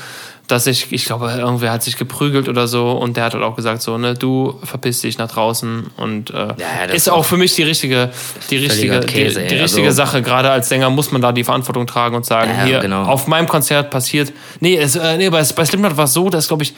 dass 0.47 0.67
ich, 0.67 0.91
ich 0.91 1.05
glaube, 1.05 1.31
irgendwer 1.31 1.71
hat 1.71 1.81
sich 1.83 1.97
geprügelt 1.97 2.49
oder 2.49 2.67
so 2.67 2.91
und 2.91 3.15
der 3.17 3.23
hat 3.23 3.33
halt 3.33 3.43
auch 3.43 3.55
gesagt 3.55 3.81
so, 3.81 3.97
ne, 3.97 4.13
du 4.13 4.59
verpiss 4.63 5.01
dich 5.01 5.17
nach 5.17 5.31
draußen 5.31 5.87
und 5.97 6.29
äh, 6.31 6.47
ja, 6.57 6.83
ist 6.93 7.09
auch 7.09 7.23
für 7.25 7.37
mich 7.37 7.55
die 7.55 7.63
richtige, 7.63 8.11
die 8.51 8.57
richtige, 8.57 8.99
Käse, 8.99 9.41
die, 9.41 9.47
die 9.47 9.55
ey. 9.55 9.61
richtige 9.61 9.87
Also- 9.87 9.95
Sache. 9.95 10.21
Gerade 10.21 10.51
als 10.51 10.67
Sänger 10.69 10.89
muss 10.89 11.11
man 11.11 11.21
da 11.21 11.31
die 11.31 11.45
Verantwortung 11.45 11.87
tragen 11.87 12.15
und 12.15 12.25
sagen, 12.25 12.51
Ja, 12.59 12.65
hier, 12.65 12.79
genau. 12.79 13.03
auf 13.03 13.25
meinem 13.27 13.47
Konzert 13.47 13.89
passiert, 13.89 14.33
nee, 14.59 14.75
es, 14.75 14.95
äh, 14.97 15.17
nee 15.17 15.29
bei, 15.29 15.41
bei 15.41 15.65
Slipknot 15.65 15.95
war 15.97 16.05
es 16.05 16.13
so, 16.13 16.29
dass, 16.29 16.49
glaube 16.49 16.63
ich, 16.63 16.73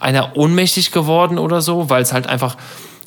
einer 0.00 0.36
ohnmächtig 0.36 0.92
geworden 0.92 1.38
oder 1.38 1.60
so, 1.60 1.90
weil 1.90 2.02
es 2.02 2.12
halt 2.12 2.26
einfach 2.26 2.56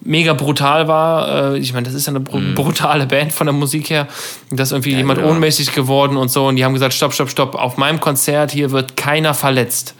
mega 0.02 0.34
brutal 0.34 0.88
war. 0.88 1.54
Äh, 1.56 1.58
Ich 1.60 1.73
meine, 1.73 1.86
das 1.86 1.93
ist 1.95 2.06
ja 2.08 2.12
eine 2.12 2.19
br 2.19 2.39
brutale 2.56 3.06
Band 3.08 3.34
von 3.34 3.47
der 3.47 3.54
Musik 3.54 3.89
her. 3.89 4.08
Da 4.52 4.63
ist 4.63 4.71
irgendwie 4.71 4.95
jemand 4.95 5.19
genau. 5.19 5.32
ohnmächtig 5.32 5.73
geworden 5.73 6.17
und 6.17 6.30
so. 6.32 6.47
Und 6.47 6.56
die 6.56 6.65
haben 6.65 6.73
gesagt, 6.73 6.93
stopp, 6.93 7.13
stopp, 7.13 7.30
stopp, 7.30 7.56
auf 7.56 7.78
meinem 7.78 8.00
Konzert 8.00 8.52
hier 8.52 8.71
wird 8.71 8.95
keiner 8.97 9.34
verletzt. 9.34 9.95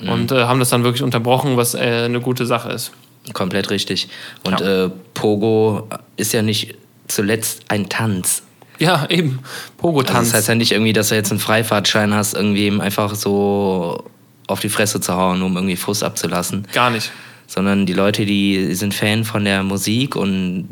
Und 0.00 0.32
äh, 0.32 0.44
haben 0.44 0.58
das 0.58 0.68
dann 0.70 0.84
wirklich 0.84 1.02
unterbrochen, 1.02 1.56
was 1.56 1.74
äh, 1.74 1.78
eine 2.04 2.20
gute 2.20 2.44
Sache 2.46 2.70
ist. 2.70 2.90
Komplett 3.32 3.70
richtig. 3.70 4.08
Und 4.44 4.60
Ja. 4.60 4.84
äh, 4.86 4.90
Pogo 5.14 5.88
ist 6.16 6.32
ja 6.34 6.42
nicht 6.42 6.74
zuletzt 7.08 7.62
ein 7.68 7.88
Tanz. 7.88 8.42
Ja, 8.78 9.06
eben. 9.08 9.38
Also 9.40 9.76
Pogo-Tanz. 9.78 10.28
das 10.30 10.34
heißt 10.38 10.48
ja 10.48 10.54
nicht 10.56 10.72
irgendwie, 10.72 10.92
dass 10.92 11.08
du 11.10 11.14
jetzt 11.14 11.30
einen 11.30 11.38
Freifahrtschein 11.40 12.12
hast, 12.12 12.34
irgendwie 12.34 12.70
einfach 12.80 13.14
so 13.14 14.04
auf 14.46 14.60
die 14.60 14.68
Fresse 14.68 15.00
zu 15.00 15.14
hauen, 15.14 15.42
um 15.42 15.56
irgendwie 15.56 15.76
Frust 15.76 16.04
abzulassen. 16.04 16.66
Gar 16.72 16.90
nicht. 16.90 17.10
Sondern 17.46 17.86
die 17.86 17.92
Leute, 17.92 18.24
die 18.24 18.74
sind 18.74 18.94
Fan 18.94 19.24
von 19.24 19.44
der 19.44 19.62
Musik 19.62 20.16
und 20.16 20.68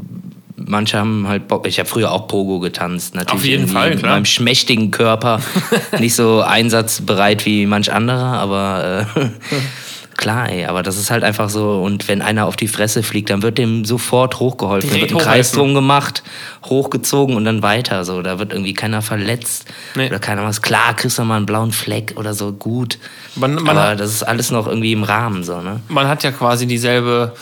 manche 0.56 0.98
haben 0.98 1.26
halt 1.28 1.48
Bock. 1.48 1.66
Ich 1.66 1.78
habe 1.78 1.88
früher 1.88 2.10
auch 2.10 2.28
Pogo 2.28 2.60
getanzt, 2.60 3.14
natürlich. 3.14 3.40
Auf 3.40 3.44
jeden 3.44 3.68
Fall, 3.68 3.90
Mit 3.90 4.00
klar. 4.00 4.12
meinem 4.12 4.24
schmächtigen 4.24 4.90
Körper. 4.90 5.40
nicht 5.98 6.14
so 6.14 6.42
einsatzbereit 6.42 7.44
wie 7.46 7.66
manch 7.66 7.92
anderer, 7.92 8.38
aber 8.38 9.06
äh, 9.14 9.26
klar, 10.16 10.48
ey. 10.50 10.64
Aber 10.66 10.82
das 10.82 10.96
ist 10.98 11.10
halt 11.10 11.24
einfach 11.24 11.48
so. 11.50 11.82
Und 11.82 12.08
wenn 12.08 12.22
einer 12.22 12.46
auf 12.46 12.56
die 12.56 12.68
Fresse 12.68 13.02
fliegt, 13.02 13.30
dann 13.30 13.42
wird 13.42 13.58
dem 13.58 13.84
sofort 13.84 14.38
hochgeholfen. 14.40 14.90
Da 14.90 14.96
wird 14.96 15.10
Direkt 15.10 15.22
ein 15.26 15.32
Kreis 15.32 15.52
drum 15.52 15.74
gemacht, 15.74 16.22
hochgezogen 16.64 17.36
und 17.36 17.44
dann 17.44 17.62
weiter. 17.62 18.04
So, 18.04 18.22
da 18.22 18.38
wird 18.38 18.52
irgendwie 18.52 18.74
keiner 18.74 19.02
verletzt 19.02 19.66
Nee. 19.94 20.08
oder 20.08 20.18
keiner 20.18 20.44
was. 20.44 20.62
Klar, 20.62 20.94
kriegst 20.94 21.18
du 21.18 21.24
mal 21.24 21.36
einen 21.36 21.46
blauen 21.46 21.72
Fleck 21.72 22.14
oder 22.16 22.34
so, 22.34 22.52
gut. 22.52 22.98
Man- 23.34 23.54
man 23.54 23.76
aber 23.76 23.90
hat- 23.90 24.00
das 24.00 24.10
ist 24.12 24.22
alles 24.22 24.50
noch 24.50 24.66
irgendwie 24.66 24.92
im 24.92 25.02
Rahmen, 25.04 25.42
so, 25.44 25.60
ne? 25.60 25.80
man 25.88 26.06
hat 26.08 26.22
ja 26.22 26.30
quasi 26.32 26.66
dieselbe, 26.66 27.32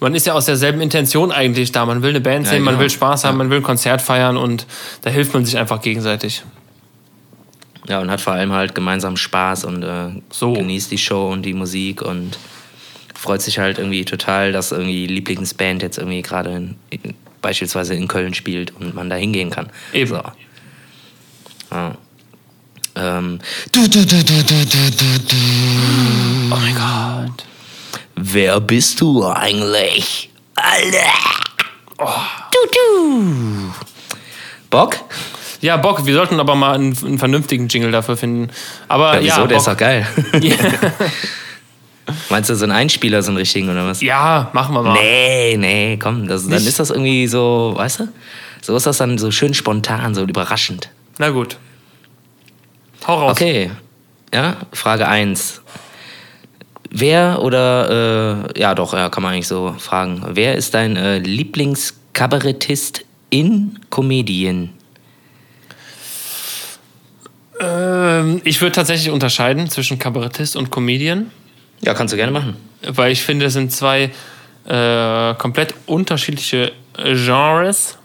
man 0.00 0.14
ist 0.14 0.26
ja 0.26 0.32
aus 0.34 0.44
derselben 0.46 0.80
Intention 0.80 1.30
eigentlich 1.32 1.72
da. 1.72 1.86
Man 1.86 2.02
will 2.02 2.10
eine 2.10 2.20
Band 2.20 2.46
Ja, 2.46 2.52
sehen, 2.52 2.62
man 2.62 2.74
genau. 2.74 2.82
will 2.82 2.90
Spaß 2.90 3.24
haben, 3.24 3.38
man 3.38 3.48
will 3.50 3.58
ein 3.58 3.62
Konzert 3.62 4.02
feiern 4.02 4.36
und 4.36 4.66
da 5.02 5.10
hilft 5.10 5.32
man 5.34 5.44
sich 5.44 5.56
einfach 5.56 5.80
gegenseitig. 5.80 6.42
Ja, 7.88 8.00
und 8.00 8.10
hat 8.10 8.20
vor 8.20 8.32
allem 8.32 8.52
halt 8.52 8.74
gemeinsam 8.74 9.16
Spaß 9.16 9.64
und 9.64 9.82
äh, 9.82 10.10
so. 10.30 10.52
genießt 10.52 10.90
die 10.90 10.98
Show 10.98 11.30
und 11.30 11.42
die 11.42 11.54
Musik 11.54 12.02
und 12.02 12.38
freut 13.14 13.42
sich 13.42 13.58
halt 13.58 13.78
irgendwie 13.78 14.04
total, 14.04 14.52
dass 14.52 14.72
irgendwie 14.72 15.06
Lieblingsband 15.06 15.82
jetzt 15.82 15.98
irgendwie 15.98 16.22
gerade 16.22 16.74
beispielsweise 17.42 17.94
in 17.94 18.08
Köln 18.08 18.34
spielt 18.34 18.74
und 18.76 18.94
man 18.94 19.08
da 19.08 19.16
hingehen 19.16 19.50
kann. 19.50 19.70
Eben. 19.92 20.10
So. 20.10 20.22
Ja. 21.70 21.96
Ähm. 22.96 23.38
Du, 23.72 23.88
du, 23.88 24.04
du, 24.04 24.16
oh 26.50 26.56
mein 26.56 26.74
Gott. 26.74 27.44
Wer 28.16 28.60
bist 28.60 29.00
du 29.00 29.24
eigentlich? 29.26 30.30
Alter. 30.54 31.12
Oh. 31.98 32.08
Du, 32.50 32.58
du. 32.72 33.72
Bock? 34.70 34.96
Ja, 35.60 35.76
Bock, 35.76 36.04
wir 36.04 36.14
sollten 36.14 36.38
aber 36.40 36.54
mal 36.54 36.74
einen, 36.74 36.96
einen 37.04 37.18
vernünftigen 37.18 37.68
Jingle 37.68 37.90
dafür 37.90 38.16
finden. 38.16 38.50
Aber 38.88 39.14
Ja, 39.14 39.20
ja, 39.20 39.36
wieso? 39.36 39.46
Der 39.46 39.56
ist 39.58 39.66
doch 39.66 39.76
geil. 39.76 40.06
Ja. 40.40 40.56
Meinst 42.30 42.50
du 42.50 42.54
so 42.54 42.64
einen 42.64 42.72
Einspieler, 42.72 43.20
so 43.22 43.30
einen 43.30 43.38
richtigen 43.38 43.68
oder 43.68 43.84
was? 43.84 44.00
ja, 44.00 44.48
machen 44.52 44.74
wir 44.74 44.82
mal. 44.82 44.92
Nee, 44.92 45.56
nee, 45.56 45.96
komm, 46.00 46.28
das, 46.28 46.46
dann 46.46 46.64
ist 46.64 46.78
das 46.78 46.90
irgendwie 46.90 47.26
so, 47.26 47.72
weißt 47.74 48.00
du? 48.00 48.08
So 48.62 48.76
ist 48.76 48.86
das 48.86 48.98
dann 48.98 49.18
so 49.18 49.32
schön 49.32 49.54
spontan, 49.54 50.14
so 50.14 50.22
überraschend. 50.22 50.88
Na 51.18 51.30
gut. 51.30 51.56
Hau 53.06 53.18
raus. 53.18 53.32
Okay, 53.32 53.72
ja, 54.32 54.56
Frage 54.72 55.08
1. 55.08 55.62
Wer 56.90 57.42
oder, 57.42 58.44
äh, 58.54 58.60
ja 58.60 58.74
doch, 58.74 58.94
ja, 58.94 59.08
kann 59.08 59.22
man 59.22 59.32
eigentlich 59.32 59.48
so 59.48 59.74
fragen. 59.78 60.22
Wer 60.30 60.54
ist 60.54 60.74
dein 60.74 60.96
äh, 60.96 61.18
Lieblingskabarettist 61.18 63.04
in 63.30 63.78
Comedian? 63.90 64.70
Ähm, 67.60 68.40
ich 68.44 68.60
würde 68.60 68.72
tatsächlich 68.72 69.10
unterscheiden 69.10 69.68
zwischen 69.70 69.98
Kabarettist 69.98 70.56
und 70.56 70.70
Comedian, 70.70 71.30
Ja, 71.80 71.94
kannst 71.94 72.12
du 72.12 72.16
gerne 72.16 72.32
machen. 72.32 72.56
weil 72.86 73.12
ich 73.12 73.22
finde, 73.22 73.46
das 73.46 73.54
sind 73.54 73.72
zwei 73.72 74.10
äh, 74.66 75.34
komplett 75.34 75.74
unterschiedliche 75.86 76.72
Genres. 76.96 77.98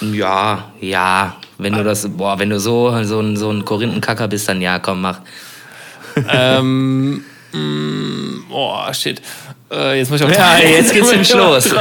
Ja, 0.00 0.72
ja, 0.80 1.36
wenn 1.58 1.74
du 1.74 1.82
das, 1.82 2.08
boah, 2.08 2.38
wenn 2.38 2.50
du 2.50 2.60
so, 2.60 3.02
so 3.04 3.20
ein, 3.20 3.36
so 3.36 3.50
ein 3.50 3.64
Korinthenkacker 3.64 4.28
bist, 4.28 4.48
dann 4.48 4.60
ja, 4.60 4.78
komm, 4.78 5.00
mach. 5.02 5.20
ähm, 6.28 7.24
mm, 7.52 8.44
boah, 8.48 8.92
shit. 8.94 9.20
Äh, 9.70 9.98
jetzt 9.98 10.10
muss 10.10 10.20
ich 10.20 10.26
auch 10.26 10.30
Ja, 10.34 10.58
jetzt 10.58 10.92
geht's 10.92 11.10
nämlich 11.10 11.32
los. 11.34 11.66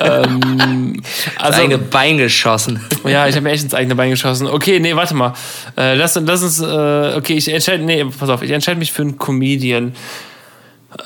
ähm, 0.00 1.02
also, 1.38 1.60
eigene 1.60 1.78
Bein 1.78 2.18
geschossen. 2.18 2.80
ja, 3.04 3.26
ich 3.26 3.34
habe 3.34 3.44
mir 3.44 3.50
echt 3.52 3.64
ins 3.64 3.74
eigene 3.74 3.94
Bein 3.94 4.10
geschossen. 4.10 4.46
Okay, 4.46 4.78
nee, 4.80 4.94
warte 4.94 5.14
mal. 5.14 5.32
Äh, 5.76 5.94
lass, 5.94 6.14
lass 6.22 6.42
uns, 6.42 6.60
äh, 6.60 7.14
okay, 7.16 7.34
ich 7.34 7.48
entscheide, 7.48 7.82
nee, 7.82 8.04
pass 8.04 8.28
auf, 8.28 8.42
ich 8.42 8.50
entscheide 8.50 8.78
mich 8.78 8.92
für 8.92 9.02
einen 9.02 9.16
Comedian. 9.18 9.94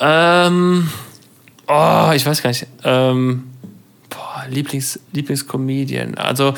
Ähm, 0.00 0.90
oh, 1.68 2.10
ich 2.14 2.26
weiß 2.26 2.42
gar 2.42 2.50
nicht. 2.50 2.66
Ähm, 2.84 3.44
boah, 4.10 4.44
Lieblings, 4.50 4.98
Lieblingscomedian. 5.12 6.16
Also, 6.16 6.54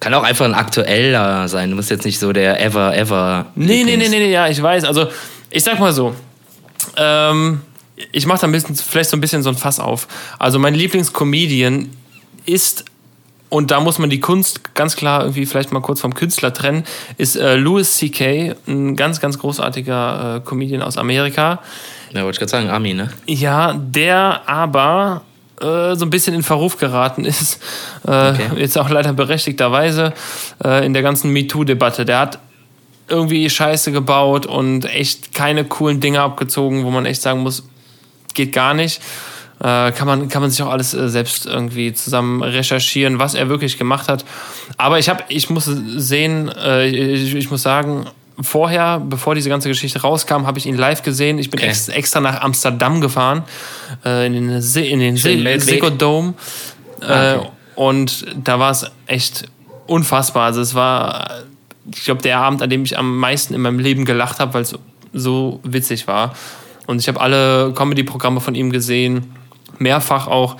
Kann 0.00 0.12
auch 0.14 0.22
einfach 0.24 0.44
ein 0.44 0.54
aktueller 0.54 1.48
sein. 1.48 1.70
Du 1.70 1.76
musst 1.76 1.90
jetzt 1.90 2.04
nicht 2.04 2.18
so 2.18 2.32
der 2.32 2.60
ever, 2.62 2.94
ever. 2.96 3.46
Nee, 3.54 3.84
nee, 3.84 3.94
Lieblings- 3.94 3.96
nee, 3.96 4.08
nee, 4.08 4.18
nee, 4.26 4.32
ja, 4.32 4.48
ich 4.48 4.62
weiß. 4.62 4.84
Also, 4.84 5.08
ich 5.50 5.64
sag 5.64 5.78
mal 5.80 5.92
so. 5.92 6.14
Ähm, 6.96 7.62
ich 8.12 8.26
mache 8.26 8.40
da 8.40 8.46
ein 8.46 8.52
bisschen, 8.52 8.74
vielleicht 8.74 9.10
so 9.10 9.16
ein 9.16 9.20
bisschen 9.20 9.42
so 9.42 9.50
ein 9.50 9.56
Fass 9.56 9.80
auf. 9.80 10.08
Also, 10.38 10.58
mein 10.58 10.74
Lieblingscomedian 10.74 11.90
ist, 12.46 12.84
und 13.50 13.70
da 13.70 13.80
muss 13.80 13.98
man 13.98 14.10
die 14.10 14.20
Kunst 14.20 14.74
ganz 14.74 14.94
klar 14.96 15.22
irgendwie 15.22 15.46
vielleicht 15.46 15.72
mal 15.72 15.80
kurz 15.80 16.00
vom 16.00 16.14
Künstler 16.14 16.52
trennen, 16.52 16.84
ist 17.16 17.36
äh, 17.36 17.56
Louis 17.56 17.96
C.K., 17.96 18.54
ein 18.66 18.94
ganz, 18.96 19.20
ganz 19.20 19.38
großartiger 19.38 20.36
äh, 20.36 20.40
Comedian 20.40 20.82
aus 20.82 20.96
Amerika. 20.98 21.60
Ja, 22.12 22.24
wollte 22.24 22.36
ich 22.36 22.38
gerade 22.38 22.50
sagen, 22.50 22.70
Ami, 22.70 22.94
ne? 22.94 23.10
Ja, 23.26 23.74
der 23.74 24.42
aber 24.46 25.22
äh, 25.60 25.94
so 25.96 26.04
ein 26.04 26.10
bisschen 26.10 26.34
in 26.34 26.42
Verruf 26.42 26.76
geraten 26.78 27.24
ist, 27.24 27.60
äh, 28.06 28.30
Okay. 28.30 28.50
jetzt 28.56 28.78
auch 28.78 28.90
leider 28.90 29.12
berechtigterweise, 29.12 30.12
äh, 30.64 30.84
in 30.86 30.92
der 30.92 31.02
ganzen 31.02 31.32
MeToo-Debatte. 31.32 32.04
Der 32.04 32.18
hat 32.20 32.38
irgendwie 33.08 33.48
Scheiße 33.48 33.92
gebaut 33.92 34.44
und 34.46 34.84
echt 34.84 35.32
keine 35.34 35.64
coolen 35.64 36.00
Dinge 36.00 36.20
abgezogen, 36.20 36.84
wo 36.84 36.90
man 36.90 37.06
echt 37.06 37.22
sagen 37.22 37.40
muss, 37.40 37.66
geht 38.38 38.52
gar 38.52 38.72
nicht. 38.74 39.02
Äh, 39.60 39.90
kann, 39.92 40.06
man, 40.06 40.28
kann 40.28 40.40
man 40.40 40.50
sich 40.52 40.62
auch 40.62 40.70
alles 40.70 40.94
äh, 40.94 41.08
selbst 41.08 41.44
irgendwie 41.44 41.92
zusammen 41.92 42.42
recherchieren, 42.44 43.18
was 43.18 43.34
er 43.34 43.48
wirklich 43.48 43.76
gemacht 43.76 44.08
hat. 44.08 44.24
Aber 44.76 45.00
ich, 45.00 45.08
hab, 45.08 45.24
ich 45.30 45.50
muss 45.50 45.64
sehen, 45.66 46.48
äh, 46.48 46.86
ich, 46.86 47.34
ich 47.34 47.50
muss 47.50 47.62
sagen, 47.62 48.06
vorher, 48.40 49.00
bevor 49.00 49.34
diese 49.34 49.48
ganze 49.48 49.68
Geschichte 49.68 50.00
rauskam, 50.02 50.46
habe 50.46 50.58
ich 50.60 50.66
ihn 50.66 50.76
live 50.76 51.02
gesehen. 51.02 51.40
Ich 51.40 51.50
bin 51.50 51.58
Okay. 51.58 51.70
ex, 51.70 51.88
extra 51.88 52.20
nach 52.20 52.40
Amsterdam 52.40 53.00
gefahren, 53.00 53.42
äh, 54.04 54.26
in 54.28 54.32
den, 54.34 54.62
Se 54.62 54.80
in 54.82 55.00
den 55.00 55.16
Dome. 55.98 56.34
Ah, 57.00 57.32
Äh, 57.32 57.36
okay. 57.38 57.48
und 57.74 58.26
da 58.44 58.60
war 58.60 58.70
es 58.70 58.86
echt 59.06 59.46
unfassbar. 59.88 60.44
Also 60.44 60.60
es 60.60 60.76
war, 60.76 61.30
ich 61.92 62.04
glaube, 62.04 62.22
der 62.22 62.38
Abend, 62.38 62.62
an 62.62 62.70
dem 62.70 62.84
ich 62.84 62.96
am 62.96 63.18
meisten 63.18 63.54
in 63.54 63.60
meinem 63.60 63.80
Leben 63.80 64.04
gelacht 64.04 64.38
habe, 64.38 64.54
weil 64.54 64.62
es 64.62 64.74
so 65.12 65.58
witzig 65.64 66.06
war. 66.06 66.34
Und 66.88 67.00
ich 67.00 67.06
habe 67.08 67.20
alle 67.20 67.72
Comedy-Programme 67.74 68.40
von 68.40 68.54
ihm 68.54 68.72
gesehen, 68.72 69.30
mehrfach 69.78 70.26
auch. 70.26 70.56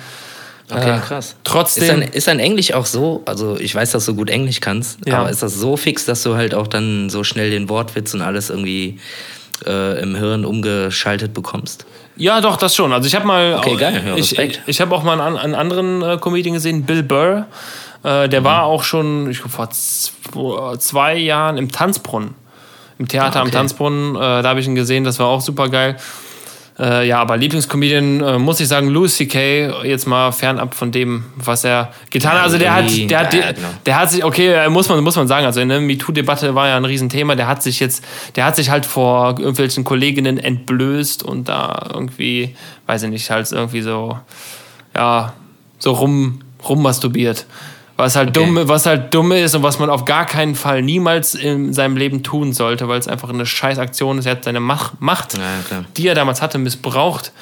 Okay, 0.71 0.97
Äh, 0.97 0.99
krass. 0.99 1.35
trotzdem- 1.43 1.83
Ist 1.83 1.89
dein, 1.89 2.01
ist 2.03 2.27
dein 2.27 2.39
Englisch 2.39 2.71
auch 2.73 2.85
so, 2.85 3.23
also 3.25 3.57
ich 3.59 3.73
weiß, 3.73 3.91
dass 3.93 4.05
du 4.05 4.13
gut 4.13 4.29
Englisch 4.29 4.61
kannst, 4.61 4.99
Ja. 5.07 5.21
aber 5.21 5.31
ist 5.31 5.41
das 5.41 5.55
so 5.55 5.75
fix, 5.75 6.05
dass 6.05 6.21
du 6.21 6.35
halt 6.35 6.53
auch 6.53 6.67
dann 6.67 7.09
so 7.09 7.23
schnell 7.23 7.49
den 7.49 7.67
Wortwitz 7.67 8.13
und 8.13 8.21
alles 8.21 8.51
irgendwie 8.51 8.99
äh, 9.65 9.99
im 10.03 10.15
Hirn 10.15 10.45
umgeschaltet 10.45 11.33
bekommst? 11.33 11.87
Ja, 12.15 12.39
doch, 12.41 12.57
das 12.57 12.75
schon. 12.75 12.93
Also 12.93 13.07
ich 13.07 13.15
habe 13.15 13.25
mal, 13.25 13.55
Okay, 13.55 13.75
geil, 13.77 14.03
ja, 14.05 14.13
ich, 14.15 14.31
Respekt. 14.37 14.61
ich 14.67 14.79
habe 14.79 14.95
auch 14.95 15.01
mal 15.01 15.19
einen, 15.19 15.35
einen 15.37 15.55
anderen 15.55 16.03
äh, 16.03 16.17
Comedian 16.21 16.53
gesehen, 16.53 16.83
Bill 16.83 17.01
Burr. 17.01 17.47
Äh, 18.03 18.29
der 18.29 18.41
Mhm. 18.41 18.45
war 18.45 18.63
auch 18.65 18.83
schon, 18.83 19.31
ich 19.31 19.39
glaube 19.39 19.49
vor 19.51 20.77
zwei 20.79 21.17
Jahren 21.17 21.57
im 21.57 21.71
Tanzbrunnen, 21.71 22.35
im 22.99 23.07
Theater 23.07 23.37
Ah, 23.37 23.41
am 23.41 23.47
okay. 23.47 23.57
Tanzbrunnen. 23.57 24.15
Äh, 24.15 24.19
da 24.19 24.43
habe 24.43 24.59
ich 24.59 24.67
ihn 24.67 24.75
gesehen. 24.75 25.03
Das 25.03 25.17
war 25.19 25.27
auch 25.27 25.41
super 25.41 25.69
geil. 25.69 25.95
Äh, 26.79 27.07
ja, 27.07 27.19
aber 27.19 27.35
Lieblingscomedian 27.35 28.21
äh, 28.21 28.37
muss 28.37 28.61
ich 28.61 28.67
sagen, 28.69 28.87
Louis 28.87 29.17
C.K. 29.17 29.83
jetzt 29.83 30.07
mal 30.07 30.31
fernab 30.31 30.73
von 30.73 30.93
dem, 30.93 31.25
was 31.35 31.65
er 31.65 31.91
getan 32.09 32.33
hat. 32.33 32.43
Also 32.43 32.57
der 32.57 32.73
hat, 32.73 32.85
der 32.89 33.19
hat, 33.19 33.33
der, 33.33 33.53
genau. 33.53 33.67
der 33.85 33.99
hat 33.99 34.11
sich, 34.11 34.23
okay, 34.23 34.53
äh, 34.53 34.69
muss 34.69 34.87
man, 34.87 35.03
muss 35.03 35.17
man 35.17 35.27
sagen, 35.27 35.45
also 35.45 35.59
in 35.59 35.67
der 35.67 35.81
MeToo-Debatte 35.81 36.55
war 36.55 36.69
ja 36.69 36.77
ein 36.77 36.85
Riesenthema. 36.85 37.35
Der 37.35 37.47
hat 37.47 37.63
sich 37.63 37.81
jetzt, 37.81 38.05
der 38.37 38.45
hat 38.45 38.55
sich 38.55 38.69
halt 38.69 38.85
vor 38.85 39.39
irgendwelchen 39.39 39.83
Kolleginnen 39.83 40.37
entblößt 40.37 41.23
und 41.23 41.49
da 41.49 41.89
irgendwie, 41.93 42.55
weiß 42.85 43.03
ich 43.03 43.09
nicht, 43.09 43.29
halt 43.29 43.51
irgendwie 43.51 43.81
so, 43.81 44.17
ja, 44.95 45.33
so 45.79 45.91
rum, 45.91 46.39
rummasturbiert. 46.67 47.45
Was 47.99 48.15
halt, 48.15 48.29
okay. 48.29 48.45
dumm, 48.45 48.67
was 48.69 48.85
halt 48.85 49.13
dumm 49.13 49.33
ist 49.33 49.55
und 49.55 49.63
was 49.63 49.77
man 49.77 49.89
auf 49.89 50.05
gar 50.05 50.25
keinen 50.25 50.55
Fall 50.55 50.81
niemals 50.81 51.35
in 51.35 51.73
seinem 51.73 51.97
Leben 51.97 52.23
tun 52.23 52.53
sollte, 52.53 52.87
weil 52.87 52.97
es 52.97 53.09
einfach 53.09 53.27
eine 53.27 53.45
scheiß 53.45 53.77
Aktion 53.77 54.17
ist. 54.17 54.25
Er 54.25 54.31
hat 54.31 54.45
seine 54.45 54.61
Mach 54.61 54.93
Macht, 54.99 55.37
ja, 55.37 55.41
die 55.97 56.07
er 56.07 56.15
damals 56.15 56.41
hatte, 56.41 56.59
missbraucht. 56.59 57.33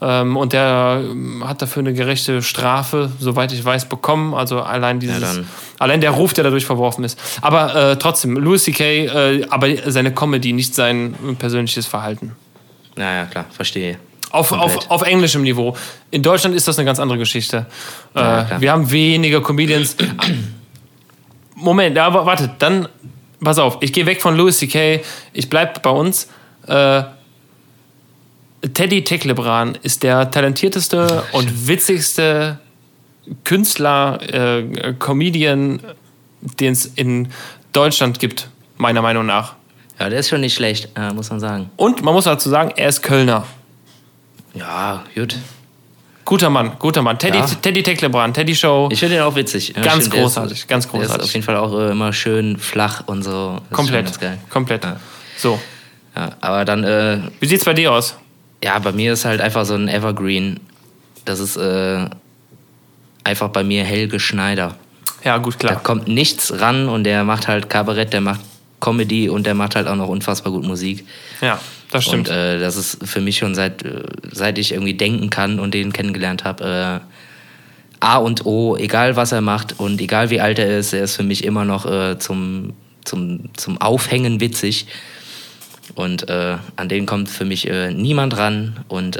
Ähm, 0.00 0.38
und 0.38 0.54
der 0.54 1.02
ähm, 1.02 1.46
hat 1.46 1.60
dafür 1.60 1.80
eine 1.80 1.92
gerechte 1.92 2.40
Strafe, 2.40 3.10
soweit 3.18 3.52
ich 3.52 3.62
weiß, 3.62 3.90
bekommen. 3.90 4.32
Also 4.32 4.62
allein 4.62 5.00
dieses, 5.00 5.20
ja, 5.20 5.42
allein 5.78 6.00
der 6.00 6.12
Ruf, 6.12 6.32
der 6.32 6.44
dadurch 6.44 6.64
verworfen 6.64 7.04
ist. 7.04 7.20
Aber 7.42 7.74
äh, 7.74 7.96
trotzdem, 7.98 8.38
Louis 8.38 8.64
C.K., 8.64 8.84
äh, 8.84 9.46
aber 9.50 9.68
seine 9.90 10.14
Comedy, 10.14 10.54
nicht 10.54 10.74
sein 10.74 11.14
persönliches 11.38 11.84
Verhalten. 11.84 12.32
Naja, 12.96 13.26
klar, 13.26 13.44
verstehe. 13.50 13.98
Auf, 14.36 14.52
auf, 14.52 14.90
auf 14.90 15.02
englischem 15.02 15.42
Niveau. 15.42 15.74
In 16.10 16.22
Deutschland 16.22 16.54
ist 16.54 16.68
das 16.68 16.78
eine 16.78 16.84
ganz 16.84 16.98
andere 16.98 17.18
Geschichte. 17.18 17.66
Ja, 18.14 18.56
äh, 18.56 18.60
wir 18.60 18.70
haben 18.70 18.90
weniger 18.90 19.40
Comedians. 19.40 19.96
Moment, 21.54 21.96
aber 21.96 22.26
warte, 22.26 22.50
dann, 22.58 22.86
pass 23.42 23.58
auf, 23.58 23.78
ich 23.80 23.92
gehe 23.92 24.04
weg 24.04 24.20
von 24.20 24.36
Louis 24.36 24.58
C.K., 24.58 25.00
ich 25.32 25.48
bleibe 25.48 25.80
bei 25.80 25.90
uns. 25.90 26.28
Äh, 26.66 27.02
Teddy 28.74 29.04
Teklebran 29.04 29.78
ist 29.82 30.02
der 30.02 30.30
talentierteste 30.30 31.22
und 31.32 31.66
witzigste 31.66 32.58
Künstler, 33.44 34.18
äh, 34.32 34.94
Comedian, 34.98 35.80
den 36.60 36.72
es 36.72 36.86
in 36.86 37.28
Deutschland 37.72 38.18
gibt, 38.18 38.48
meiner 38.76 39.02
Meinung 39.02 39.26
nach. 39.26 39.54
Ja, 39.98 40.10
der 40.10 40.18
ist 40.18 40.28
schon 40.28 40.42
nicht 40.42 40.54
schlecht, 40.54 40.90
äh, 40.94 41.12
muss 41.12 41.30
man 41.30 41.40
sagen. 41.40 41.70
Und 41.76 42.02
man 42.02 42.12
muss 42.12 42.24
dazu 42.24 42.50
sagen, 42.50 42.72
er 42.76 42.88
ist 42.88 43.02
Kölner. 43.02 43.46
Ja, 44.56 45.04
gut. 45.14 45.36
Guter 46.24 46.50
Mann, 46.50 46.72
guter 46.80 47.02
Mann. 47.02 47.18
Teddy, 47.18 47.38
ja. 47.38 47.46
Teddy 47.46 47.84
Tecklebrand, 47.84 48.34
Teddy 48.34 48.56
Show. 48.56 48.88
Ich 48.90 48.98
finde 48.98 49.16
ihn 49.16 49.22
auch 49.22 49.36
witzig. 49.36 49.74
Ganz 49.74 50.08
find, 50.08 50.14
großartig, 50.14 50.58
ist, 50.58 50.68
ganz 50.68 50.88
großartig. 50.88 51.08
Der 51.08 51.20
ist 51.20 51.24
auf 51.24 51.32
jeden 51.32 51.44
Fall 51.44 51.56
auch 51.56 51.72
äh, 51.78 51.92
immer 51.92 52.12
schön 52.12 52.58
flach 52.58 53.04
und 53.06 53.22
so. 53.22 53.60
Das 53.70 53.76
komplett, 53.76 54.18
komplett. 54.50 54.82
Ja. 54.82 54.96
So. 55.36 55.60
Ja, 56.16 56.30
aber 56.40 56.64
dann. 56.64 56.82
Äh, 56.82 57.20
Wie 57.38 57.46
sieht's 57.46 57.64
bei 57.64 57.74
dir 57.74 57.92
aus? 57.92 58.16
Ja, 58.64 58.78
bei 58.80 58.90
mir 58.90 59.12
ist 59.12 59.24
halt 59.24 59.40
einfach 59.40 59.64
so 59.66 59.74
ein 59.74 59.88
Evergreen. 59.88 60.58
Das 61.24 61.38
ist 61.38 61.56
äh, 61.56 62.06
einfach 63.22 63.48
bei 63.50 63.62
mir 63.62 63.84
Helge 63.84 64.18
Schneider. 64.18 64.74
Ja, 65.22 65.38
gut, 65.38 65.60
klar. 65.60 65.74
Da 65.74 65.78
kommt 65.80 66.08
nichts 66.08 66.60
ran 66.60 66.88
und 66.88 67.04
der 67.04 67.22
macht 67.22 67.46
halt 67.46 67.68
Kabarett, 67.70 68.12
der 68.12 68.20
macht 68.20 68.40
Comedy 68.80 69.28
und 69.28 69.46
der 69.46 69.54
macht 69.54 69.76
halt 69.76 69.86
auch 69.86 69.96
noch 69.96 70.08
unfassbar 70.08 70.52
gut 70.52 70.64
Musik. 70.64 71.06
Ja. 71.40 71.60
Das 71.96 72.04
stimmt. 72.04 72.28
Und 72.28 72.34
äh, 72.34 72.58
das 72.58 72.76
ist 72.76 72.98
für 73.06 73.20
mich 73.20 73.38
schon 73.38 73.54
seit, 73.54 73.82
äh, 73.84 74.02
seit 74.30 74.58
ich 74.58 74.72
irgendwie 74.72 74.94
denken 74.94 75.30
kann 75.30 75.58
und 75.58 75.74
den 75.74 75.92
kennengelernt 75.92 76.44
habe, 76.44 77.02
äh, 77.02 78.04
A 78.04 78.18
und 78.18 78.44
O, 78.44 78.76
egal 78.76 79.16
was 79.16 79.32
er 79.32 79.40
macht 79.40 79.80
und 79.80 80.00
egal 80.00 80.30
wie 80.30 80.40
alt 80.40 80.58
er 80.58 80.78
ist, 80.78 80.92
er 80.92 81.04
ist 81.04 81.16
für 81.16 81.22
mich 81.22 81.44
immer 81.44 81.64
noch 81.64 81.86
äh, 81.86 82.18
zum, 82.18 82.74
zum, 83.04 83.50
zum 83.56 83.80
Aufhängen 83.80 84.40
witzig. 84.40 84.86
Und 85.94 86.28
äh, 86.28 86.58
an 86.76 86.88
den 86.88 87.06
kommt 87.06 87.30
für 87.30 87.44
mich 87.44 87.68
äh, 87.68 87.92
niemand 87.92 88.36
ran. 88.36 88.84
Und 88.88 89.18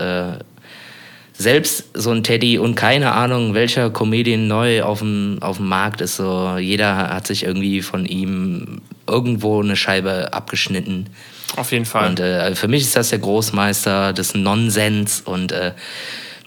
selbst 1.39 1.91
so 1.93 2.11
ein 2.13 2.23
Teddy 2.23 2.59
und 2.59 2.77
keine 2.77 3.13
Ahnung, 3.13 3.53
welcher 3.53 3.91
Comedian 3.91 4.47
neu 4.47 4.83
auf 4.83 5.01
dem, 5.01 5.39
auf 5.41 5.59
dem 5.59 5.69
Markt 5.69 6.01
ist, 6.01 6.17
so 6.17 6.57
jeder 6.57 6.97
hat 6.97 7.27
sich 7.27 7.45
irgendwie 7.45 7.83
von 7.83 8.07
ihm 8.07 8.81
irgendwo 9.07 9.63
eine 9.63 9.77
Scheibe 9.77 10.33
abgeschnitten. 10.33 11.11
Auf 11.57 11.73
jeden 11.73 11.87
Fall. 11.87 12.11
Und 12.11 12.21
äh, 12.21 12.55
für 12.55 12.69
mich 12.69 12.83
ist 12.83 12.97
das 12.97 13.11
der 13.11 13.19
Großmeister 13.19 14.13
des 14.13 14.35
Nonsens 14.35 15.23
und 15.23 15.53
äh, 15.53 15.73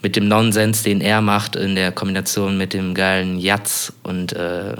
mit 0.02 0.16
dem 0.16 0.28
Nonsens, 0.28 0.82
den 0.82 1.00
er 1.00 1.20
macht, 1.20 1.56
in 1.56 1.74
der 1.74 1.92
Kombination 1.92 2.56
mit 2.56 2.72
dem 2.72 2.94
geilen 2.94 3.38
Jatz 3.38 3.92
und 4.02 4.32
äh, 4.32 4.76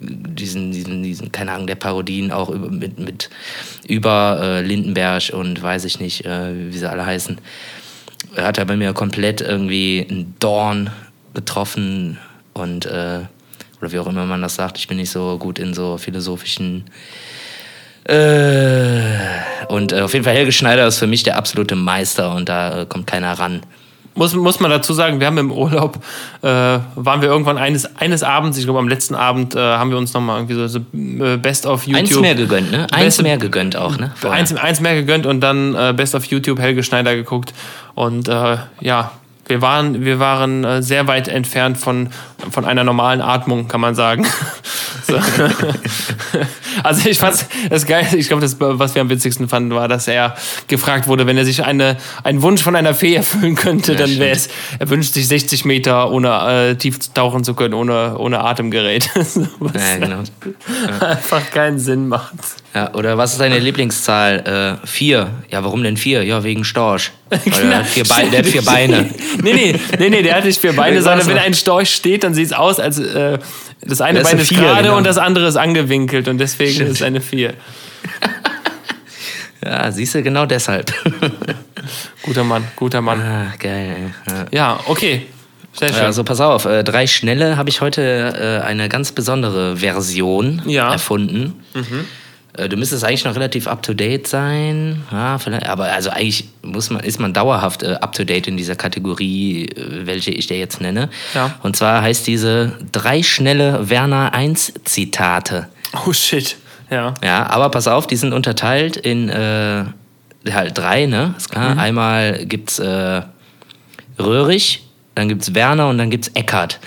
diesen, 0.00 0.72
diesen, 0.72 1.02
diesen, 1.02 1.32
keine 1.32 1.52
Ahnung, 1.52 1.66
der 1.66 1.74
Parodien 1.74 2.30
auch 2.32 2.48
über, 2.48 2.70
mit, 2.70 2.98
mit 2.98 3.30
über 3.86 4.38
äh, 4.40 4.62
Lindenberg 4.62 5.30
und 5.32 5.62
weiß 5.62 5.84
ich 5.84 6.00
nicht, 6.00 6.24
äh, 6.24 6.72
wie 6.72 6.78
sie 6.78 6.88
alle 6.88 7.04
heißen, 7.04 7.38
hat 8.36 8.58
er 8.58 8.64
bei 8.64 8.76
mir 8.76 8.92
komplett 8.92 9.40
irgendwie 9.40 10.06
einen 10.08 10.34
Dorn 10.38 10.90
getroffen 11.34 12.18
und 12.54 12.86
äh, 12.86 13.20
oder 13.80 13.92
wie 13.92 13.98
auch 13.98 14.06
immer 14.06 14.26
man 14.26 14.42
das 14.42 14.56
sagt, 14.56 14.78
ich 14.78 14.88
bin 14.88 14.98
nicht 14.98 15.10
so 15.10 15.38
gut 15.38 15.58
in 15.58 15.74
so 15.74 15.96
philosophischen 15.96 16.84
äh, 18.10 19.72
und 19.72 19.92
äh, 19.92 20.00
auf 20.00 20.12
jeden 20.12 20.24
Fall 20.24 20.34
Helge 20.34 20.52
Schneider 20.52 20.86
ist 20.86 20.98
für 20.98 21.06
mich 21.06 21.22
der 21.22 21.36
absolute 21.36 21.76
Meister 21.76 22.34
und 22.34 22.48
da 22.48 22.82
äh, 22.82 22.86
kommt 22.86 23.06
keiner 23.06 23.32
ran. 23.32 23.62
Muss, 24.16 24.34
muss 24.34 24.58
man 24.58 24.70
dazu 24.70 24.92
sagen, 24.92 25.20
wir 25.20 25.28
haben 25.28 25.38
im 25.38 25.52
Urlaub, 25.52 26.00
äh, 26.42 26.48
waren 26.48 27.22
wir 27.22 27.28
irgendwann 27.28 27.56
eines, 27.56 27.96
eines 27.96 28.24
Abends, 28.24 28.58
ich 28.58 28.64
glaube 28.64 28.80
am 28.80 28.88
letzten 28.88 29.14
Abend, 29.14 29.54
äh, 29.54 29.58
haben 29.60 29.90
wir 29.90 29.98
uns 29.98 30.12
nochmal 30.12 30.38
irgendwie 30.38 30.54
so, 30.54 30.66
so 30.66 30.80
Best 31.38 31.64
of 31.64 31.86
YouTube. 31.86 32.00
Eins 32.00 32.20
mehr 32.20 32.34
gegönnt, 32.34 32.72
ne? 32.72 32.88
Eins 32.90 33.04
Best, 33.04 33.22
mehr 33.22 33.38
gegönnt 33.38 33.76
auch, 33.76 33.96
ne? 33.96 34.12
Eins, 34.28 34.52
eins 34.52 34.80
mehr 34.80 34.96
gegönnt 34.96 35.26
und 35.26 35.40
dann 35.40 35.96
Best 35.96 36.16
of 36.16 36.24
YouTube 36.24 36.58
Helge 36.58 36.82
Schneider 36.82 37.14
geguckt. 37.14 37.54
Und 37.94 38.26
ja, 38.26 39.12
wir 39.46 39.62
waren, 39.62 40.04
wir 40.04 40.18
waren 40.18 40.82
sehr 40.82 41.06
weit 41.06 41.28
entfernt 41.28 41.78
von, 41.78 42.08
von 42.50 42.64
einer 42.64 42.84
normalen 42.84 43.20
Atmung, 43.20 43.68
kann 43.68 43.80
man 43.80 43.94
sagen. 43.94 44.26
so. 45.06 45.18
also 46.82 47.08
ich 47.08 47.18
fand 47.18 47.46
das 47.68 47.86
geil. 47.86 48.06
Ich 48.14 48.28
glaube, 48.28 48.42
das, 48.42 48.56
was 48.58 48.94
wir 48.94 49.02
am 49.02 49.10
witzigsten 49.10 49.48
fanden, 49.48 49.74
war, 49.74 49.88
dass 49.88 50.08
er 50.08 50.34
gefragt 50.68 51.06
wurde, 51.06 51.26
wenn 51.26 51.36
er 51.36 51.44
sich 51.44 51.64
eine, 51.64 51.96
einen 52.24 52.42
Wunsch 52.42 52.62
von 52.62 52.76
einer 52.76 52.94
Fee 52.94 53.14
erfüllen 53.14 53.54
könnte, 53.54 53.92
ja, 53.92 53.98
dann 53.98 54.18
wäre 54.18 54.30
es, 54.30 54.48
er 54.78 54.88
wünscht 54.90 55.14
sich 55.14 55.28
60 55.28 55.64
Meter 55.64 56.10
ohne 56.10 56.70
äh, 56.70 56.74
tief 56.76 56.98
tauchen 57.14 57.44
zu 57.44 57.54
können, 57.54 57.74
ohne, 57.74 58.16
ohne 58.18 58.40
Atemgerät. 58.40 59.10
was 59.14 59.74
ja, 59.74 59.98
genau. 59.98 60.22
Ja. 61.00 61.08
einfach 61.08 61.50
keinen 61.50 61.78
Sinn 61.78 62.08
macht. 62.08 62.34
Ja, 62.74 62.94
oder 62.94 63.18
was 63.18 63.32
ist 63.32 63.40
deine 63.40 63.58
Lieblingszahl? 63.58 64.78
Äh, 64.82 64.86
vier. 64.86 65.30
Ja, 65.50 65.64
warum 65.64 65.82
denn 65.82 65.96
vier? 65.96 66.22
Ja, 66.22 66.44
wegen 66.44 66.64
Storch. 66.64 67.10
Genau. 67.44 67.58
Der, 67.58 67.78
hat 67.78 67.86
vier 67.86 68.04
Beine, 68.04 68.30
der 68.30 68.38
hat 68.40 68.46
vier 68.46 68.62
Beine. 68.62 69.10
nee, 69.42 69.52
nee, 69.52 69.80
nee, 69.98 70.10
nee, 70.10 70.22
der 70.22 70.36
hat 70.36 70.44
nicht 70.44 70.60
vier 70.60 70.74
Beine, 70.74 71.00
sondern 71.00 71.26
wenn 71.28 71.38
ein 71.38 71.54
Storch 71.54 71.94
steht, 71.94 72.24
dann 72.24 72.29
sieht 72.34 72.46
es 72.46 72.52
aus, 72.52 72.80
als 72.80 72.98
äh, 72.98 73.38
das 73.82 74.00
eine 74.00 74.20
das 74.20 74.30
Bein 74.30 74.40
ist 74.40 74.50
gerade 74.50 74.82
genau. 74.82 74.96
und 74.96 75.04
das 75.04 75.18
andere 75.18 75.46
ist 75.46 75.56
angewinkelt 75.56 76.28
und 76.28 76.38
deswegen 76.38 76.72
Shit. 76.72 76.86
ist 76.88 76.92
es 76.96 77.02
eine 77.02 77.20
vier. 77.20 77.54
ja, 79.64 79.90
siehst 79.90 80.14
du, 80.14 80.22
genau 80.22 80.46
deshalb. 80.46 80.92
guter 82.22 82.44
Mann, 82.44 82.64
guter 82.76 83.00
Mann. 83.00 83.20
Ah, 83.20 83.52
geil. 83.58 84.14
Ja, 84.28 84.46
ja 84.50 84.80
okay. 84.86 85.26
Also 85.80 86.24
pass 86.24 86.40
auf, 86.40 86.64
äh, 86.64 86.82
drei 86.82 87.06
Schnelle 87.06 87.56
habe 87.56 87.70
ich 87.70 87.80
heute 87.80 88.60
äh, 88.62 88.66
eine 88.66 88.88
ganz 88.88 89.12
besondere 89.12 89.76
Version 89.76 90.62
ja. 90.66 90.92
erfunden. 90.92 91.62
Mhm. 91.74 92.06
Äh, 92.54 92.68
du 92.68 92.76
müsstest 92.76 93.04
eigentlich 93.04 93.24
noch 93.24 93.34
relativ 93.34 93.66
up 93.66 93.82
to 93.82 93.94
date 93.94 94.26
sein, 94.26 95.02
ja, 95.12 95.38
aber 95.66 95.84
also 95.92 96.10
eigentlich 96.10 96.48
muss 96.62 96.90
man, 96.90 97.02
ist 97.02 97.20
man 97.20 97.32
dauerhaft 97.32 97.82
äh, 97.82 97.94
up 98.00 98.12
to 98.12 98.24
date 98.24 98.48
in 98.48 98.56
dieser 98.56 98.74
Kategorie, 98.74 99.66
äh, 99.66 100.06
welche 100.06 100.30
ich 100.32 100.46
dir 100.46 100.58
jetzt 100.58 100.80
nenne. 100.80 101.10
Ja. 101.34 101.58
Und 101.62 101.76
zwar 101.76 102.02
heißt 102.02 102.26
diese 102.26 102.72
drei 102.92 103.22
schnelle 103.22 103.88
Werner 103.88 104.34
1 104.34 104.74
Zitate. 104.84 105.68
Oh 106.06 106.12
shit, 106.12 106.56
ja. 106.90 107.14
Ja, 107.22 107.46
aber 107.50 107.68
pass 107.70 107.86
auf, 107.86 108.06
die 108.06 108.16
sind 108.16 108.32
unterteilt 108.32 108.96
in 108.96 109.28
äh, 109.28 109.84
halt 110.50 110.76
drei, 110.76 111.06
ne? 111.06 111.34
Ist 111.36 111.50
klar. 111.50 111.74
Mhm. 111.74 111.80
Einmal 111.80 112.46
gibt's 112.46 112.78
äh, 112.78 113.22
Röhrig, 114.18 114.84
dann 115.14 115.28
gibt's 115.28 115.54
Werner 115.54 115.88
und 115.88 115.98
dann 115.98 116.10
gibt's 116.10 116.28
Eckart. 116.34 116.80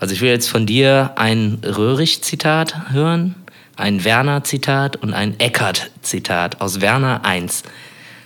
Also 0.00 0.14
ich 0.14 0.20
will 0.20 0.30
jetzt 0.30 0.48
von 0.48 0.64
dir 0.64 1.12
ein 1.16 1.58
Röhrig-Zitat 1.64 2.92
hören 2.92 3.34
ein 3.78 4.04
Werner-Zitat 4.04 4.96
und 4.96 5.14
ein 5.14 5.38
Eckart-Zitat 5.38 6.60
aus 6.60 6.80
Werner 6.80 7.24
1. 7.24 7.62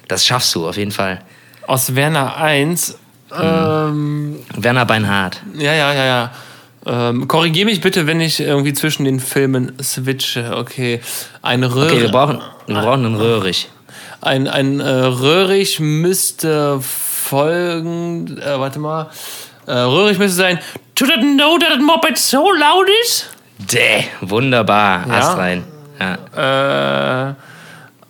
Das 0.09 0.27
schaffst 0.27 0.55
du 0.55 0.67
auf 0.67 0.77
jeden 0.77 0.91
Fall. 0.91 1.21
Aus 1.67 1.95
Werner 1.95 2.37
1? 2.37 2.99
Hm. 3.31 3.39
Ähm, 3.41 4.39
Werner 4.57 4.87
Beinhardt. 4.87 5.41
Ja, 5.55 5.73
ja, 5.75 5.93
ja, 5.93 6.05
ja. 6.05 6.31
Ähm, 6.85 7.29
Korrigiere 7.29 7.67
mich 7.67 7.81
bitte, 7.81 8.07
wenn 8.07 8.21
ich 8.21 8.41
irgendwie 8.41 8.73
zwischen 8.73 9.05
den 9.05 9.21
Filmen 9.21 9.73
switche. 9.81 10.57
Okay, 10.57 11.01
ein 11.41 11.63
Röhrig. 11.63 11.93
Okay, 11.93 12.03
wir 12.03 12.11
brauchen, 12.11 12.41
wir 12.67 12.81
brauchen 12.81 13.07
einen 13.07 13.15
Röhrig. 13.15 13.69
Ein, 14.21 14.49
ein 14.49 14.81
äh, 14.81 14.89
Röhrig 14.89 15.81
müsste 15.81 16.81
folgen. 16.81 18.39
Äh, 18.39 18.59
warte 18.59 18.79
mal. 18.79 19.11
Äh, 19.67 19.73
Röhrig 19.73 20.19
müsste 20.19 20.37
sein. 20.37 20.59
Do 20.95 21.07
you 21.07 21.37
know 21.37 21.59
that 21.59 21.81
moped 21.81 22.19
so 22.19 22.51
loud 22.51 22.89
is? 23.05 23.27
Däh, 23.71 24.05
wunderbar. 24.21 25.07
Ja? 25.07 25.15
Ast 25.15 25.37
rein. 25.37 25.65
Ja. 25.99 27.29
Äh, 27.29 27.35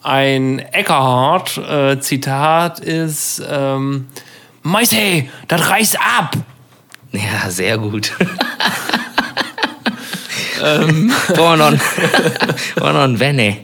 ein 0.03 0.59
Eckhart-Zitat 0.59 2.81
ist: 2.81 3.43
ähm, 3.49 4.09
Meise, 4.63 5.25
das 5.49 5.69
reißt 5.69 5.99
ab! 5.99 6.37
Ja, 7.13 7.51
sehr 7.51 7.79
gut. 7.79 8.13
ähm. 10.63 11.13
Noch, 11.29 11.37
war 12.77 12.93
noch 12.93 13.03
ein 13.03 13.19
Wenne. 13.21 13.59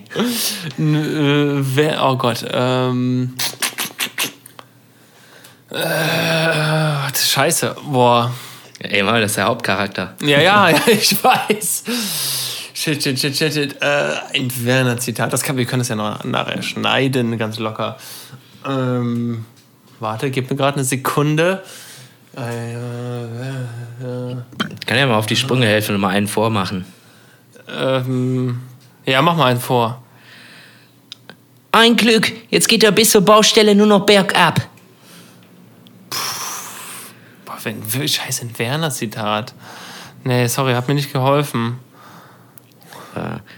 Äh, 0.79 1.97
oh 2.01 2.17
Gott. 2.17 2.45
Ähm. 2.53 3.35
Äh, 5.71 7.15
scheiße. 7.15 7.77
Boah. 7.85 8.33
Ey, 8.81 9.03
mal, 9.03 9.21
das 9.21 9.33
ist 9.33 9.37
der 9.37 9.47
Hauptcharakter. 9.47 10.15
Ja, 10.23 10.41
ja, 10.41 10.69
ja 10.71 10.79
ich 10.87 11.23
weiß. 11.23 11.85
Shit, 12.75 13.03
shit, 13.03 13.19
shit, 13.19 13.37
shit, 13.37 13.53
shit. 13.53 13.83
Äh, 13.83 14.15
ein 14.35 14.53
Werner-Zitat. 14.65 15.33
Das 15.33 15.43
kann, 15.43 15.57
wir 15.57 15.65
können 15.65 15.81
das 15.81 15.89
ja 15.89 15.97
noch 15.97 16.23
nachher 16.25 16.63
schneiden, 16.63 17.37
ganz 17.37 17.59
locker. 17.59 17.97
Ähm, 18.67 19.45
warte, 19.99 20.31
gib 20.31 20.49
mir 20.49 20.57
gerade 20.57 20.77
eine 20.77 20.85
Sekunde. 20.85 21.63
Äh, 22.37 22.75
äh, 22.75 24.37
ich 24.81 24.87
kann 24.87 24.97
ja 24.97 25.07
mal 25.07 25.17
auf 25.17 25.27
die 25.27 25.37
Sprünge 25.37 25.67
helfen 25.67 25.97
und 25.97 26.01
mal 26.01 26.11
einen 26.11 26.29
vormachen. 26.29 26.85
Ähm, 27.69 28.61
ja, 29.05 29.23
mach 29.23 29.37
mal 29.37 29.47
einen 29.47 29.61
vor. 29.61 30.03
Ein 31.73 31.97
Glück, 31.97 32.33
jetzt 32.51 32.69
geht 32.69 32.85
er 32.85 32.93
bis 32.93 33.11
zur 33.11 33.23
Baustelle 33.23 33.75
nur 33.75 33.87
noch 33.87 34.07
bergab. 34.07 34.61
Boah, 37.65 37.73
wenn, 37.93 38.09
scheiße, 38.09 38.43
ein 38.43 38.59
Werner-Zitat. 38.59 39.55
Nee, 40.25 40.47
sorry, 40.47 40.75
hat 40.75 40.89
mir 40.89 40.95
nicht 40.95 41.13
geholfen. 41.13 41.79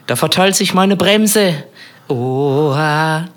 Da 0.07 0.17
verteilt 0.17 0.57
sich 0.57 0.75
meine 0.75 0.97
Bremse. 0.97 1.65
Oha. 2.09 3.29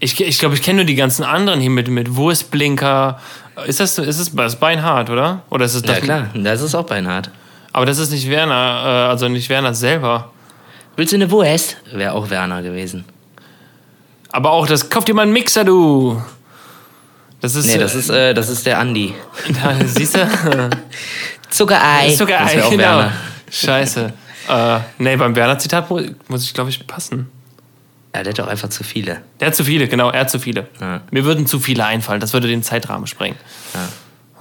Ich, 0.00 0.20
ich 0.20 0.38
glaube, 0.38 0.54
ich 0.54 0.62
kenne 0.62 0.76
nur 0.78 0.84
die 0.84 0.94
ganzen 0.94 1.24
anderen 1.24 1.60
hier 1.60 1.70
mit, 1.70 1.88
mit 1.88 2.16
Wurstblinker. 2.16 3.20
Ist 3.66 3.80
das, 3.80 3.98
ist 3.98 4.20
das, 4.20 4.34
das 4.34 4.54
ist 4.54 4.60
Beinhard, 4.60 5.10
oder? 5.10 5.42
Oder 5.50 5.64
ist 5.66 5.74
das 5.74 5.96
ja, 5.96 6.02
klar, 6.02 6.30
das 6.34 6.60
ist 6.60 6.74
auch 6.74 6.84
Beinhard. 6.84 7.30
Aber 7.72 7.86
das 7.86 7.98
ist 7.98 8.10
nicht 8.10 8.28
Werner, 8.28 8.54
äh, 8.54 9.10
also 9.10 9.28
nicht 9.28 9.48
Werner 9.48 9.74
selber. 9.74 10.30
Willst 10.96 11.12
du 11.12 11.16
eine 11.16 11.30
Wurst? 11.30 11.76
Wäre 11.92 12.12
auch 12.12 12.30
Werner 12.30 12.62
gewesen. 12.62 13.04
Aber 14.30 14.50
auch 14.50 14.66
das, 14.66 14.90
kauf 14.90 15.04
dir 15.04 15.14
mal 15.14 15.22
einen 15.22 15.32
Mixer, 15.32 15.64
du! 15.64 16.20
Das 17.44 17.56
ist, 17.56 17.66
nee, 17.66 17.76
das 17.76 17.94
ist, 17.94 18.08
äh, 18.08 18.32
das 18.32 18.48
ist 18.48 18.64
der 18.64 18.78
Andi. 18.78 19.14
Da, 19.62 19.76
siehst 19.84 20.16
du? 20.16 20.26
Zuckerei. 21.50 22.14
Zuckerei, 22.14 22.54
genau. 22.54 22.78
Werner. 22.78 23.12
Scheiße. 23.50 24.14
Äh, 24.48 24.78
nee, 24.96 25.14
beim 25.14 25.36
Werner-Zitat 25.36 25.90
muss 25.90 26.42
ich, 26.42 26.54
glaube 26.54 26.70
ich, 26.70 26.86
passen. 26.86 27.30
Ja, 28.14 28.22
der 28.22 28.32
hat 28.32 28.40
auch 28.40 28.46
einfach 28.46 28.70
zu 28.70 28.82
viele. 28.82 29.20
Der 29.40 29.48
hat 29.48 29.54
zu 29.54 29.62
viele, 29.62 29.88
genau, 29.88 30.08
er 30.08 30.20
hat 30.20 30.30
zu 30.30 30.38
viele. 30.38 30.68
Ja. 30.80 31.02
Mir 31.10 31.26
würden 31.26 31.46
zu 31.46 31.60
viele 31.60 31.84
einfallen, 31.84 32.18
das 32.18 32.32
würde 32.32 32.48
den 32.48 32.62
Zeitrahmen 32.62 33.06
sprengen. 33.06 33.36
Ja. 33.74 33.88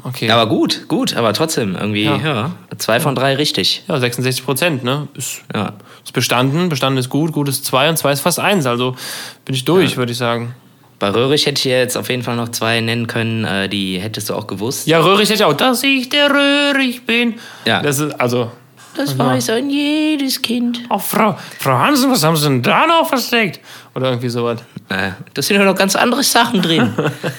Okay. 0.06 0.32
Aber 0.32 0.48
gut, 0.48 0.88
gut, 0.88 1.14
aber 1.14 1.34
trotzdem 1.34 1.76
irgendwie, 1.76 2.06
ja. 2.06 2.16
ja 2.16 2.52
zwei 2.78 3.02
von 3.02 3.16
drei 3.16 3.36
richtig. 3.36 3.84
Ja, 3.90 4.00
66 4.00 4.46
Prozent, 4.46 4.86
ne? 4.86 5.10
Ist, 5.16 5.42
ja. 5.54 5.74
ist 6.06 6.14
bestanden, 6.14 6.70
bestanden 6.70 7.00
ist 7.00 7.10
gut, 7.10 7.34
gut 7.34 7.50
ist 7.50 7.66
zwei 7.66 7.90
und 7.90 7.98
zwei 7.98 8.14
ist 8.14 8.22
fast 8.22 8.40
eins. 8.40 8.66
Also 8.66 8.96
bin 9.44 9.56
ich 9.56 9.66
durch, 9.66 9.98
würde 9.98 10.14
ich 10.14 10.18
sagen. 10.18 10.56
Bei 11.00 11.10
Röhrig 11.10 11.46
hätte 11.46 11.60
ich 11.60 11.66
jetzt 11.66 11.98
auf 11.98 12.10
jeden 12.10 12.24
Fall 12.24 12.36
noch 12.36 12.50
zwei 12.50 12.80
nennen 12.80 13.08
können, 13.08 13.44
äh, 13.46 13.68
die 13.68 14.00
hättest 14.00 14.30
du 14.30 14.36
auch 14.36 14.48
gewusst. 14.48 14.88
Ja, 14.88 15.00
Röhrig 15.00 15.30
hätte 15.30 15.40
ich 15.40 15.44
auch, 15.44 15.54
dass 15.54 15.84
ich 15.84 16.10
der 16.10 16.30
Röhrig 16.30 17.06
bin. 17.06 17.36
Ja. 17.66 17.82
Das 17.82 18.00
ist, 18.00 18.20
also, 18.20 18.52
das 18.96 19.10
also. 19.10 19.20
weiß 19.20 19.50
ein 19.52 19.70
jedes 19.70 20.42
Kind. 20.42 20.82
Ach, 20.90 21.02
Frau, 21.02 21.38
Frau 21.60 21.78
Hansen, 21.78 22.12
was 22.12 22.24
haben 22.24 22.36
Sie 22.38 22.48
denn 22.48 22.62
da 22.62 22.88
noch 22.88 23.08
versteckt? 23.08 23.60
Oder 23.96 24.10
irgendwie 24.10 24.30
sowas. 24.30 24.60
Äh, 24.90 25.12
da 25.34 25.42
sind 25.42 25.58
ja 25.58 25.66
noch 25.66 25.76
ganz 25.76 25.96
andere 25.96 26.24
Sachen 26.24 26.62
drin. 26.62 26.94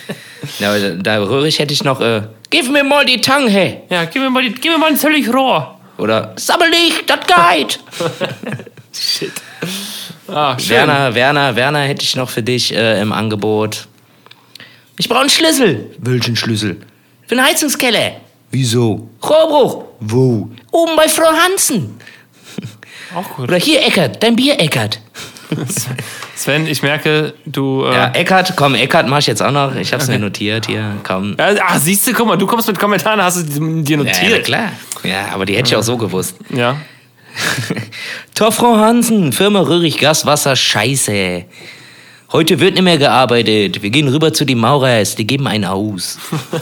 ja, 0.59 0.71
aber 0.71 0.81
da, 0.81 0.91
da 1.17 1.23
rührig 1.23 1.59
hätte 1.59 1.73
ich 1.73 1.85
noch, 1.85 2.01
äh, 2.01 2.23
gib 2.51 2.71
mir 2.71 2.85
mal 2.85 3.05
die 3.05 3.21
Tange. 3.21 3.83
Ja, 3.89 4.05
gib 4.05 4.23
mir 4.23 4.31
mal, 4.31 4.43
die, 4.43 4.53
gib 4.53 4.73
mir 4.73 4.79
mal 4.79 4.91
ein 4.91 4.97
Zöllig 4.97 5.33
Rohr. 5.33 5.79
Oder 5.97 6.33
sammel 6.37 6.71
dich, 6.71 7.05
das 7.07 7.21
geht. 7.27 7.81
Shit. 8.93 9.33
Ah, 10.29 10.57
Werner, 10.69 11.15
Werner, 11.15 11.57
Werner 11.57 11.81
hätte 11.81 12.03
ich 12.03 12.17
noch 12.17 12.31
für 12.31 12.43
dich 12.43 12.75
äh, 12.75 13.01
im 13.01 13.13
Angebot. 13.13 13.87
Ich 14.97 15.09
brauche 15.09 15.21
einen 15.21 15.31
Schlüssel. 15.31 15.91
Welchen 15.99 16.37
Schlüssel? 16.37 16.79
Für 17.27 17.35
den 17.35 17.45
Heizungskeller. 17.45 18.13
Wieso? 18.51 19.09
Rohrbruch. 19.23 19.85
Wo? 20.01 20.51
Oben 20.71 20.97
bei 20.97 21.09
Frau 21.09 21.31
Hansen. 21.33 21.99
Auch 23.15 23.29
gut. 23.37 23.49
Oder 23.49 23.57
hier, 23.57 23.85
Eckert, 23.87 24.23
dein 24.23 24.37
Bier, 24.37 24.61
Eckert. 24.61 25.01
Sven, 26.37 26.67
ich 26.67 26.83
merke, 26.83 27.35
du. 27.47 27.85
Äh 27.85 27.95
ja, 27.95 28.11
Eckert, 28.13 28.55
komm, 28.57 28.75
Eckert 28.75 29.09
mach 29.09 29.19
ich 29.19 29.27
jetzt 29.27 29.43
auch 29.43 29.53
noch. 29.53 29.77
Ich 29.77 29.93
hab's 29.93 30.05
okay. 30.05 30.19
mir 30.19 30.25
notiert 30.25 30.67
hier. 30.67 30.97
Komm. 31.05 31.37
Ja, 31.39 31.55
ach, 31.65 31.79
siehst 31.79 32.07
du, 32.07 32.13
guck 32.13 32.27
mal, 32.27 32.37
du 32.37 32.47
kommst 32.47 32.67
mit 32.67 32.79
Kommentaren, 32.79 33.23
hast 33.23 33.39
du 33.57 33.83
dir 33.83 33.97
notiert. 33.97 34.23
Ja, 34.23 34.29
ja 34.29 34.39
klar. 34.41 34.73
Ja, 35.05 35.29
aber 35.33 35.47
die 35.47 35.55
hätte 35.55 35.69
ich 35.69 35.77
auch 35.77 35.83
so 35.83 35.97
gewusst. 35.97 36.37
Ja. 36.51 36.77
Tor 38.35 38.53
Frau 38.53 38.77
Hansen, 38.77 39.33
Firma 39.33 39.61
Röhrig 39.61 39.99
Gaswasser, 39.99 40.57
scheiße. 40.57 41.45
Heute 42.35 42.59
wird 42.59 42.75
nicht 42.75 42.83
mehr 42.83 42.99
gearbeitet. 42.99 43.81
Wir 43.81 43.91
gehen 43.91 44.09
rüber 44.09 44.33
zu 44.33 44.45
den 44.45 44.59
Maurers, 44.59 45.15
die 45.15 45.25
geben 45.25 45.47
einen 45.47 45.67
aus. 45.67 46.19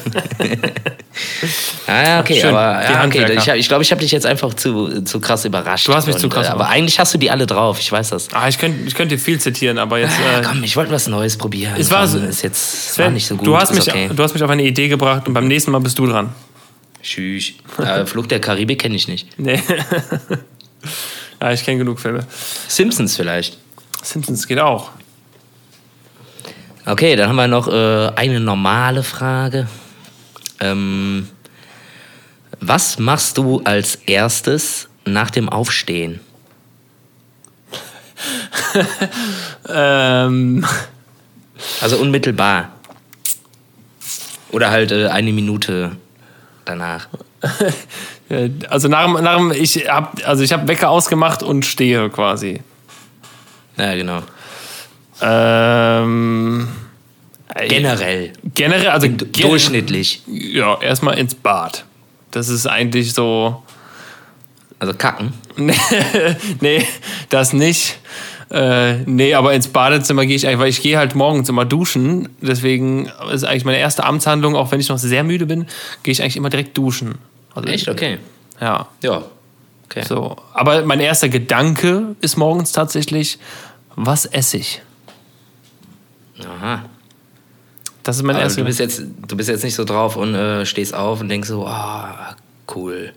ah, 1.86 2.20
okay, 2.20 2.42
Schön, 2.42 2.50
aber 2.50 2.84
ja, 2.84 3.06
okay. 3.06 3.20
ich 3.20 3.42
glaube, 3.42 3.58
ich, 3.58 3.68
glaub, 3.68 3.80
ich 3.80 3.90
habe 3.90 4.02
dich 4.02 4.12
jetzt 4.12 4.26
einfach 4.26 4.52
zu, 4.52 5.02
zu 5.02 5.18
krass 5.18 5.46
überrascht. 5.46 5.88
Du 5.88 5.94
hast 5.94 6.06
mich 6.06 6.16
und, 6.16 6.20
zu 6.20 6.28
krass 6.28 6.48
äh, 6.48 6.50
Aber 6.50 6.68
eigentlich 6.68 6.98
hast 6.98 7.14
du 7.14 7.18
die 7.18 7.30
alle 7.30 7.46
drauf, 7.46 7.80
ich 7.80 7.90
weiß 7.90 8.10
das. 8.10 8.28
Ah, 8.34 8.48
ich 8.48 8.58
könnte 8.58 8.86
ich 8.86 8.94
könnt 8.94 9.12
dir 9.12 9.18
viel 9.18 9.40
zitieren, 9.40 9.78
aber 9.78 9.98
jetzt. 9.98 10.12
Äh, 10.12 10.42
Komm, 10.42 10.62
ich 10.62 10.76
wollte 10.76 10.92
was 10.92 11.06
Neues 11.06 11.38
probieren. 11.38 11.72
Es 11.78 11.90
war, 11.90 12.06
Komm, 12.06 12.28
ist 12.28 12.42
jetzt 12.42 12.92
Sven, 12.92 13.06
war 13.06 13.12
nicht 13.12 13.26
so 13.26 13.36
gut. 13.36 13.46
Du 13.46 13.56
hast, 13.56 13.74
mich, 13.74 13.88
okay. 13.88 14.10
du 14.14 14.22
hast 14.22 14.34
mich 14.34 14.42
auf 14.42 14.50
eine 14.50 14.64
Idee 14.64 14.88
gebracht 14.88 15.26
und 15.26 15.32
beim 15.32 15.48
nächsten 15.48 15.70
Mal 15.70 15.80
bist 15.80 15.98
du 15.98 16.06
dran. 16.06 16.34
Tschüss. 17.02 17.54
äh, 17.78 18.04
Flug 18.04 18.28
der 18.28 18.40
Karibik 18.40 18.82
kenne 18.82 18.94
ich 18.94 19.08
nicht. 19.08 19.38
Nee. 19.38 19.62
ja, 21.40 21.52
ich 21.52 21.64
kenne 21.64 21.78
genug 21.78 22.00
Filme. 22.00 22.26
Simpsons 22.68 23.16
vielleicht. 23.16 23.58
Simpsons 24.02 24.46
geht 24.46 24.58
auch. 24.58 24.90
Okay, 26.84 27.14
dann 27.14 27.28
haben 27.28 27.36
wir 27.36 27.48
noch 27.48 27.68
äh, 27.68 28.12
eine 28.16 28.40
normale 28.40 29.02
Frage. 29.02 29.68
Ähm, 30.60 31.28
was 32.60 32.98
machst 32.98 33.38
du 33.38 33.60
als 33.64 33.96
erstes 34.06 34.88
nach 35.04 35.30
dem 35.30 35.48
Aufstehen? 35.48 36.20
ähm. 39.68 40.66
Also 41.80 41.98
unmittelbar. 41.98 42.72
Oder 44.50 44.70
halt 44.70 44.92
äh, 44.92 45.08
eine 45.08 45.32
Minute 45.32 45.96
danach. 46.64 47.08
also 48.68 48.88
nach, 48.88 49.20
nach 49.20 49.50
ich 49.52 49.88
habe 49.88 50.24
also 50.24 50.42
ich 50.42 50.52
habe 50.52 50.66
Wecker 50.68 50.90
ausgemacht 50.90 51.42
und 51.42 51.64
stehe 51.64 52.08
quasi. 52.10 52.60
Ja, 53.76 53.94
genau. 53.94 54.22
Ähm, 55.20 56.68
generell. 57.68 58.32
Generell, 58.54 58.88
also 58.88 59.08
durchschnittlich. 59.08 60.22
Ja, 60.26 60.80
erstmal 60.80 61.18
ins 61.18 61.34
Bad. 61.34 61.84
Das 62.30 62.48
ist 62.48 62.66
eigentlich 62.66 63.14
so. 63.14 63.62
Also 64.78 64.94
kacken? 64.94 65.32
nee, 66.60 66.84
das 67.28 67.52
nicht. 67.52 67.98
Äh, 68.50 68.98
nee, 69.06 69.32
aber 69.32 69.54
ins 69.54 69.68
Badezimmer 69.68 70.26
gehe 70.26 70.34
ich 70.34 70.46
eigentlich, 70.46 70.58
weil 70.58 70.68
ich 70.68 70.82
gehe 70.82 70.98
halt 70.98 71.14
morgens 71.14 71.48
immer 71.48 71.64
duschen. 71.64 72.28
Deswegen 72.40 73.10
ist 73.32 73.44
eigentlich 73.44 73.64
meine 73.64 73.78
erste 73.78 74.04
Amtshandlung, 74.04 74.56
auch 74.56 74.72
wenn 74.72 74.80
ich 74.80 74.88
noch 74.88 74.98
sehr 74.98 75.22
müde 75.22 75.46
bin, 75.46 75.66
gehe 76.02 76.12
ich 76.12 76.20
eigentlich 76.20 76.36
immer 76.36 76.50
direkt 76.50 76.76
duschen. 76.76 77.14
Also 77.54 77.68
Echt? 77.68 77.88
Okay. 77.88 78.18
Ja. 78.60 78.88
Ja. 79.02 79.22
Okay. 79.84 80.02
So. 80.02 80.36
Aber 80.54 80.84
mein 80.84 81.00
erster 81.00 81.28
Gedanke 81.28 82.16
ist 82.20 82.36
morgens 82.36 82.72
tatsächlich, 82.72 83.38
was 83.94 84.24
esse 84.24 84.56
ich? 84.56 84.82
Aha. 86.40 86.84
Das 88.02 88.16
ist 88.16 88.22
mein 88.22 88.36
Aber 88.36 88.44
erster. 88.44 88.62
Du 88.62 88.66
bist, 88.66 88.80
jetzt, 88.80 89.02
du 89.28 89.36
bist 89.36 89.48
jetzt 89.48 89.64
nicht 89.64 89.74
so 89.74 89.84
drauf 89.84 90.16
und 90.16 90.34
äh, 90.34 90.64
stehst 90.66 90.94
auf 90.94 91.20
und 91.20 91.28
denkst 91.28 91.48
so, 91.48 91.66
ah, 91.66 92.34
oh, 92.36 92.72
cool. 92.74 93.12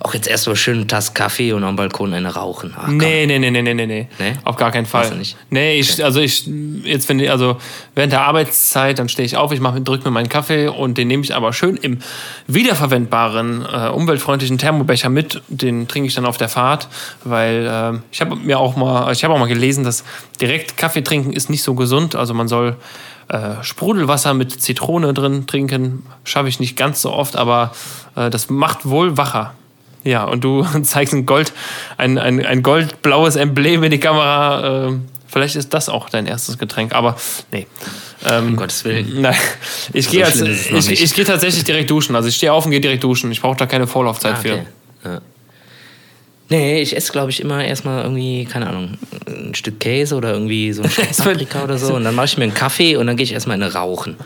Auch 0.00 0.14
jetzt 0.14 0.26
erstmal 0.26 0.56
schön 0.56 0.76
eine 0.76 0.86
Tasse 0.86 1.12
Kaffee 1.14 1.52
und 1.52 1.64
am 1.64 1.76
Balkon 1.76 2.12
eine 2.12 2.34
rauchen. 2.34 2.74
Ach, 2.76 2.88
nee, 2.88 3.26
nee, 3.26 3.38
nee, 3.38 3.50
nee, 3.50 3.62
nee, 3.62 3.74
nee, 3.74 3.86
nee. 3.86 4.32
Auf 4.44 4.56
gar 4.56 4.70
keinen 4.72 4.86
Fall. 4.86 5.14
Nicht? 5.16 5.36
Nee, 5.50 5.78
ich, 5.78 5.94
okay. 5.94 6.02
also 6.02 6.20
ich, 6.20 6.48
jetzt 6.82 7.08
wenn 7.08 7.20
ich, 7.20 7.30
also 7.30 7.58
während 7.94 8.12
der 8.12 8.22
Arbeitszeit, 8.22 8.98
dann 8.98 9.08
stehe 9.08 9.24
ich 9.24 9.36
auf, 9.36 9.52
ich 9.52 9.60
mache, 9.60 9.80
drücke 9.80 10.04
mir 10.04 10.10
meinen 10.10 10.28
Kaffee 10.28 10.68
und 10.68 10.98
den 10.98 11.08
nehme 11.08 11.22
ich 11.22 11.34
aber 11.34 11.52
schön 11.52 11.76
im 11.76 12.00
wiederverwendbaren, 12.46 13.64
äh, 13.64 13.88
umweltfreundlichen 13.88 14.58
Thermobecher 14.58 15.08
mit. 15.08 15.42
Den 15.48 15.88
trinke 15.88 16.08
ich 16.08 16.14
dann 16.14 16.26
auf 16.26 16.36
der 16.36 16.48
Fahrt, 16.48 16.88
weil 17.22 17.66
äh, 17.66 17.98
ich 18.10 18.20
habe 18.20 18.36
mir 18.36 18.58
auch 18.58 18.76
mal, 18.76 19.12
ich 19.12 19.22
habe 19.24 19.34
auch 19.34 19.38
mal 19.38 19.46
gelesen, 19.46 19.84
dass 19.84 20.04
direkt 20.40 20.76
Kaffee 20.76 21.02
trinken 21.02 21.32
ist 21.32 21.50
nicht 21.50 21.62
so 21.62 21.74
gesund. 21.74 22.16
Also 22.16 22.34
man 22.34 22.48
soll 22.48 22.76
äh, 23.28 23.62
Sprudelwasser 23.62 24.34
mit 24.34 24.60
Zitrone 24.60 25.14
drin 25.14 25.46
trinken. 25.46 26.04
Schaffe 26.24 26.48
ich 26.48 26.60
nicht 26.60 26.76
ganz 26.76 27.00
so 27.00 27.12
oft, 27.12 27.36
aber 27.36 27.72
äh, 28.16 28.28
das 28.30 28.50
macht 28.50 28.88
wohl 28.88 29.16
wacher. 29.16 29.54
Ja, 30.04 30.24
und 30.24 30.44
du 30.44 30.64
zeigst 30.82 31.14
ein 31.14 31.26
Gold, 31.26 31.52
ein, 31.96 32.18
ein, 32.18 32.44
ein 32.44 32.62
goldblaues 32.62 33.36
Emblem 33.36 33.82
in 33.84 33.90
die 33.90 34.00
Kamera. 34.00 34.88
Äh, 34.88 34.92
Vielleicht 35.26 35.56
ist 35.56 35.74
das 35.74 35.88
auch 35.88 36.10
dein 36.10 36.26
erstes 36.28 36.58
Getränk, 36.58 36.94
aber 36.94 37.16
nee. 37.50 37.66
Ähm, 38.24 38.50
um 38.50 38.56
Gottes 38.56 38.84
Willen. 38.84 39.08
Nein, 39.20 39.34
ich 39.92 40.04
So 40.06 40.12
gehe 40.12 40.28
ich, 40.28 41.02
ich 41.02 41.12
gehe 41.12 41.24
tatsächlich 41.24 41.64
direkt 41.64 41.90
duschen. 41.90 42.14
Also 42.14 42.28
ich 42.28 42.36
stehe 42.36 42.52
auf 42.52 42.64
und 42.66 42.70
gehe 42.70 42.80
direkt 42.80 43.02
duschen. 43.02 43.32
Ich 43.32 43.40
brauche 43.40 43.56
da 43.56 43.66
keine 43.66 43.88
Vorlaufzeit 43.88 44.36
Ah, 44.36 44.38
okay. 44.38 44.62
für. 45.02 45.08
Ja. 45.10 45.20
Nee, 46.50 46.80
ich 46.82 46.96
esse, 46.96 47.10
glaube 47.10 47.30
ich, 47.30 47.40
immer 47.40 47.64
erstmal 47.64 48.02
irgendwie, 48.04 48.44
keine 48.44 48.68
Ahnung, 48.68 48.98
ein 49.26 49.54
Stück 49.56 49.80
Käse 49.80 50.14
oder 50.14 50.32
irgendwie 50.32 50.72
so 50.72 50.82
ein 50.82 50.90
Stück 50.92 51.16
Paprika 51.16 51.64
oder 51.64 51.78
so. 51.78 51.94
Und 51.94 52.04
dann 52.04 52.14
mache 52.14 52.26
ich 52.26 52.36
mir 52.38 52.44
einen 52.44 52.54
Kaffee 52.54 52.94
und 52.96 53.06
dann 53.08 53.16
gehe 53.16 53.24
ich 53.24 53.32
erstmal 53.32 53.56
in 53.56 53.62
eine 53.64 53.72
Rauchen. 53.72 54.16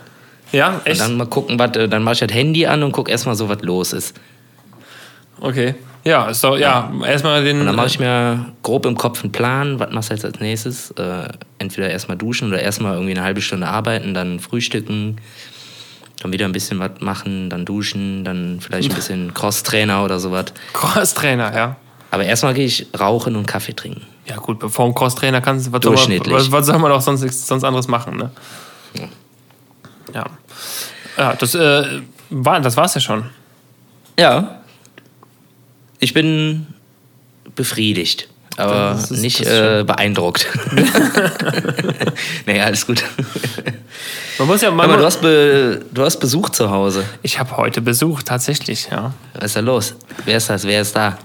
Ja, 0.51 0.75
Und 0.75 0.85
echt? 0.87 1.01
dann 1.01 1.17
mal 1.17 1.25
gucken, 1.27 1.57
was, 1.57 1.75
äh, 1.75 1.87
dann 1.89 2.03
mache 2.03 2.13
ich 2.13 2.19
das 2.19 2.33
Handy 2.33 2.67
an 2.67 2.83
und 2.83 2.91
gucke 2.91 3.09
erstmal 3.09 3.35
so, 3.35 3.49
was 3.49 3.61
los 3.61 3.93
ist. 3.93 4.15
Okay. 5.41 5.75
Ja, 6.05 6.27
ist 6.27 6.43
doch, 6.43 6.57
ja, 6.57 6.91
erstmal 7.05 7.43
den. 7.43 7.59
Und 7.59 7.65
dann 7.65 7.75
mache 7.75 7.87
ich 7.87 7.99
mir 7.99 8.45
grob 8.63 8.85
im 8.85 8.95
Kopf 8.95 9.21
einen 9.21 9.31
Plan, 9.31 9.79
was 9.79 9.91
machst 9.91 10.09
du 10.09 10.13
jetzt 10.13 10.25
als 10.25 10.39
nächstes? 10.39 10.91
Äh, 10.91 11.27
entweder 11.59 11.89
erstmal 11.89 12.17
duschen 12.17 12.47
oder 12.47 12.61
erstmal 12.61 12.93
irgendwie 12.93 13.11
eine 13.11 13.23
halbe 13.23 13.41
Stunde 13.41 13.67
arbeiten, 13.67 14.13
dann 14.13 14.39
frühstücken, 14.39 15.17
dann 16.21 16.31
wieder 16.31 16.45
ein 16.45 16.51
bisschen 16.53 16.79
was 16.79 16.91
machen, 17.01 17.49
dann 17.49 17.65
duschen, 17.65 18.23
dann 18.23 18.59
vielleicht 18.61 18.91
ein 18.91 18.95
bisschen 18.97 19.33
Crosstrainer 19.33 20.03
oder 20.03 20.19
sowas. 20.19 20.45
Crosstrainer, 20.73 21.53
ja. 21.55 21.75
Aber 22.11 22.23
erstmal 22.23 22.53
gehe 22.53 22.65
ich 22.65 22.87
rauchen 22.97 23.35
und 23.35 23.45
Kaffee 23.45 23.73
trinken. 23.73 24.01
Ja, 24.25 24.37
gut, 24.37 24.59
bevor 24.59 24.85
ein 24.85 24.95
Crosstrainer 24.95 25.41
kannst 25.41 25.71
was 25.71 25.81
soll 25.83 25.91
man, 25.91 25.95
Durchschnittlich. 25.97 26.33
was, 26.33 26.51
was 26.51 26.65
soll 26.65 26.79
man 26.79 26.91
auch 26.91 27.01
sonst, 27.01 27.47
sonst 27.47 27.63
anderes 27.63 27.87
machen, 27.87 28.17
ne? 28.17 28.31
Ja. 30.13 30.25
Ja, 31.17 31.33
das, 31.35 31.53
äh, 31.55 32.01
war, 32.29 32.61
das 32.61 32.77
war's 32.77 32.95
ja 32.95 33.01
schon. 33.01 33.25
Ja. 34.17 34.58
Ich 35.99 36.13
bin 36.13 36.67
befriedigt, 37.55 38.29
aber 38.57 38.99
nicht 39.09 39.41
äh, 39.41 39.83
beeindruckt. 39.85 40.47
nee, 42.45 42.61
alles 42.61 42.87
gut. 42.87 43.03
Man 44.37 44.47
muss 44.47 44.61
ja 44.61 44.69
Aber 44.69 44.77
manchmal, 44.77 44.99
du 44.99 45.05
hast, 45.05 45.21
be 45.21 45.81
du 45.91 46.03
hast 46.03 46.17
Besuch 46.17 46.49
zu 46.49 46.71
Hause. 46.71 47.03
Ich 47.21 47.39
habe 47.39 47.57
heute 47.57 47.81
Besuch, 47.81 48.23
tatsächlich, 48.23 48.87
ja. 48.89 49.13
Was 49.33 49.45
ist 49.45 49.55
da 49.57 49.59
los? 49.59 49.95
Wer 50.23 50.37
ist 50.37 50.49
das? 50.49 50.63
Wer 50.65 50.81
ist 50.81 50.95
da? 50.95 51.17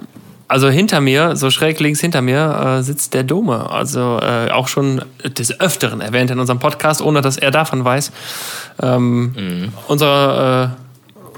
Also 0.49 0.69
hinter 0.69 1.01
mir, 1.01 1.37
so 1.37 1.51
schräg 1.51 1.81
links 1.81 2.01
hinter 2.01 2.21
mir, 2.21 2.79
äh, 2.79 2.83
sitzt 2.83 3.15
der 3.15 3.23
Dome. 3.23 3.71
Also 3.71 4.19
äh, 4.21 4.51
auch 4.51 4.69
schon 4.69 5.03
des 5.25 5.59
Öfteren 5.61 6.01
erwähnt 6.01 6.31
in 6.31 6.39
unserem 6.39 6.59
Podcast, 6.59 7.01
ohne 7.01 7.23
dass 7.23 7.37
er 7.37 7.51
davon 7.51 7.85
weiß. 7.85 8.13
Ähm, 8.83 9.73
Unser 9.89 10.75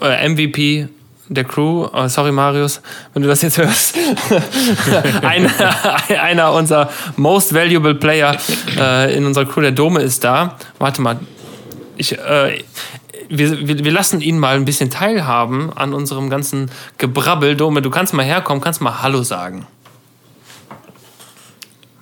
äh, 0.01 0.07
äh, 0.07 0.29
MVP 0.29 0.89
der 1.29 1.45
Crew, 1.45 1.87
äh, 1.93 2.09
sorry 2.09 2.33
Marius, 2.33 2.81
wenn 3.13 3.23
du 3.23 3.29
das 3.29 3.43
jetzt 3.43 3.59
hörst, 3.59 3.97
einer, 5.23 5.51
einer 6.23 6.53
unserer 6.53 6.91
most 7.17 7.53
valuable 7.55 7.95
Player 7.95 8.37
äh, 8.79 9.17
in 9.17 9.27
unserer 9.27 9.45
Crew, 9.45 9.61
der 9.61 9.73
Dome 9.73 10.01
ist 10.01 10.23
da. 10.25 10.57
Warte 10.79 11.03
mal, 11.03 11.19
ich, 11.97 12.17
äh, 12.19 12.63
wir, 13.29 13.69
wir, 13.69 13.85
wir 13.85 13.93
lassen 13.93 14.21
ihn 14.21 14.39
mal 14.39 14.57
ein 14.57 14.65
bisschen 14.65 14.91
teilhaben 14.91 15.73
an 15.77 15.93
unserem 15.95 16.31
ganzen 16.31 16.71
Gebrabbel. 16.99 17.57
Dome, 17.57 17.83
du 17.83 17.91
kannst 17.91 18.15
mal 18.15 18.25
herkommen, 18.25 18.63
kannst 18.63 18.81
mal 18.81 19.03
Hallo 19.03 19.23
sagen. 19.23 19.67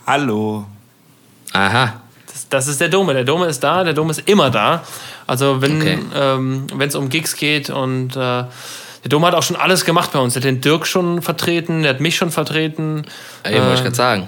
Hallo. 0.07 0.67
Aha. 1.53 2.01
Das, 2.27 2.49
das 2.49 2.69
ist 2.69 2.81
der 2.81 2.89
Dome. 2.89 3.15
Der 3.15 3.25
Dome 3.25 3.47
ist 3.47 3.61
da, 3.61 3.85
der 3.85 3.95
Dome 3.95 4.11
ist 4.11 4.29
immer 4.29 4.51
da. 4.51 4.83
Also 5.27 5.63
wenn 5.63 5.81
Okay. 5.81 5.99
ähm, 6.15 6.67
es 6.81 6.95
um 6.95 7.09
Gigs 7.09 7.37
geht 7.37 7.71
und 7.71 8.17
äh, 8.17 8.45
der 9.05 9.11
Dome 9.11 9.27
hat 9.27 9.35
auch 9.35 9.43
schon 9.43 9.57
alles 9.57 9.85
gemacht 9.85 10.13
bei 10.13 10.19
uns. 10.19 10.33
Der 10.33 10.41
hat 10.41 10.47
den 10.47 10.61
Dirk 10.61 10.87
schon 10.87 11.23
vertreten, 11.23 11.83
der 11.83 11.91
hat 11.91 12.01
mich 12.01 12.17
schon 12.17 12.31
vertreten. 12.31 13.05
Eben 13.47 13.61
wollte 13.61 13.75
ich 13.75 13.83
gerade 13.83 13.95
sagen. 13.95 14.27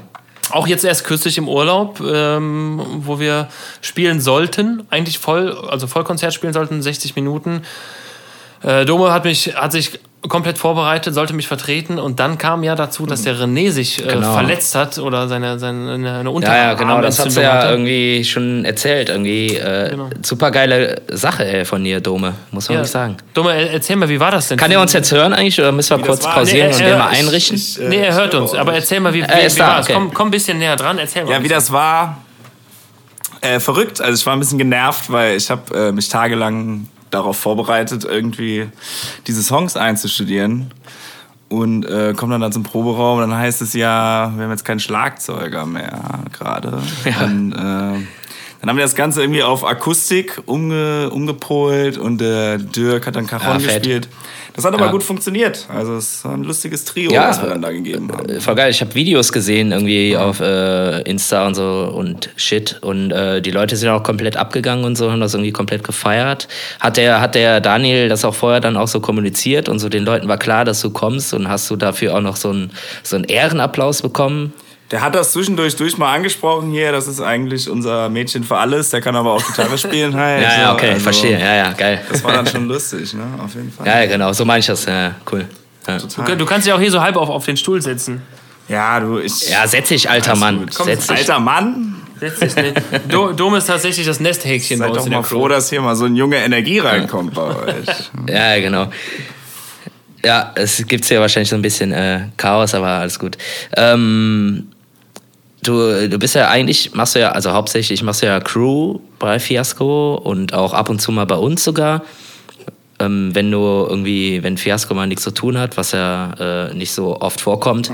Auch 0.51 0.68
jetzt 0.68 0.85
erst 0.85 1.05
kürzlich 1.05 1.39
im 1.39 1.49
Urlaub, 1.49 2.01
ähm, 2.01 2.81
wo 2.99 3.18
wir 3.18 3.49
spielen 3.81 4.20
sollten, 4.20 4.87
eigentlich 4.91 5.18
voll, 5.18 5.57
also 5.68 5.87
Vollkonzert 5.89 6.35
spielen 6.35 6.53
sollten, 6.53 6.83
60 6.83 7.16
Minuten. 7.16 7.62
Äh, 8.63 8.85
Dome 8.85 9.13
hat 9.13 9.25
mich, 9.25 9.55
hat 9.55 9.73
sich 9.73 9.99
komplett 10.29 10.59
vorbereitet, 10.59 11.15
sollte 11.15 11.35
mich 11.35 11.47
vertreten 11.47 12.01
und 12.01 12.19
dann 12.19 12.37
kam 12.37 12.65
ja 12.65 12.75
dazu, 12.75 13.07
dass 13.07 13.23
der 13.23 13.37
René 13.37 13.71
sich 13.71 14.05
äh, 14.05 14.09
Genau. 14.09 14.33
verletzt 14.33 14.75
hat 14.75 14.99
oder 14.99 15.29
seine, 15.29 15.57
seine 15.61 15.93
eine 15.93 16.07
Ja, 16.09 16.23
ja, 16.25 16.29
Unterarmentzündung 16.29 16.79
genau, 16.97 17.01
das 17.01 17.19
hat 17.21 17.31
sie 17.31 17.43
ja 17.43 17.53
hatte. 17.53 17.69
irgendwie 17.69 18.25
schon 18.25 18.65
erzählt. 18.65 19.09
Irgendwie 19.09 19.55
äh, 19.57 19.91
Genau. 19.91 20.11
super 20.23 20.51
geile 20.51 21.01
Sache 21.13 21.45
ey, 21.47 21.65
von 21.65 21.85
dir, 21.85 22.01
Dome, 22.01 22.35
muss 22.51 22.69
man 22.69 22.75
Ja. 22.75 22.81
wirklich 22.81 22.91
sagen. 22.91 23.17
Dome, 23.35 23.53
er- 23.55 23.73
erzähl 23.75 23.95
mal, 23.95 24.09
wie 24.09 24.19
war 24.19 24.33
das 24.33 24.49
denn? 24.49 24.59
Kann 24.59 24.73
er 24.73 24.81
uns 24.81 24.93
jetzt 24.95 25.13
hören 25.13 25.33
eigentlich 25.33 25.61
oder 25.61 25.71
müssen 25.71 25.91
wir 25.91 25.99
das 25.99 26.07
kurz 26.09 26.25
war? 26.25 26.35
pausieren 26.35 26.69
Nee, 26.71 26.75
und 26.75 26.81
den 26.81 26.99
mal 26.99 27.13
ich- 27.13 27.19
einrichten? 27.21 27.57
ich, 27.57 27.81
äh, 27.81 27.89
Nee, 27.89 27.97
er 27.99 28.15
hört 28.15 28.35
ich 28.35 28.41
uns, 28.41 28.55
aber 28.55 28.75
erzähl 28.75 28.99
mal, 28.99 29.13
wie, 29.15 29.19
wie, 29.23 29.27
Er 29.29 29.47
ist 29.47 29.55
wie 29.55 29.61
da, 29.61 29.67
war 29.69 29.79
es? 29.81 29.87
okay. 29.87 29.95
Komm, 29.95 30.13
komm 30.13 30.29
ein 30.29 30.33
bisschen 30.33 30.59
näher 30.59 30.75
dran, 30.75 30.99
erzähl 30.99 31.25
mal. 31.25 31.31
Ja, 31.31 31.43
wie 31.45 31.49
das 31.49 31.71
war, 31.71 32.17
äh, 33.43 33.61
verrückt. 33.61 34.01
Also 34.01 34.15
ich 34.15 34.27
war 34.27 34.33
ein 34.33 34.41
bisschen 34.41 34.59
genervt, 34.59 35.05
weil 35.13 35.37
ich 35.37 35.49
habe 35.51 35.73
äh, 35.73 35.93
mich 35.93 36.09
tagelang 36.09 36.89
darauf 37.17 37.37
vorbereitet, 37.37 38.05
irgendwie 38.05 38.69
diese 39.27 39.43
Songs 39.43 39.77
einzustudieren. 39.77 40.73
Und 41.49 41.85
äh, 41.85 42.12
komme 42.17 42.35
dann 42.35 42.41
da 42.41 42.51
zum 42.51 42.64
Proberaum 42.64 43.19
und 43.23 43.31
dann 43.31 43.39
heißt 43.39 43.62
es 43.62 43.73
ja, 43.73 44.33
wir 44.35 44.45
haben 44.45 44.51
jetzt 44.51 44.64
keinen 44.64 44.81
Schlagzeuger 44.81 45.64
mehr 45.64 46.25
gerade. 46.33 46.83
Und 47.23 47.53
äh, 47.53 48.05
dann 48.61 48.71
haben 48.71 48.77
wir 48.77 48.85
das 48.85 48.95
Ganze 48.95 49.21
irgendwie 49.23 49.43
auf 49.43 49.65
Akustik 49.65 50.41
umge 50.47 51.11
umgepolt 51.11 51.99
und 51.99 52.21
der 52.21 52.59
Dirk 52.59 53.07
hat 53.07 53.17
dann 53.17 53.27
Cajon 53.27 53.57
Ah, 53.57 53.59
gespielt. 53.59 54.09
Das 54.55 54.65
hat 54.65 54.73
aber 54.73 54.87
Ja. 54.87 54.91
gut 54.91 55.03
funktioniert. 55.03 55.67
Also 55.69 55.97
es 55.97 56.25
war 56.25 56.33
ein 56.33 56.43
lustiges 56.43 56.85
Trio, 56.87 57.13
Ja, 57.13 57.29
was 57.29 57.43
wir 57.43 57.51
dann 57.51 57.61
da 57.61 57.71
gegeben 57.71 58.11
haben. 58.11 58.27
Äh, 58.29 58.41
Voll 58.41 58.55
geil, 58.55 58.71
ich 58.71 58.81
habe 58.81 58.95
Videos 58.95 59.31
gesehen 59.31 59.71
irgendwie 59.73 60.17
auf 60.17 60.41
äh, 60.41 61.03
Insta 61.03 61.47
und 61.47 61.55
so 61.55 61.93
und 61.95 62.31
shit 62.37 62.79
und 62.81 63.11
äh, 63.11 63.43
die 63.43 63.51
Leute 63.51 63.77
sind 63.77 63.91
auch 63.91 64.03
komplett 64.03 64.37
abgegangen 64.39 64.85
und 64.87 64.97
so, 64.97 65.11
haben 65.13 65.21
das 65.21 65.35
irgendwie 65.35 65.53
komplett 65.53 65.85
gefeiert. 65.85 66.49
Hat 66.81 66.97
der, 66.97 67.21
hat 67.21 67.35
der 67.35 67.61
Daniel 67.61 68.09
das 68.09 68.25
auch 68.25 68.35
vorher 68.35 68.61
dann 68.61 68.77
auch 68.79 68.89
so 68.89 69.01
kommuniziert 69.01 69.69
und 69.69 69.79
so 69.79 69.89
den 69.91 70.05
Leuten 70.07 70.27
war 70.29 70.39
klar, 70.39 70.65
dass 70.65 70.81
du 70.81 70.89
kommst 70.91 71.35
und 71.35 71.49
hast 71.49 71.69
du 71.71 71.77
dafür 71.77 72.15
auch 72.17 72.23
noch 72.23 72.37
so 72.37 72.49
einen 72.49 72.71
so 73.03 73.17
einen 73.17 73.25
Ehrenapplaus 73.27 74.01
bekommen? 74.01 74.55
Der 74.93 75.01
hat 75.01 75.14
das 75.16 75.32
zwischendurch 75.32 75.74
durch 75.76 75.99
mal 75.99 76.14
angesprochen 76.14 76.70
hier. 76.70 76.93
Das 76.93 77.09
ist 77.09 77.20
eigentlich 77.20 77.68
unser 77.68 78.09
Mädchen 78.09 78.45
für 78.45 78.57
alles. 78.57 78.91
Der 78.91 79.01
kann 79.01 79.16
aber 79.16 79.32
auch 79.32 79.45
Gitarre 79.45 79.76
spielen 79.78 80.14
halt. 80.14 80.43
Ja, 80.43 80.49
ja, 80.59 80.68
So, 80.68 80.74
okay, 80.74 80.91
also, 80.91 81.01
verstehe, 81.01 81.39
ja, 81.41 81.55
ja, 81.57 81.72
geil. 81.72 82.01
Das 82.09 82.22
war 82.22 82.32
dann 82.32 82.47
schon 82.47 82.68
lustig, 82.68 83.12
ne? 83.14 83.24
Auf 83.43 83.53
jeden 83.55 83.72
Fall. 83.72 83.87
Ja, 83.87 84.01
ja, 84.03 84.07
genau, 84.07 84.32
so 84.32 84.45
meine 84.45 84.61
ich 84.61 84.66
das, 84.66 84.84
ja, 84.87 85.16
cool. 85.32 85.45
Ja, 85.89 85.99
Du, 85.99 86.37
du 86.37 86.47
kannst 86.47 86.66
dich 86.66 86.72
auch 86.72 86.80
hier 86.80 86.91
so 86.91 87.01
halb 87.01 87.16
auf, 87.16 87.28
auf 87.28 87.45
den 87.45 87.57
Stuhl 87.57 87.82
setzen. 87.82 88.22
Ja, 88.68 88.99
du, 89.01 89.18
ich. 89.18 89.49
ja 89.51 89.66
setz 89.66 89.89
dich, 89.89 90.09
alter 90.11 90.37
Mann, 90.37 90.61
gut. 90.61 90.74
setz 90.74 91.07
dich. 91.09 91.16
Alter 91.18 91.39
Mann, 91.41 91.93
Setz 92.18 92.39
dich 92.41 92.57
nicht. 92.57 92.80
Do, 93.09 93.32
Dom 93.32 93.55
ist 93.57 93.66
tatsächlich 93.66 94.07
das 94.07 94.20
Nesthäkchen 94.20 94.78
bei 94.78 94.87
seid 94.87 94.91
uns 94.93 94.99
doch 95.01 95.05
in 95.07 95.11
der 95.11 95.20
mal 95.20 95.26
Crew. 95.26 95.39
froh, 95.41 95.49
dass 95.49 95.68
hier 95.68 95.82
mal 95.82 95.95
so 95.97 96.07
eine 96.07 96.16
junge 96.16 96.37
Energie 96.37 96.78
reinkommt 96.78 97.34
bei 97.34 97.43
euch. 97.43 97.87
Ja, 98.28 98.55
ja, 98.57 98.61
genau. 98.62 98.91
Ja, 100.24 100.53
es 100.57 100.84
gibt 100.87 101.05
hier 101.05 101.20
wahrscheinlich 101.20 101.51
so 101.51 101.57
ein 101.57 101.62
bisschen 101.62 101.93
äh, 101.93 102.20
Chaos, 102.37 102.74
aber 102.74 102.89
alles 102.89 103.18
gut. 103.18 103.37
Ähm, 103.76 104.66
du, 105.67 106.09
du 106.09 106.19
bist 106.19 106.35
ja 106.35 106.49
eigentlich, 106.49 106.95
machst 106.95 107.14
du 107.14 107.21
ja, 107.21 107.31
also 107.31 107.53
hauptsächlich 107.53 108.03
machst 108.03 108.23
du 108.23 108.27
ja 108.27 108.41
Crew 108.41 109.01
bei 109.19 109.39
Fiasco 109.39 110.14
und 110.14 110.55
auch 110.55 110.73
ab 110.73 110.89
und 110.89 111.01
zu 111.01 111.12
mal 111.12 111.27
bei 111.27 111.37
uns 111.37 111.64
sogar. 111.64 112.03
Ähm, 112.99 113.35
wenn 113.35 113.51
du 113.51 113.59
irgendwie, 113.59 114.43
wenn 114.43 114.57
Fiasco 114.57 114.95
mal 114.95 115.07
nichts 115.07 115.25
zu 115.25 115.31
tun 115.31 115.59
hat, 115.59 115.77
was 115.77 115.93
ja 115.93 116.33
äh, 116.39 116.75
nicht 116.75 116.93
so 116.93 117.21
oft 117.21 117.41
vorkommt, 117.41 117.93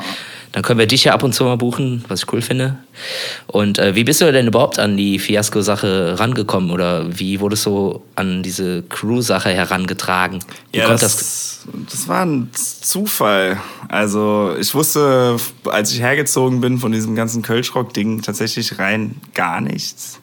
dann 0.52 0.62
können 0.62 0.78
wir 0.78 0.86
dich 0.86 1.04
ja 1.04 1.14
ab 1.14 1.22
und 1.22 1.32
zu 1.32 1.44
mal 1.44 1.56
buchen, 1.56 2.04
was 2.08 2.22
ich 2.22 2.32
cool 2.32 2.42
finde. 2.42 2.76
Und 3.46 3.78
äh, 3.78 3.94
wie 3.94 4.04
bist 4.04 4.20
du 4.20 4.30
denn 4.30 4.46
überhaupt 4.46 4.78
an 4.78 4.98
die 4.98 5.18
Fiasco-Sache 5.18 6.18
rangekommen 6.18 6.70
oder 6.70 7.18
wie 7.18 7.40
wurdest 7.40 7.64
du 7.64 8.02
an 8.16 8.42
diese 8.42 8.82
Crew-Sache 8.82 9.48
herangetragen? 9.48 10.40
Wie 10.70 10.78
Ja, 10.78 10.88
kommt 10.88 11.02
das, 11.02 11.66
das 11.90 12.06
war 12.06 12.26
ein 12.26 12.50
Zufall. 12.52 13.58
Also 13.88 14.54
ich 14.60 14.74
wusste, 14.74 15.38
als 15.64 15.92
ich 15.92 16.00
hergezogen 16.00 16.60
bin 16.60 16.78
von 16.78 16.92
diesem 16.92 17.16
ganzen 17.16 17.40
Kölschrock-Ding, 17.40 18.20
tatsächlich 18.20 18.78
rein 18.78 19.16
gar 19.32 19.62
nichts. 19.62 20.20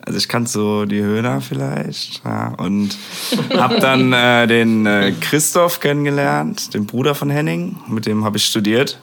Also 0.00 0.18
ich 0.18 0.28
kannte 0.28 0.50
so 0.50 0.86
die 0.86 1.02
Höhner 1.02 1.42
vielleicht. 1.42 2.24
Ja, 2.24 2.54
und 2.56 2.96
habe 3.54 3.78
dann 3.78 4.14
äh, 4.14 4.46
den 4.46 4.86
äh, 4.86 5.12
Christoph 5.20 5.80
kennengelernt, 5.80 6.72
den 6.72 6.86
Bruder 6.86 7.14
von 7.14 7.28
Henning. 7.28 7.76
Mit 7.88 8.06
dem 8.06 8.24
habe 8.24 8.38
ich 8.38 8.46
studiert. 8.46 8.98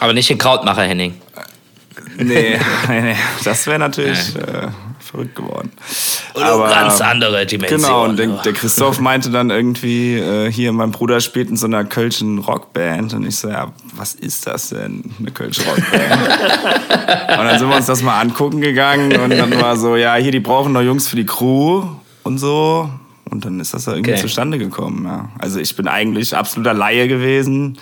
Aber 0.00 0.12
nicht 0.12 0.28
den 0.28 0.38
Krautmacher, 0.38 0.82
Henning. 0.82 1.14
Nee, 2.16 2.58
nee, 2.88 3.00
nee 3.00 3.16
das 3.44 3.66
wäre 3.66 3.78
natürlich 3.78 4.34
äh, 4.36 4.68
verrückt 4.98 5.34
geworden. 5.36 5.72
Oder 6.34 6.68
ganz 6.68 7.00
andere 7.00 7.44
Dimension. 7.46 7.80
Genau, 7.80 8.04
und 8.04 8.18
der, 8.18 8.26
der 8.28 8.52
Christoph 8.52 9.00
meinte 9.00 9.30
dann 9.30 9.50
irgendwie, 9.50 10.16
äh, 10.16 10.50
hier, 10.50 10.72
mein 10.72 10.90
Bruder 10.90 11.20
spielt 11.20 11.50
in 11.50 11.56
so 11.56 11.66
einer 11.66 11.84
kölschen 11.84 12.38
Rockband. 12.38 13.14
Und 13.14 13.26
ich 13.26 13.36
so, 13.36 13.48
ja, 13.48 13.72
was 13.94 14.14
ist 14.14 14.46
das 14.46 14.70
denn, 14.70 15.04
eine 15.18 15.30
kölsche 15.30 15.62
Rockband? 15.64 16.12
und 17.38 17.44
dann 17.44 17.58
sind 17.58 17.68
wir 17.68 17.76
uns 17.76 17.86
das 17.86 18.02
mal 18.02 18.20
angucken 18.20 18.60
gegangen 18.60 19.16
und 19.18 19.30
dann 19.30 19.60
war 19.60 19.76
so, 19.76 19.96
ja, 19.96 20.14
hier, 20.14 20.32
die 20.32 20.40
brauchen 20.40 20.72
noch 20.72 20.82
Jungs 20.82 21.08
für 21.08 21.16
die 21.16 21.26
Crew 21.26 21.84
und 22.22 22.38
so. 22.38 22.88
Und 23.30 23.44
dann 23.44 23.60
ist 23.60 23.74
das 23.74 23.84
da 23.84 23.92
irgendwie 23.92 24.12
Okay. 24.12 24.22
zustande 24.22 24.58
gekommen, 24.58 25.04
ja. 25.04 25.28
Also 25.38 25.60
ich 25.60 25.76
bin 25.76 25.86
eigentlich 25.86 26.36
absoluter 26.36 26.74
Laie 26.74 27.06
gewesen. 27.06 27.78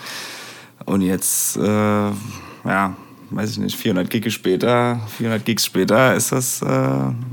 Und 0.89 1.03
jetzt, 1.03 1.57
äh, 1.59 1.61
ja, 1.61 2.97
weiß 3.31 3.51
ich 3.53 3.59
nicht, 3.59 3.77
400 3.77 4.09
Gigs 4.09 4.33
später, 4.33 5.01
400 5.19 5.45
Gigs 5.45 5.67
später 5.67 6.15
ist 6.15 6.33
das 6.33 6.63
äh, 6.63 6.67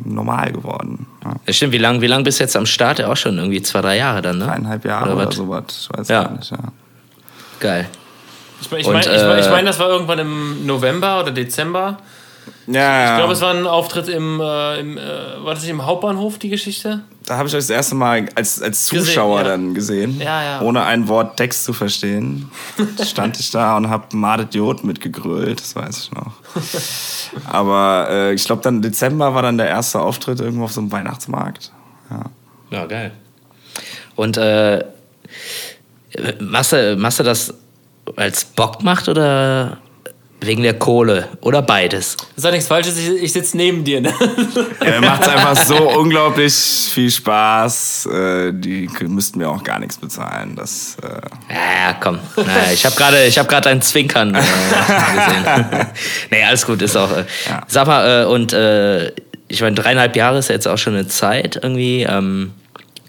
normal 0.04 0.52
geworden. 0.52 1.08
Ja. 1.24 1.54
Stimmt, 1.54 1.72
wie 1.74 1.78
lange 1.78 2.02
wie 2.02 2.08
lang 2.08 2.24
bist 2.24 2.40
du 2.40 2.44
jetzt 2.44 2.58
am 2.58 2.66
Start? 2.66 3.00
Ja, 3.00 3.08
auch 3.12 3.16
schon 3.18 3.38
irgendwie 3.38 3.62
zwei, 3.62 3.82
drei 3.82 3.98
Jahre 3.98 4.22
dann, 4.22 4.40
ne? 4.40 4.52
Eineinhalb 4.52 4.84
Jahre 4.84 5.06
Oder 5.06 5.16
oder, 5.16 5.28
was? 5.28 5.36
sowas. 5.36 5.64
Ich 5.92 5.98
weiß 5.98 6.08
Ja. 6.10 6.24
gar 6.24 6.32
nicht, 6.38 6.52
ja. 6.52 6.58
Geil. 7.62 7.88
Ich 8.62 8.70
meine, 8.72 8.82
ich 8.82 8.88
Und, 8.88 8.94
mein, 8.94 9.02
ich 9.04 9.46
äh, 9.46 9.50
mein, 9.52 9.66
das 9.66 9.80
war 9.80 9.90
irgendwann 9.90 10.20
im 10.20 10.66
November 10.66 11.22
oder 11.22 11.32
Dezember. 11.32 11.98
Ja, 12.68 13.12
Ich 13.12 13.18
glaube, 13.18 13.34
es 13.34 13.42
war 13.42 13.54
ein 13.54 13.66
Auftritt 13.66 14.08
im, 14.10 14.40
äh, 14.42 14.80
im 14.80 14.98
äh, 14.98 15.02
war 15.44 15.54
das 15.54 15.62
nicht 15.64 15.72
im 15.72 15.86
Hauptbahnhof, 15.86 16.38
die 16.40 16.50
Geschichte? 16.50 17.02
Da 17.26 17.38
habe 17.38 17.48
ich 17.48 17.56
euch 17.56 17.62
das 17.62 17.70
erste 17.70 17.96
Mal 17.96 18.30
als, 18.36 18.62
als 18.62 18.90
Gesehen, 18.90 19.06
Zuschauer 19.06 19.40
ja. 19.40 19.44
dann 19.44 19.74
gesehen, 19.74 20.20
Ja, 20.20 20.44
ja. 20.44 20.62
ohne 20.62 20.84
ein 20.84 21.08
Wort 21.08 21.38
Text 21.38 21.64
zu 21.64 21.74
verstehen. 21.74 22.52
Stand 23.04 23.40
ich 23.40 23.52
da 23.52 23.78
und 23.78 23.90
habe 23.90 24.16
Madet 24.16 24.54
Jod 24.54 24.84
mitgegrölt, 24.84 25.60
das 25.60 25.76
weiß 25.76 25.98
ich 25.98 26.12
noch. 26.12 26.34
Aber 27.52 28.08
äh, 28.10 28.34
ich 28.34 28.46
glaube, 28.46 28.62
dann 28.62 28.82
Dezember 28.82 29.34
war 29.34 29.42
dann 29.42 29.58
der 29.58 29.68
erste 29.68 30.00
Auftritt 30.00 30.40
irgendwo 30.40 30.66
auf 30.66 30.72
so 30.72 30.82
einem 30.82 30.92
Weihnachtsmarkt. 30.92 31.72
Ja. 32.10 32.24
Ja, 32.72 32.86
geil. 32.86 33.12
Und 34.16 34.38
äh, 34.38 34.84
machst, 36.40 36.74
du, 36.74 36.96
machst 36.98 37.20
du 37.20 37.24
das 37.24 37.54
als 38.16 38.46
Bock 38.46 38.84
macht 38.84 39.10
oder 39.10 39.78
wegen 40.42 40.64
der 40.64 40.74
Kohle? 40.76 41.28
Oder 41.42 41.62
beides? 41.62 42.18
Das 42.18 42.28
ist 42.38 42.44
ja 42.44 42.52
nichts 42.52 42.68
Falsches, 42.68 42.98
ich, 42.98 43.10
ich 43.24 43.32
sitze 43.32 43.58
neben 43.58 43.84
dir. 43.84 44.02
Ne? 44.02 44.14
Ja, 44.84 45.00
mir 45.00 45.08
macht 45.08 45.24
es 45.24 45.28
einfach 45.28 45.58
so 45.58 45.90
unglaublich 46.00 46.54
viel 46.54 47.10
Spaß. 47.10 48.08
Äh, 48.08 48.52
die 48.54 48.90
müssten 49.08 49.40
mir 49.40 49.50
auch 49.50 49.64
gar 49.64 49.80
nichts 49.80 49.98
bezahlen. 49.98 50.56
Das, 50.56 50.98
äh, 51.02 51.54
Ja, 51.54 51.88
ja, 51.90 51.94
komm. 52.00 52.20
Naja, 52.36 52.72
ich 52.74 52.86
habe 52.86 52.96
gerade 52.96 53.26
ich 53.26 53.38
hab 53.38 53.48
grad 53.48 53.66
ein 53.68 53.82
Zwinkern 53.82 54.36
äh, 54.36 54.40
gesehen. 54.40 55.88
nee, 56.32 56.44
alles 56.44 56.66
gut, 56.66 56.82
ist 56.82 56.96
auch. 56.96 57.12
Äh, 57.12 57.26
Ja. 57.48 57.62
Sag 57.68 57.88
mal, 57.88 58.24
äh, 58.24 58.26
und 58.26 58.54
äh, 58.54 59.12
ich 59.48 59.62
meine, 59.62 59.76
dreieinhalb 59.76 60.16
Jahre 60.16 60.40
ist 60.40 60.50
ja 60.50 60.56
jetzt 60.56 60.68
auch 60.68 60.78
schon 60.78 60.94
eine 60.94 61.08
Zeit 61.08 61.60
irgendwie. 61.62 62.04
Ähm, 62.04 62.52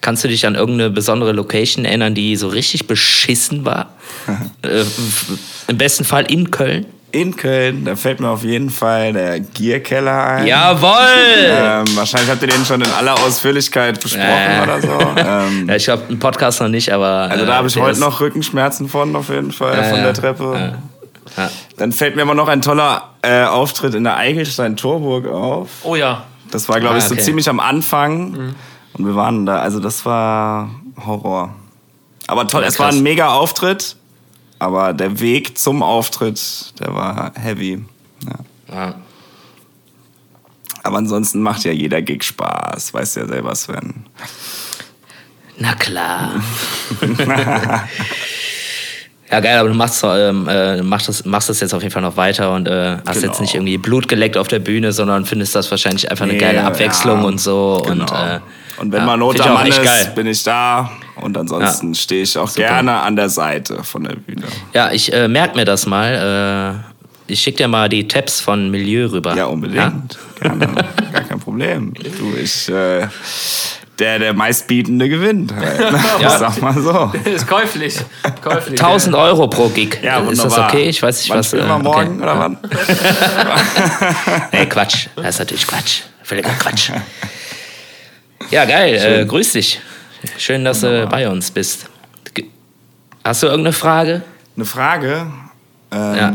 kannst 0.01 0.23
du 0.23 0.29
dich 0.29 0.47
an 0.47 0.55
irgendeine 0.55 0.91
besondere 0.91 1.33
Location 1.33 1.85
erinnern, 1.85 2.15
die 2.15 2.37
so 2.37 2.49
richtig 2.49 2.87
beschissen 2.87 3.65
war? 3.65 3.91
äh, 4.63 4.85
Im 5.69 5.79
besten 5.79 6.05
Fall 6.05 6.31
in 6.31 6.51
Köln? 6.51 6.87
In 7.17 7.35
Köln, 7.37 7.85
da 7.85 7.97
fällt 7.97 8.21
mir 8.21 8.29
auf 8.29 8.43
jeden 8.45 8.71
Fall 8.71 9.13
der 9.13 9.41
Gierkeller 9.41 10.25
ein. 10.27 10.47
Jawoll! 10.47 10.91
Ähm, 11.49 11.85
wahrscheinlich 11.97 12.31
habt 12.31 12.43
ihr 12.43 12.49
den 12.49 12.65
schon 12.65 12.81
in 12.81 12.91
aller 12.93 13.15
Ausführlichkeit 13.15 14.01
besprochen 14.01 14.27
Äh. 14.29 14.63
oder 14.63 14.81
so. 14.83 14.89
Ähm, 15.17 15.69
Ja, 15.69 15.75
ich 15.77 15.85
glaube, 15.85 16.03
im 16.09 16.19
Podcast 16.19 16.61
noch 16.61 16.69
nicht, 16.69 16.93
aber. 16.93 17.29
also 17.31 17.47
da 17.47 17.57
habe 17.57 17.69
ich 17.69 17.77
heute 17.77 17.99
noch 18.01 18.21
Rückenschmerzen 18.21 18.89
von, 18.89 19.15
auf 19.17 19.29
jeden 19.31 19.53
Fall, 19.53 19.77
Ja, 19.77 19.83
von 19.85 20.03
der 20.03 20.15
Treppe. 20.15 20.73
Ja. 21.37 21.51
Dann 21.77 21.93
fällt 21.93 22.17
mir 22.17 22.23
immer 22.23 22.35
noch 22.35 22.49
ein 22.49 22.63
toller 22.63 23.11
äh, 23.23 23.45
Auftritt 23.45 23.95
in 23.95 24.05
der 24.05 24.17
Eigelstein-Torburg 24.17 25.27
auf. 25.29 25.69
Oh 25.83 25.95
ja. 25.97 26.25
Das 26.51 26.69
war, 26.69 26.79
glaube 26.81 26.99
ich, 26.99 27.05
Ah, 27.05 27.09
so 27.09 27.15
okay. 27.15 27.23
ziemlich 27.25 27.49
am 27.49 27.61
Anfang. 27.61 28.55
Und 28.95 29.07
wir 29.07 29.15
waren 29.17 29.45
da, 29.47 29.57
also 29.59 29.81
das 29.81 30.07
war 30.07 30.71
Horror. 31.05 31.55
Aber 32.29 32.47
toll, 32.47 32.63
Ja, 32.63 32.69
es 32.69 32.79
war 32.79 32.89
ein 32.89 33.03
mega 33.03 33.29
Auftritt. 33.29 33.97
Aber 34.59 34.93
der 34.95 35.21
Weg 35.21 35.59
zum 35.59 35.83
Auftritt, 35.83 36.73
der 36.81 36.95
war 36.95 37.33
heavy. 37.35 37.85
Ja. 38.25 38.75
Ja. 38.75 38.95
Aber 40.83 40.99
ansonsten 40.99 41.43
macht 41.43 41.65
ja 41.65 41.73
jeder 41.73 42.01
Gig 42.01 42.23
Spaß, 42.23 42.95
weißt 42.95 43.17
ja 43.17 43.27
selber, 43.27 43.55
Sven. 43.55 44.07
Na 45.59 45.75
klar. 45.75 46.35
ja, 49.31 49.41
geil, 49.41 49.59
aber 49.59 49.69
du 49.71 49.75
machst, 49.75 50.05
ähm, 50.07 50.47
äh, 50.49 50.83
machst, 50.83 51.09
das, 51.09 51.25
machst 51.25 51.49
das 51.49 51.61
jetzt 51.61 51.75
auf 51.75 51.83
jeden 51.83 51.93
Fall 51.93 52.03
noch 52.03 52.17
weiter 52.17 52.53
und 52.53 52.69
äh, 52.69 52.99
hast 53.07 53.21
Genau. 53.21 53.33
jetzt 53.33 53.41
nicht 53.41 53.55
irgendwie 53.55 53.79
Blut 53.79 54.07
geleckt 54.07 54.37
auf 54.37 54.49
der 54.49 54.61
Bühne, 54.61 54.93
sondern 54.93 55.25
findest 55.27 55.55
das 55.55 55.71
wahrscheinlich 55.71 56.11
einfach 56.11 56.25
eine 56.25 56.35
Nee, 56.35 56.39
geile 56.39 56.63
Abwechslung 56.63 57.21
ja, 57.21 57.25
und 57.27 57.39
so. 57.41 57.83
Genau. 57.87 58.05
Und, 58.05 58.13
äh, 58.13 58.41
und 58.79 58.93
wenn 58.93 59.01
ja, 59.01 59.07
mal 59.07 59.17
Not 59.17 59.41
am 59.41 59.55
Mann 59.55 59.67
ist, 59.67 59.83
geil. 59.83 60.13
bin 60.15 60.27
ich 60.29 60.43
da. 60.45 60.91
Und 61.17 61.37
ansonsten 61.37 61.95
stehe 61.95 62.23
ich 62.23 62.37
auch 62.37 62.53
gerne 62.55 63.01
an 63.01 63.17
der 63.17 63.29
Seite 63.29 63.83
von 63.83 64.05
der 64.05 64.17
Bühne. 64.17 64.45
Ja, 64.75 64.93
ich 64.93 65.13
äh, 65.13 65.29
merke 65.29 65.57
mir 65.57 65.65
das 65.65 65.87
mal. 65.87 66.85
Äh, 66.87 67.33
ich 67.33 67.41
schicke 67.41 67.59
dir 67.59 67.69
mal 67.69 67.89
die 67.89 68.07
Tabs 68.07 68.41
von 68.41 68.71
Milieu 68.71 69.07
rüber. 69.07 69.35
Ja, 69.35 69.47
unbedingt. 69.47 70.19
Gerne. 70.41 70.67
Gar 71.13 71.23
kein 71.23 71.41
Problem. 71.41 71.93
Du, 71.95 72.37
ich, 72.41 72.69
äh, 72.69 73.09
der, 73.99 74.19
der 74.19 74.35
meistbietende 74.35 75.09
gewinnt. 75.09 75.55
Halt. 75.55 75.95
Ja. 76.21 76.39
Sag 76.39 76.61
mal 76.63 76.75
so. 76.75 77.13
ist 77.25 77.47
käuflich. 77.47 77.97
käuflich 78.43 78.81
1000 78.81 79.15
Euro 79.17 79.49
pro 79.49 79.69
Gig. 79.69 79.99
Ja, 80.03 80.21
ist 80.21 80.39
das 80.39 80.53
wunderbar. 80.53 80.69
okay? 80.69 80.89
Ich 80.89 81.03
weiß 81.03 81.19
nicht, 81.19 81.31
wann 81.31 81.39
was. 81.39 81.47
spielen 81.49 81.67
äh, 81.67 81.69
wir 81.69 81.79
morgen 81.79 82.15
okay. 82.15 82.23
oder 82.23 82.39
wann? 82.39 82.59
Nee, 84.53 84.67
Quatsch. 84.67 85.09
Das 85.17 85.29
ist 85.29 85.39
natürlich 85.39 85.67
Quatsch. 85.67 86.03
Völliger 86.23 86.51
Quatsch. 86.51 86.91
Ja, 88.51 88.65
geil. 88.65 88.95
Äh, 88.95 89.27
grüß 89.27 89.53
dich. 89.53 89.81
Schön, 90.39 90.65
dass 90.65 90.81
du 90.81 91.07
bei 91.09 91.29
uns 91.29 91.51
bist. 91.51 91.87
Hast 93.25 93.43
du 93.43 93.47
irgendeine 93.49 93.73
Frage? 93.73 94.23
Eine 94.57 94.65
Frage. 94.65 95.27
Ähm, 95.93 96.15
Ja. 96.17 96.33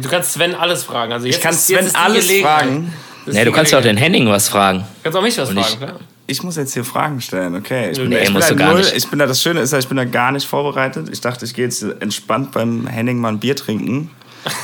Du 0.00 0.08
kannst 0.08 0.32
Sven 0.32 0.54
alles 0.56 0.82
fragen. 0.82 1.12
Also 1.12 1.26
jetzt 1.26 1.36
Ich 1.36 1.42
kann 1.42 1.52
ist, 1.54 1.66
Sven 1.68 1.84
jetzt 1.84 1.94
alles 1.96 2.30
fragen. 2.40 2.92
Nee, 3.26 3.44
du 3.44 3.52
kannst 3.52 3.70
ja 3.72 3.78
auch 3.78 3.82
den. 3.82 3.96
Henning 3.96 4.28
was 4.28 4.48
fragen. 4.48 4.80
Du 4.80 4.84
kannst 5.04 5.18
auch 5.18 5.22
mich 5.22 5.38
was 5.38 5.50
Und 5.50 5.58
ich- 5.58 5.66
fragen, 5.66 5.78
klar. 5.86 6.00
Ich 6.26 6.42
muss 6.42 6.56
jetzt 6.56 6.72
hier 6.72 6.84
Fragen 6.86 7.20
stellen, 7.20 7.54
okay. 7.54 7.90
Ich 7.90 7.98
bin, 7.98 8.08
Nee, 8.08 8.16
ich 8.20 8.24
bin 8.24 8.32
musst 8.32 8.48
da 8.48 8.54
du 8.54 8.58
gar 8.58 8.70
null, 8.72 8.78
nicht. 8.80 8.96
Ich 8.96 9.06
bin 9.08 9.18
da, 9.18 9.26
das 9.26 9.42
Schöne 9.42 9.60
ist 9.60 9.72
ja, 9.74 9.78
ich 9.78 9.86
bin 9.88 9.98
da 9.98 10.06
gar 10.06 10.32
nicht 10.32 10.46
vorbereitet. 10.48 11.10
Ich 11.12 11.20
dachte, 11.20 11.44
ich 11.44 11.52
gehe 11.52 11.66
jetzt 11.66 11.82
entspannt 12.00 12.50
beim 12.52 12.86
Henning 12.86 13.18
mal 13.18 13.28
ein 13.28 13.38
Bier 13.40 13.54
trinken. 13.54 14.10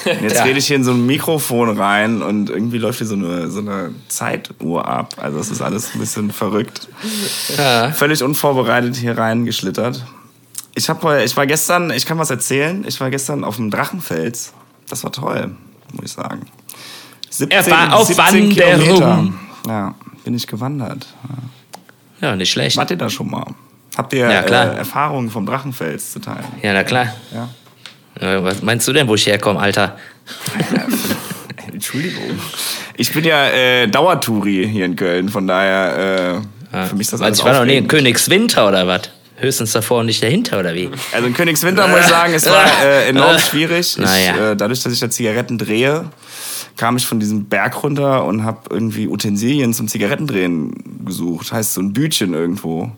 Und 0.05 0.23
jetzt 0.23 0.37
Ja. 0.37 0.43
rede 0.45 0.59
ich 0.59 0.67
hier 0.67 0.77
in 0.77 0.85
so 0.85 0.93
ein 0.93 1.07
Mikrofon 1.07 1.79
rein 1.79 2.23
und 2.23 2.51
irgendwie 2.51 2.79
läuft 2.79 2.99
hier 2.99 3.07
so 3.07 3.15
eine, 3.15 3.51
so 3.51 3.61
eine 3.61 3.95
Zeituhr 4.09 4.87
ab. 4.87 5.15
Also 5.17 5.39
es 5.39 5.51
ist 5.51 5.63
alles 5.63 5.95
ein 5.95 6.01
bisschen 6.01 6.31
verrückt. 6.31 6.89
Ja. 7.57 7.91
Völlig 7.93 8.23
unvorbereitet 8.23 8.97
hier 8.97 9.17
reingeschlittert. 9.17 10.05
Ich, 10.75 10.89
hab, 10.89 11.05
ich 11.25 11.37
war 11.37 11.47
gestern, 11.47 11.91
ich 11.91 12.07
kann 12.07 12.19
was 12.19 12.31
erzählen, 12.31 12.85
ich 12.87 13.01
war 13.01 13.11
gestern 13.11 13.43
auf 13.45 13.57
dem 13.57 13.71
Drachenfels. 13.71 14.53
Das 14.89 15.03
war 15.05 15.13
toll, 15.13 15.51
muss 15.93 16.05
ich 16.07 16.13
sagen. 16.13 16.47
17, 17.31 17.51
Er 17.59 17.71
war 17.71 17.97
auf 17.97 18.17
Wanderung. 18.19 18.51
Kilometer. 18.51 19.29
Ja, 19.67 19.95
bin 20.25 20.35
ich 20.35 20.47
gewandert. 20.47 21.07
Ja. 22.21 22.37
Nicht 22.37 22.51
schlecht. 22.51 22.77
Wart 22.77 22.91
ihr 22.91 22.97
da 22.99 23.09
schon 23.09 23.31
mal? 23.31 23.47
Habt 23.97 24.13
ihr 24.13 24.21
Ja. 24.31 24.41
Äh, 24.43 24.77
Erfahrungen 24.79 25.31
vom 25.31 25.47
Drachenfels 25.47 26.13
zu 26.13 26.19
teilen? 26.21 26.45
Ja, 26.63 26.73
na 26.73 26.85
klar. 26.85 27.07
Ja. 27.35 27.49
Äh, 28.21 28.43
Was 28.43 28.63
meinst 28.63 28.87
du 28.87 28.93
denn, 28.93 29.09
wo 29.09 29.15
ich 29.15 29.27
herkomme, 29.27 29.59
Alter? 29.61 29.97
Entschuldigung. 31.73 32.39
Ich 32.97 33.13
bin 33.13 33.25
ja 33.25 33.49
äh, 33.49 33.87
Dauertouri 33.89 34.69
hier 34.71 34.85
in 34.85 34.97
Köln, 34.97 35.29
von 35.29 35.47
daher 35.47 36.43
äh, 36.73 36.87
für 36.87 36.95
mich 36.95 37.07
ist 37.07 37.15
das 37.15 37.21
alles 37.23 37.39
ich 37.39 37.45
war 37.45 37.55
noch 37.55 37.65
nie 37.65 37.77
in. 37.79 37.89
Königswinter 37.89 38.69
oder 38.69 38.87
was? 38.87 39.03
Höchstens 39.37 39.73
davor 39.73 40.01
und 40.01 40.07
nicht 40.07 40.23
dahinter 40.23 40.61
oder 40.61 40.75
wie? 40.75 40.91
Also 41.13 41.27
in 41.27 41.33
Königswinter 41.33 41.89
muss 41.89 42.01
ich 42.01 42.07
sagen, 42.07 42.35
es 42.35 42.45
war 42.47 42.65
äh, 42.85 43.09
enorm 43.09 43.39
schwierig. 43.39 43.97
Ich, 43.97 44.05
Naja. 44.05 44.51
äh, 44.53 44.57
dadurch, 44.57 44.83
dass 44.83 44.93
ich 44.93 45.01
da 45.01 45.09
Zigaretten 45.09 45.57
drehe, 45.57 46.05
kam 46.77 46.99
ich 46.99 47.07
von 47.07 47.19
diesem 47.21 47.47
Berg 47.47 47.83
runter 47.83 48.25
und 48.27 48.45
habe 48.45 48.59
irgendwie 48.69 49.09
Utensilien 49.09 49.73
zum 49.73 49.89
Zigarettendrehen 49.89 51.05
gesucht. 51.07 51.53
Heißt 51.53 51.73
so 51.75 51.81
ein 51.81 51.95
Bütchen 51.95 52.35
irgendwo. 52.35 52.93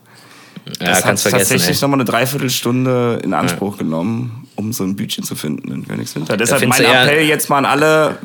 Ja, 0.65 0.87
das 0.87 1.05
hat 1.05 1.21
tatsächlich 1.21 1.77
Ey. 1.77 1.81
nochmal 1.81 1.99
eine 1.99 2.05
Dreiviertelstunde 2.05 3.19
in 3.23 3.33
Anspruch 3.33 3.77
genommen, 3.77 4.47
um 4.55 4.71
so 4.71 4.83
ein 4.83 4.95
Bütchen 4.95 5.23
zu 5.23 5.35
finden 5.35 5.71
in 5.71 5.87
Königswinter. 5.87 6.37
Deshalb 6.37 6.65
mein 6.67 6.83
Appell 6.83 7.25
jetzt 7.25 7.49
mal 7.49 7.57
an 7.57 7.65
alle 7.65 8.17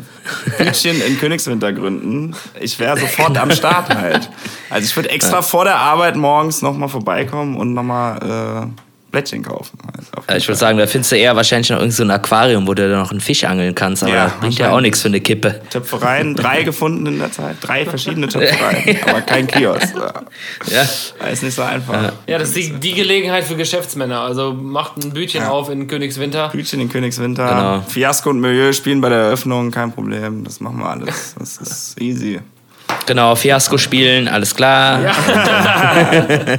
Bütchen 0.56 1.00
in 1.00 1.18
Königswinter 1.18 1.72
gründen. 1.72 2.34
Ich 2.60 2.78
wäre 2.78 2.98
sofort 2.98 3.36
am 3.36 3.50
Start 3.50 3.94
halt. 3.94 4.30
Also 4.70 4.86
ich 4.86 4.94
würde 4.94 5.10
extra 5.10 5.42
vor 5.42 5.64
der 5.64 5.76
Arbeit 5.76 6.16
morgens 6.16 6.62
nochmal 6.62 6.88
vorbeikommen 6.88 7.56
und 7.56 7.74
nochmal 7.74 8.70
äh, 8.70 8.87
Blättchen 9.10 9.42
kaufen. 9.42 9.78
Auf 10.14 10.24
jeden 10.24 10.34
Äh, 10.34 10.38
Ich 10.38 10.48
würde 10.48 10.58
sagen, 10.58 10.76
da 10.78 10.86
findest 10.86 11.12
du 11.12 11.16
eher 11.16 11.34
wahrscheinlich 11.34 11.70
noch 11.70 11.78
irgendein 11.78 11.96
so 11.96 12.02
ein 12.04 12.10
Aquarium, 12.10 12.66
wo 12.66 12.74
du 12.74 12.88
noch 12.88 13.10
einen 13.10 13.20
Fisch 13.20 13.44
angeln 13.44 13.74
kannst, 13.74 14.02
aber 14.02 14.12
Ja, 14.12 14.24
das 14.26 14.34
bringt 14.40 14.58
ja 14.58 14.70
auch 14.72 14.80
nichts 14.80 15.00
für 15.00 15.08
eine 15.08 15.20
Kippe. 15.20 15.60
Töpfereien, 15.70 16.34
drei 16.34 16.62
gefunden 16.62 17.06
in 17.06 17.18
der 17.18 17.32
Zeit. 17.32 17.56
Drei 17.60 17.86
verschiedene 17.86 18.28
Töpfereien, 18.28 18.98
aber 19.08 19.20
kein 19.22 19.46
Kiosk. 19.46 19.94
Ja. 19.96 20.82
Ja. 21.20 21.26
Ist 21.28 21.42
nicht 21.42 21.54
so 21.54 21.62
einfach. 21.62 22.12
Ja, 22.26 22.38
das 22.38 22.48
ist 22.50 22.56
die, 22.56 22.72
die 22.74 22.94
Gelegenheit 22.94 23.44
für 23.44 23.56
Geschäftsmänner. 23.56 24.20
Also 24.20 24.52
macht 24.52 24.98
ein 24.98 25.10
Bütchen 25.12 25.42
auf 25.44 25.70
in 25.70 25.86
Königswinter. 25.86 26.48
Bütchen 26.50 26.80
in 26.80 26.88
Königswinter. 26.88 27.46
Genau. 27.48 27.80
Fiasko 27.88 28.30
und 28.30 28.40
Milieu 28.40 28.72
spielen 28.72 29.00
bei 29.00 29.08
der 29.08 29.18
Eröffnung, 29.18 29.70
kein 29.70 29.92
Problem. 29.92 30.44
Das 30.44 30.60
machen 30.60 30.78
wir 30.78 30.86
alles. 30.90 31.34
Das 31.38 31.56
ist 31.58 32.00
easy. 32.00 32.40
Genau, 33.06 33.34
Fiasko 33.34 33.78
spielen, 33.78 34.28
alles 34.28 34.54
klar. 34.54 35.00
Ja, 35.02 35.12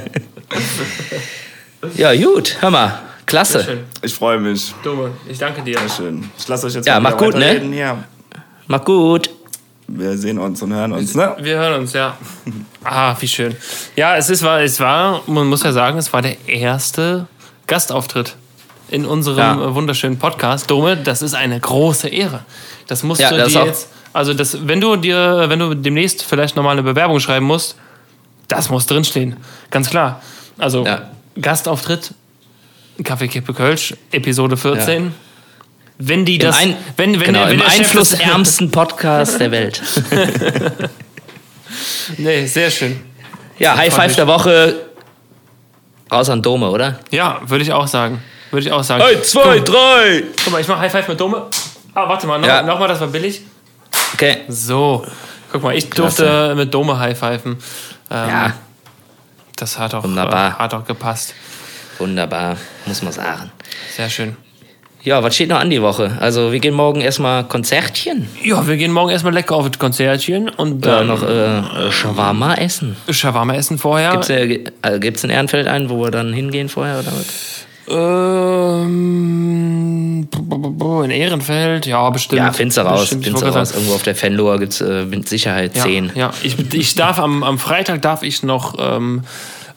gut, 1.80 2.56
hör 2.60 2.70
mal, 2.70 2.98
klasse. 3.26 3.64
Schön. 3.64 3.84
Ich 4.02 4.14
freue 4.14 4.38
mich. 4.38 4.74
Dumme. 4.82 5.12
Ich 5.28 5.38
danke 5.38 5.62
dir. 5.62 5.78
Schön. 5.94 6.28
Ich 6.38 6.46
lasse 6.48 6.66
euch 6.66 6.74
jetzt 6.74 6.86
Ja, 6.86 7.00
mal 7.00 7.10
mach 7.10 7.18
gut, 7.18 7.34
ne? 7.34 7.60
hier. 7.60 8.04
Mach 8.66 8.84
gut. 8.84 9.30
Wir 9.88 10.16
sehen 10.16 10.38
uns 10.38 10.62
und 10.62 10.72
hören 10.72 10.92
uns, 10.92 11.14
ne? 11.16 11.34
Wir 11.40 11.56
hören 11.58 11.80
uns, 11.80 11.92
ja. 11.94 12.16
Ah, 12.84 13.16
wie 13.18 13.26
schön. 13.26 13.56
Ja, 13.96 14.16
es 14.16 14.30
ist, 14.30 14.42
war, 14.44 14.60
es 14.60 14.78
war, 14.78 15.20
man 15.26 15.48
muss 15.48 15.64
ja 15.64 15.72
sagen, 15.72 15.98
es 15.98 16.12
war 16.12 16.22
der 16.22 16.36
erste 16.48 17.26
Gastauftritt 17.66 18.36
in 18.88 19.04
unserem 19.04 19.38
Ja. 19.60 19.74
wunderschönen 19.74 20.16
Podcast. 20.18 20.70
Dome, 20.70 20.96
das 20.96 21.22
ist 21.22 21.34
eine 21.34 21.58
große 21.58 22.08
Ehre. 22.08 22.44
Das 22.86 23.02
musst 23.02 23.20
Ja, 23.20 23.30
du 23.30 23.38
das 23.38 23.48
ist 23.48 23.56
dir 23.56 23.64
jetzt, 23.66 23.88
also 24.12 24.32
das, 24.32 24.66
wenn 24.68 24.80
du 24.80 24.94
dir, 24.94 25.46
wenn 25.48 25.58
du 25.58 25.74
demnächst 25.74 26.22
vielleicht 26.24 26.54
nochmal 26.54 26.72
eine 26.72 26.82
Bewerbung 26.84 27.18
schreiben 27.18 27.46
musst, 27.46 27.76
das 28.46 28.70
muss 28.70 28.86
drinstehen. 28.86 29.36
Ganz 29.72 29.90
klar. 29.90 30.22
Also 30.56 30.84
Ja. 30.86 31.02
Gastauftritt, 31.40 32.12
Kaffee 33.04 33.28
Kippe 33.28 33.52
Kölsch, 33.54 33.94
Episode 34.10 34.56
14. 34.56 35.12
Wenn 35.98 36.24
die 36.24 36.36
Im, 36.36 36.40
das, 36.40 36.56
ein, 36.58 36.76
wenn, 36.96 37.12
wenn, 37.20 37.26
genau, 37.26 37.40
der, 37.40 37.48
wenn 37.50 37.60
im 37.60 37.66
einflussärmsten 37.66 38.70
Podcast 38.70 39.38
der 39.40 39.50
Welt. 39.50 39.82
Nee, 42.18 42.46
sehr 42.46 42.70
schön. 42.70 43.00
Ja, 43.58 43.76
High 43.76 43.94
Five 43.94 44.16
der 44.16 44.26
Woche. 44.26 44.74
Raus 46.10 46.28
an 46.28 46.42
Dome, 46.42 46.68
oder? 46.68 46.98
Ja, 47.10 47.40
würde 47.46 47.62
ich 47.62 47.72
auch 47.72 47.86
sagen. 47.86 48.20
Würde 48.50 48.66
ich 48.66 48.72
auch 48.72 48.82
sagen. 48.82 49.04
zwei, 49.22 49.60
drei. 49.60 50.24
Guck 50.42 50.52
mal, 50.52 50.60
ich 50.60 50.66
mache 50.66 50.80
High 50.80 50.90
Five 50.90 51.06
mit 51.08 51.20
Dome. 51.20 51.46
Ah, 51.94 52.08
warte 52.08 52.26
mal, 52.26 52.38
noch, 52.38 52.48
Ja. 52.48 52.62
noch 52.62 52.78
mal, 52.78 52.88
das 52.88 53.00
war 53.00 53.06
billig. 53.08 53.42
Okay. 54.14 54.38
So. 54.48 55.06
Guck 55.52 55.62
mal, 55.62 55.76
ich 55.76 55.88
durfte 55.90 56.54
mit 56.56 56.72
Dome 56.74 56.98
High 56.98 57.16
Pfeifen. 57.16 57.52
Ähm, 58.10 58.28
Ja, 58.28 58.54
Das 59.60 59.78
hat 59.78 59.94
auch, 59.94 60.04
Wunderbar. 60.04 60.50
Äh, 60.50 60.62
hat 60.62 60.74
auch 60.74 60.84
gepasst. 60.84 61.34
wunderbar, 61.98 62.56
muss 62.86 63.02
man 63.02 63.12
sagen. 63.12 63.50
Sehr 63.94 64.08
schön. 64.08 64.36
Ja, 65.02 65.22
was 65.22 65.34
steht 65.34 65.48
noch 65.48 65.58
an 65.60 65.70
die 65.70 65.80
Woche? 65.80 66.16
Also, 66.20 66.52
wir 66.52 66.58
gehen 66.60 66.74
morgen 66.74 67.00
erstmal 67.00 67.44
Konzertchen. 67.44 68.28
Ja, 68.42 68.66
wir 68.66 68.76
gehen 68.76 68.92
morgen 68.92 69.10
erstmal 69.10 69.32
lecker 69.32 69.56
auf 69.56 69.68
das 69.70 69.78
Konzertchen 69.78 70.48
und 70.50 70.84
dann 70.84 71.06
noch 71.06 71.22
äh, 71.22 71.90
Shawarma 71.90 72.54
essen. 72.54 72.96
Shawarma 73.08 73.54
essen 73.54 73.78
vorher. 73.78 74.12
Gibt's, 74.12 74.28
äh, 74.28 74.64
also, 74.82 75.00
gibt's 75.00 75.24
in 75.24 75.30
Ehrenfeld 75.30 75.68
einen, 75.68 75.88
wo 75.88 76.02
wir 76.02 76.10
dann 76.10 76.32
hingehen 76.34 76.68
vorher 76.68 76.98
oder 76.98 77.12
was? 77.12 77.64
Ähm, 77.88 79.30
in 81.04 81.10
Ehrenfeld, 81.10 81.86
ja, 81.86 82.08
bestimmt. 82.10 82.38
Ja, 82.38 82.52
findest 82.52 82.78
du 82.78 82.82
raus. 82.82 83.08
Findest 83.08 83.42
du 83.42 83.46
raus. 83.46 83.72
Irgendwo 83.72 83.94
auf 83.94 84.02
der 84.02 84.14
Fenloer 84.14 84.58
gibt's 84.58 84.80
äh, 84.80 85.04
mit 85.04 85.28
Sicherheit 85.28 85.76
Ja, 85.76 85.82
10. 85.84 86.12
ja. 86.14 86.30
Ich, 86.42 86.56
ich 86.72 86.94
darf 86.94 87.18
am, 87.18 87.42
am 87.42 87.58
Freitag 87.58 88.02
darf 88.02 88.22
ich 88.22 88.42
noch 88.42 88.76
ähm, 88.78 89.22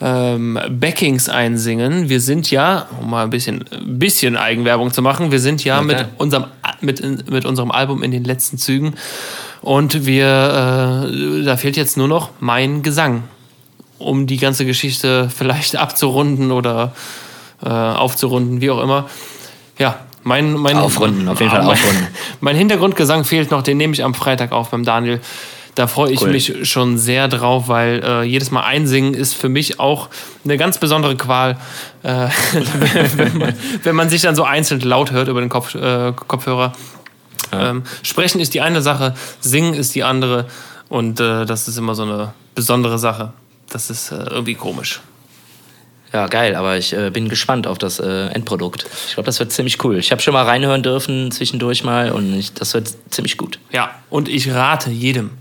ähm, 0.01 0.59
Backings 0.69 1.29
einsingen. 1.29 2.09
Wir 2.09 2.19
sind 2.19 2.51
ja, 2.51 2.87
um 2.99 3.09
mal 3.09 3.23
ein 3.23 3.29
bisschen, 3.29 3.63
bisschen 3.85 4.35
Eigenwerbung 4.37 4.91
zu 4.91 5.01
machen, 5.01 5.31
wir 5.31 5.39
sind 5.39 5.63
ja 5.63 5.81
mit 5.81 5.97
klar. 5.97 6.09
unserem, 6.17 6.45
mit, 6.81 7.29
mit 7.29 7.45
unserem 7.45 7.71
Album 7.71 8.03
in 8.03 8.11
den 8.11 8.23
letzten 8.23 8.57
Zügen. 8.57 8.95
Und 9.61 10.05
wir, 10.05 11.07
äh, 11.07 11.43
da 11.43 11.55
fehlt 11.55 11.77
jetzt 11.77 11.95
nur 11.95 12.09
noch 12.09 12.31
mein 12.41 12.83
Gesang, 12.83 13.23
um 13.97 14.27
die 14.27 14.37
ganze 14.37 14.65
Geschichte 14.65 15.29
vielleicht 15.33 15.75
abzurunden 15.77 16.51
oder 16.51 16.93
äh, 17.63 17.69
aufzurunden, 17.69 18.61
wie 18.61 18.69
auch 18.71 18.81
immer. 18.81 19.09
Ja, 19.77 19.99
mein, 20.23 20.53
mein 20.53 20.77
Aufrunden, 20.77 21.27
auf 21.27 21.39
jeden 21.39 21.51
Fall 21.51 21.61
mein, 21.63 21.71
aufrunden. 21.71 22.07
Mein 22.39 22.55
Hintergrundgesang 22.55 23.25
fehlt 23.25 23.51
noch, 23.51 23.61
den 23.61 23.77
nehme 23.77 23.93
ich 23.93 24.03
am 24.03 24.13
Freitag 24.13 24.51
auf 24.51 24.69
beim 24.69 24.83
Daniel. 24.83 25.19
Da 25.75 25.87
freue 25.87 26.11
ich 26.11 26.21
Cool. 26.21 26.29
mich 26.29 26.69
schon 26.69 26.99
sehr 26.99 27.27
drauf, 27.27 27.67
weil 27.67 28.03
äh, 28.03 28.23
jedes 28.23 28.51
Mal 28.51 28.61
einsingen 28.61 29.15
ist 29.15 29.33
für 29.33 29.49
mich 29.49 29.79
auch 29.79 30.09
eine 30.43 30.57
ganz 30.57 30.77
besondere 30.77 31.15
Qual. 31.15 31.57
Äh, 32.03 32.27
wenn, 33.15 33.37
man, 33.37 33.55
wenn 33.81 33.95
man 33.95 34.09
sich 34.09 34.21
dann 34.21 34.35
so 34.35 34.43
einzeln 34.43 34.81
laut 34.81 35.11
hört 35.11 35.29
über 35.29 35.41
den 35.41 35.49
Kopf, 35.49 35.73
äh, 35.73 36.13
Kopfhörer. 36.27 36.73
Ähm, 37.51 37.83
sprechen 38.03 38.39
ist 38.39 38.53
die 38.53 38.61
eine 38.61 38.81
Sache, 38.81 39.15
singen 39.39 39.73
ist 39.73 39.95
die 39.95 40.03
andere. 40.03 40.45
Und 40.89 41.19
äh, 41.19 41.45
das 41.45 41.67
ist 41.67 41.77
immer 41.77 41.95
so 41.95 42.03
eine 42.03 42.33
besondere 42.53 42.99
Sache. 42.99 43.33
Das 43.69 43.89
ist 43.89 44.11
äh, 44.11 44.15
irgendwie 44.29 44.53
komisch. 44.55 45.01
Ja, 46.13 46.27
geil, 46.27 46.55
aber 46.55 46.77
ich 46.77 46.93
äh, 46.93 47.09
bin 47.09 47.27
gespannt 47.27 47.65
auf 47.65 47.79
das 47.79 47.99
äh, 47.99 48.27
Endprodukt. 48.27 48.85
Ich 49.07 49.15
glaube, 49.15 49.25
das 49.25 49.39
wird 49.39 49.51
ziemlich 49.51 49.83
cool. 49.83 49.97
Ich 49.97 50.11
habe 50.11 50.21
schon 50.21 50.33
mal 50.33 50.43
reinhören 50.45 50.83
dürfen 50.83 51.31
zwischendurch 51.31 51.83
mal 51.83 52.11
und 52.11 52.33
ich, 52.37 52.53
das 52.53 52.73
wird 52.75 52.93
ziemlich 53.09 53.35
gut. 53.37 53.59
Ja, 53.71 53.89
und 54.11 54.29
ich 54.29 54.53
rate 54.53 54.91
jedem, 54.91 55.31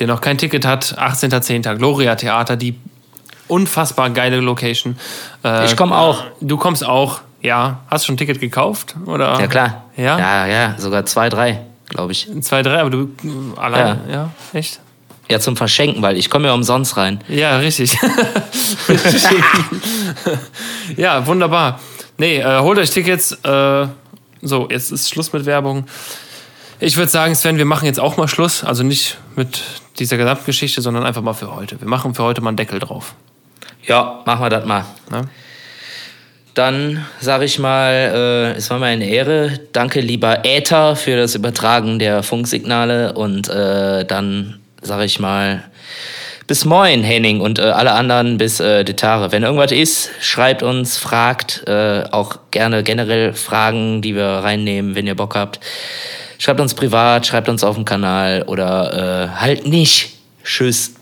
der 0.00 0.08
noch 0.08 0.20
kein 0.20 0.38
Ticket 0.38 0.66
hat, 0.66 0.96
18.10. 0.98 1.76
Gloria 1.76 2.16
Theater, 2.16 2.56
die 2.56 2.74
unfassbar 3.48 4.10
geile 4.10 4.40
Location. 4.40 4.98
Äh, 5.44 5.66
Ich 5.66 5.76
komme 5.76 5.96
auch. 5.96 6.24
Du 6.40 6.56
kommst 6.56 6.84
auch, 6.84 7.20
ja. 7.40 7.80
Hast 7.88 8.02
du 8.04 8.06
schon 8.06 8.14
ein 8.14 8.18
Ticket 8.18 8.40
gekauft? 8.40 8.96
Oder? 9.06 9.38
Ja, 9.40 9.46
klar. 9.46 9.84
Ja? 9.96 10.18
Ja, 10.18 10.46
ja, 10.46 10.74
sogar 10.78 11.06
zwei, 11.06 11.28
drei, 11.28 11.60
glaube 11.88 12.10
ich. 12.10 12.28
Zwei, 12.40 12.62
drei, 12.62 12.80
aber 12.80 12.90
du 12.90 13.10
alleine, 13.56 14.00
ja, 14.10 14.30
echt? 14.52 14.80
Ja, 15.28 15.40
zum 15.40 15.56
Verschenken, 15.56 16.02
weil 16.02 16.16
ich 16.16 16.30
komme 16.30 16.48
ja 16.48 16.54
umsonst 16.54 16.96
rein. 16.96 17.20
Ja, 17.28 17.58
richtig. 17.58 17.96
ja, 20.96 21.26
wunderbar. 21.26 21.80
Nee, 22.18 22.38
äh, 22.38 22.60
holt 22.60 22.78
euch 22.78 22.90
Tickets. 22.90 23.32
Äh, 23.32 23.86
so, 24.42 24.68
jetzt 24.70 24.92
ist 24.92 25.10
Schluss 25.10 25.32
mit 25.32 25.44
Werbung. 25.44 25.86
Ich 26.78 26.96
würde 26.96 27.10
sagen, 27.10 27.34
Sven, 27.34 27.58
wir 27.58 27.64
machen 27.64 27.86
jetzt 27.86 27.98
auch 27.98 28.16
mal 28.16 28.28
Schluss. 28.28 28.62
Also 28.62 28.84
nicht 28.84 29.18
mit 29.34 29.62
dieser 29.98 30.16
Gesamtgeschichte, 30.16 30.80
sondern 30.80 31.04
einfach 31.04 31.22
mal 31.22 31.32
für 31.32 31.54
heute. 31.54 31.80
Wir 31.80 31.88
machen 31.88 32.14
für 32.14 32.22
heute 32.22 32.40
mal 32.40 32.50
einen 32.50 32.56
Deckel 32.56 32.78
drauf. 32.78 33.14
Ja, 33.84 34.22
machen 34.26 34.44
wir 34.44 34.50
das 34.50 34.64
mal. 34.64 34.84
Ne? 35.10 35.22
Dann 36.54 37.04
sage 37.20 37.44
ich 37.44 37.58
mal, 37.58 37.92
äh, 37.92 38.56
es 38.56 38.70
war 38.70 38.78
mir 38.78 38.86
eine 38.86 39.08
Ehre. 39.08 39.58
Danke, 39.72 40.00
lieber 40.00 40.44
Äther, 40.44 40.96
für 40.96 41.16
das 41.16 41.34
Übertragen 41.34 41.98
der 41.98 42.22
Funksignale. 42.22 43.14
Und 43.14 43.48
äh, 43.48 44.04
dann 44.04 44.60
sage 44.86 45.04
ich 45.04 45.20
mal, 45.20 45.64
bis 46.46 46.64
moin, 46.64 47.02
Henning, 47.02 47.40
und 47.40 47.58
äh, 47.58 47.62
alle 47.62 47.92
anderen 47.92 48.38
bis 48.38 48.60
äh, 48.60 48.84
Detare. 48.84 49.32
Wenn 49.32 49.42
irgendwas 49.42 49.72
ist, 49.72 50.10
schreibt 50.20 50.62
uns, 50.62 50.96
fragt. 50.96 51.64
Äh, 51.66 52.04
auch 52.12 52.38
gerne 52.50 52.82
generell 52.82 53.32
Fragen, 53.32 54.00
die 54.00 54.14
wir 54.14 54.26
reinnehmen, 54.26 54.94
wenn 54.94 55.06
ihr 55.06 55.16
Bock 55.16 55.34
habt. 55.34 55.60
Schreibt 56.38 56.60
uns 56.60 56.74
privat, 56.74 57.26
schreibt 57.26 57.48
uns 57.48 57.64
auf 57.64 57.74
dem 57.74 57.84
Kanal 57.84 58.44
oder 58.46 59.28
äh, 59.34 59.40
halt 59.40 59.66
nicht. 59.66 60.10
Tschüss. 60.44 60.92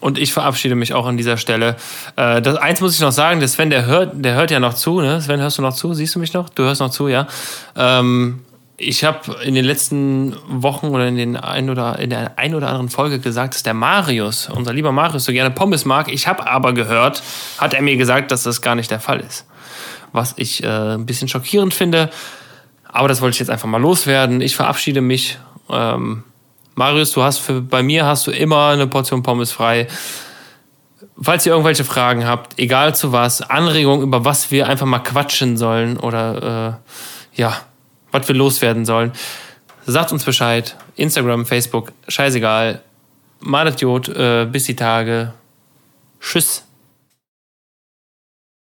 Und 0.00 0.18
ich 0.18 0.32
verabschiede 0.32 0.74
mich 0.74 0.94
auch 0.94 1.06
an 1.06 1.16
dieser 1.16 1.36
Stelle. 1.36 1.76
Äh, 2.16 2.42
das, 2.42 2.56
eins 2.56 2.80
muss 2.80 2.94
ich 2.94 3.00
noch 3.00 3.12
sagen, 3.12 3.38
der 3.38 3.48
Sven, 3.48 3.70
der 3.70 3.86
hört, 3.86 4.12
der 4.14 4.34
hört 4.34 4.50
ja 4.50 4.58
noch 4.58 4.74
zu. 4.74 5.00
Ne? 5.00 5.20
Sven, 5.20 5.40
hörst 5.40 5.58
du 5.58 5.62
noch 5.62 5.74
zu? 5.74 5.94
Siehst 5.94 6.14
du 6.16 6.18
mich 6.18 6.34
noch? 6.34 6.48
Du 6.48 6.64
hörst 6.64 6.80
noch 6.80 6.90
zu, 6.90 7.06
ja. 7.06 7.28
Ähm, 7.76 8.40
ich 8.82 9.04
habe 9.04 9.36
in 9.44 9.54
den 9.54 9.64
letzten 9.64 10.36
Wochen 10.48 10.88
oder 10.88 11.06
in, 11.06 11.16
den 11.16 11.36
ein 11.36 11.70
oder, 11.70 11.98
in 11.98 12.10
der 12.10 12.38
ein 12.38 12.54
oder 12.54 12.68
anderen 12.68 12.88
Folge 12.88 13.20
gesagt, 13.20 13.54
dass 13.54 13.62
der 13.62 13.74
Marius, 13.74 14.48
unser 14.48 14.72
lieber 14.72 14.92
Marius, 14.92 15.24
so 15.24 15.32
gerne 15.32 15.50
Pommes 15.50 15.84
mag. 15.84 16.12
Ich 16.12 16.26
habe 16.26 16.46
aber 16.48 16.72
gehört, 16.72 17.22
hat 17.58 17.74
er 17.74 17.82
mir 17.82 17.96
gesagt, 17.96 18.30
dass 18.32 18.42
das 18.42 18.60
gar 18.60 18.74
nicht 18.74 18.90
der 18.90 19.00
Fall 19.00 19.20
ist. 19.20 19.46
Was 20.12 20.34
ich 20.36 20.62
äh, 20.64 20.66
ein 20.66 21.06
bisschen 21.06 21.28
schockierend 21.28 21.72
finde. 21.72 22.10
Aber 22.84 23.08
das 23.08 23.20
wollte 23.20 23.34
ich 23.34 23.40
jetzt 23.40 23.50
einfach 23.50 23.68
mal 23.68 23.80
loswerden. 23.80 24.40
Ich 24.40 24.56
verabschiede 24.56 25.00
mich. 25.00 25.38
Ähm, 25.70 26.24
Marius, 26.74 27.12
du 27.12 27.22
hast 27.22 27.38
für, 27.38 27.60
bei 27.60 27.82
mir 27.82 28.04
hast 28.04 28.26
du 28.26 28.30
immer 28.32 28.68
eine 28.68 28.86
Portion 28.86 29.22
Pommes 29.22 29.52
frei. 29.52 29.86
Falls 31.20 31.46
ihr 31.46 31.52
irgendwelche 31.52 31.84
Fragen 31.84 32.26
habt, 32.26 32.58
egal 32.58 32.94
zu 32.94 33.12
was, 33.12 33.42
Anregungen, 33.42 34.02
über 34.02 34.24
was 34.24 34.50
wir 34.50 34.66
einfach 34.66 34.86
mal 34.86 34.98
quatschen 34.98 35.56
sollen 35.56 35.98
oder 35.98 36.80
äh, 37.36 37.40
ja, 37.40 37.56
was 38.12 38.28
wir 38.28 38.34
loswerden 38.36 38.84
sollen, 38.84 39.12
sagt 39.86 40.12
uns 40.12 40.24
Bescheid. 40.24 40.76
Instagram, 40.96 41.46
Facebook, 41.46 41.92
scheißegal. 42.06 42.82
Malet 43.40 43.80
Jod, 43.80 44.08
äh, 44.08 44.46
bis 44.46 44.64
die 44.64 44.76
Tage. 44.76 45.32
Tschüss. 46.20 46.64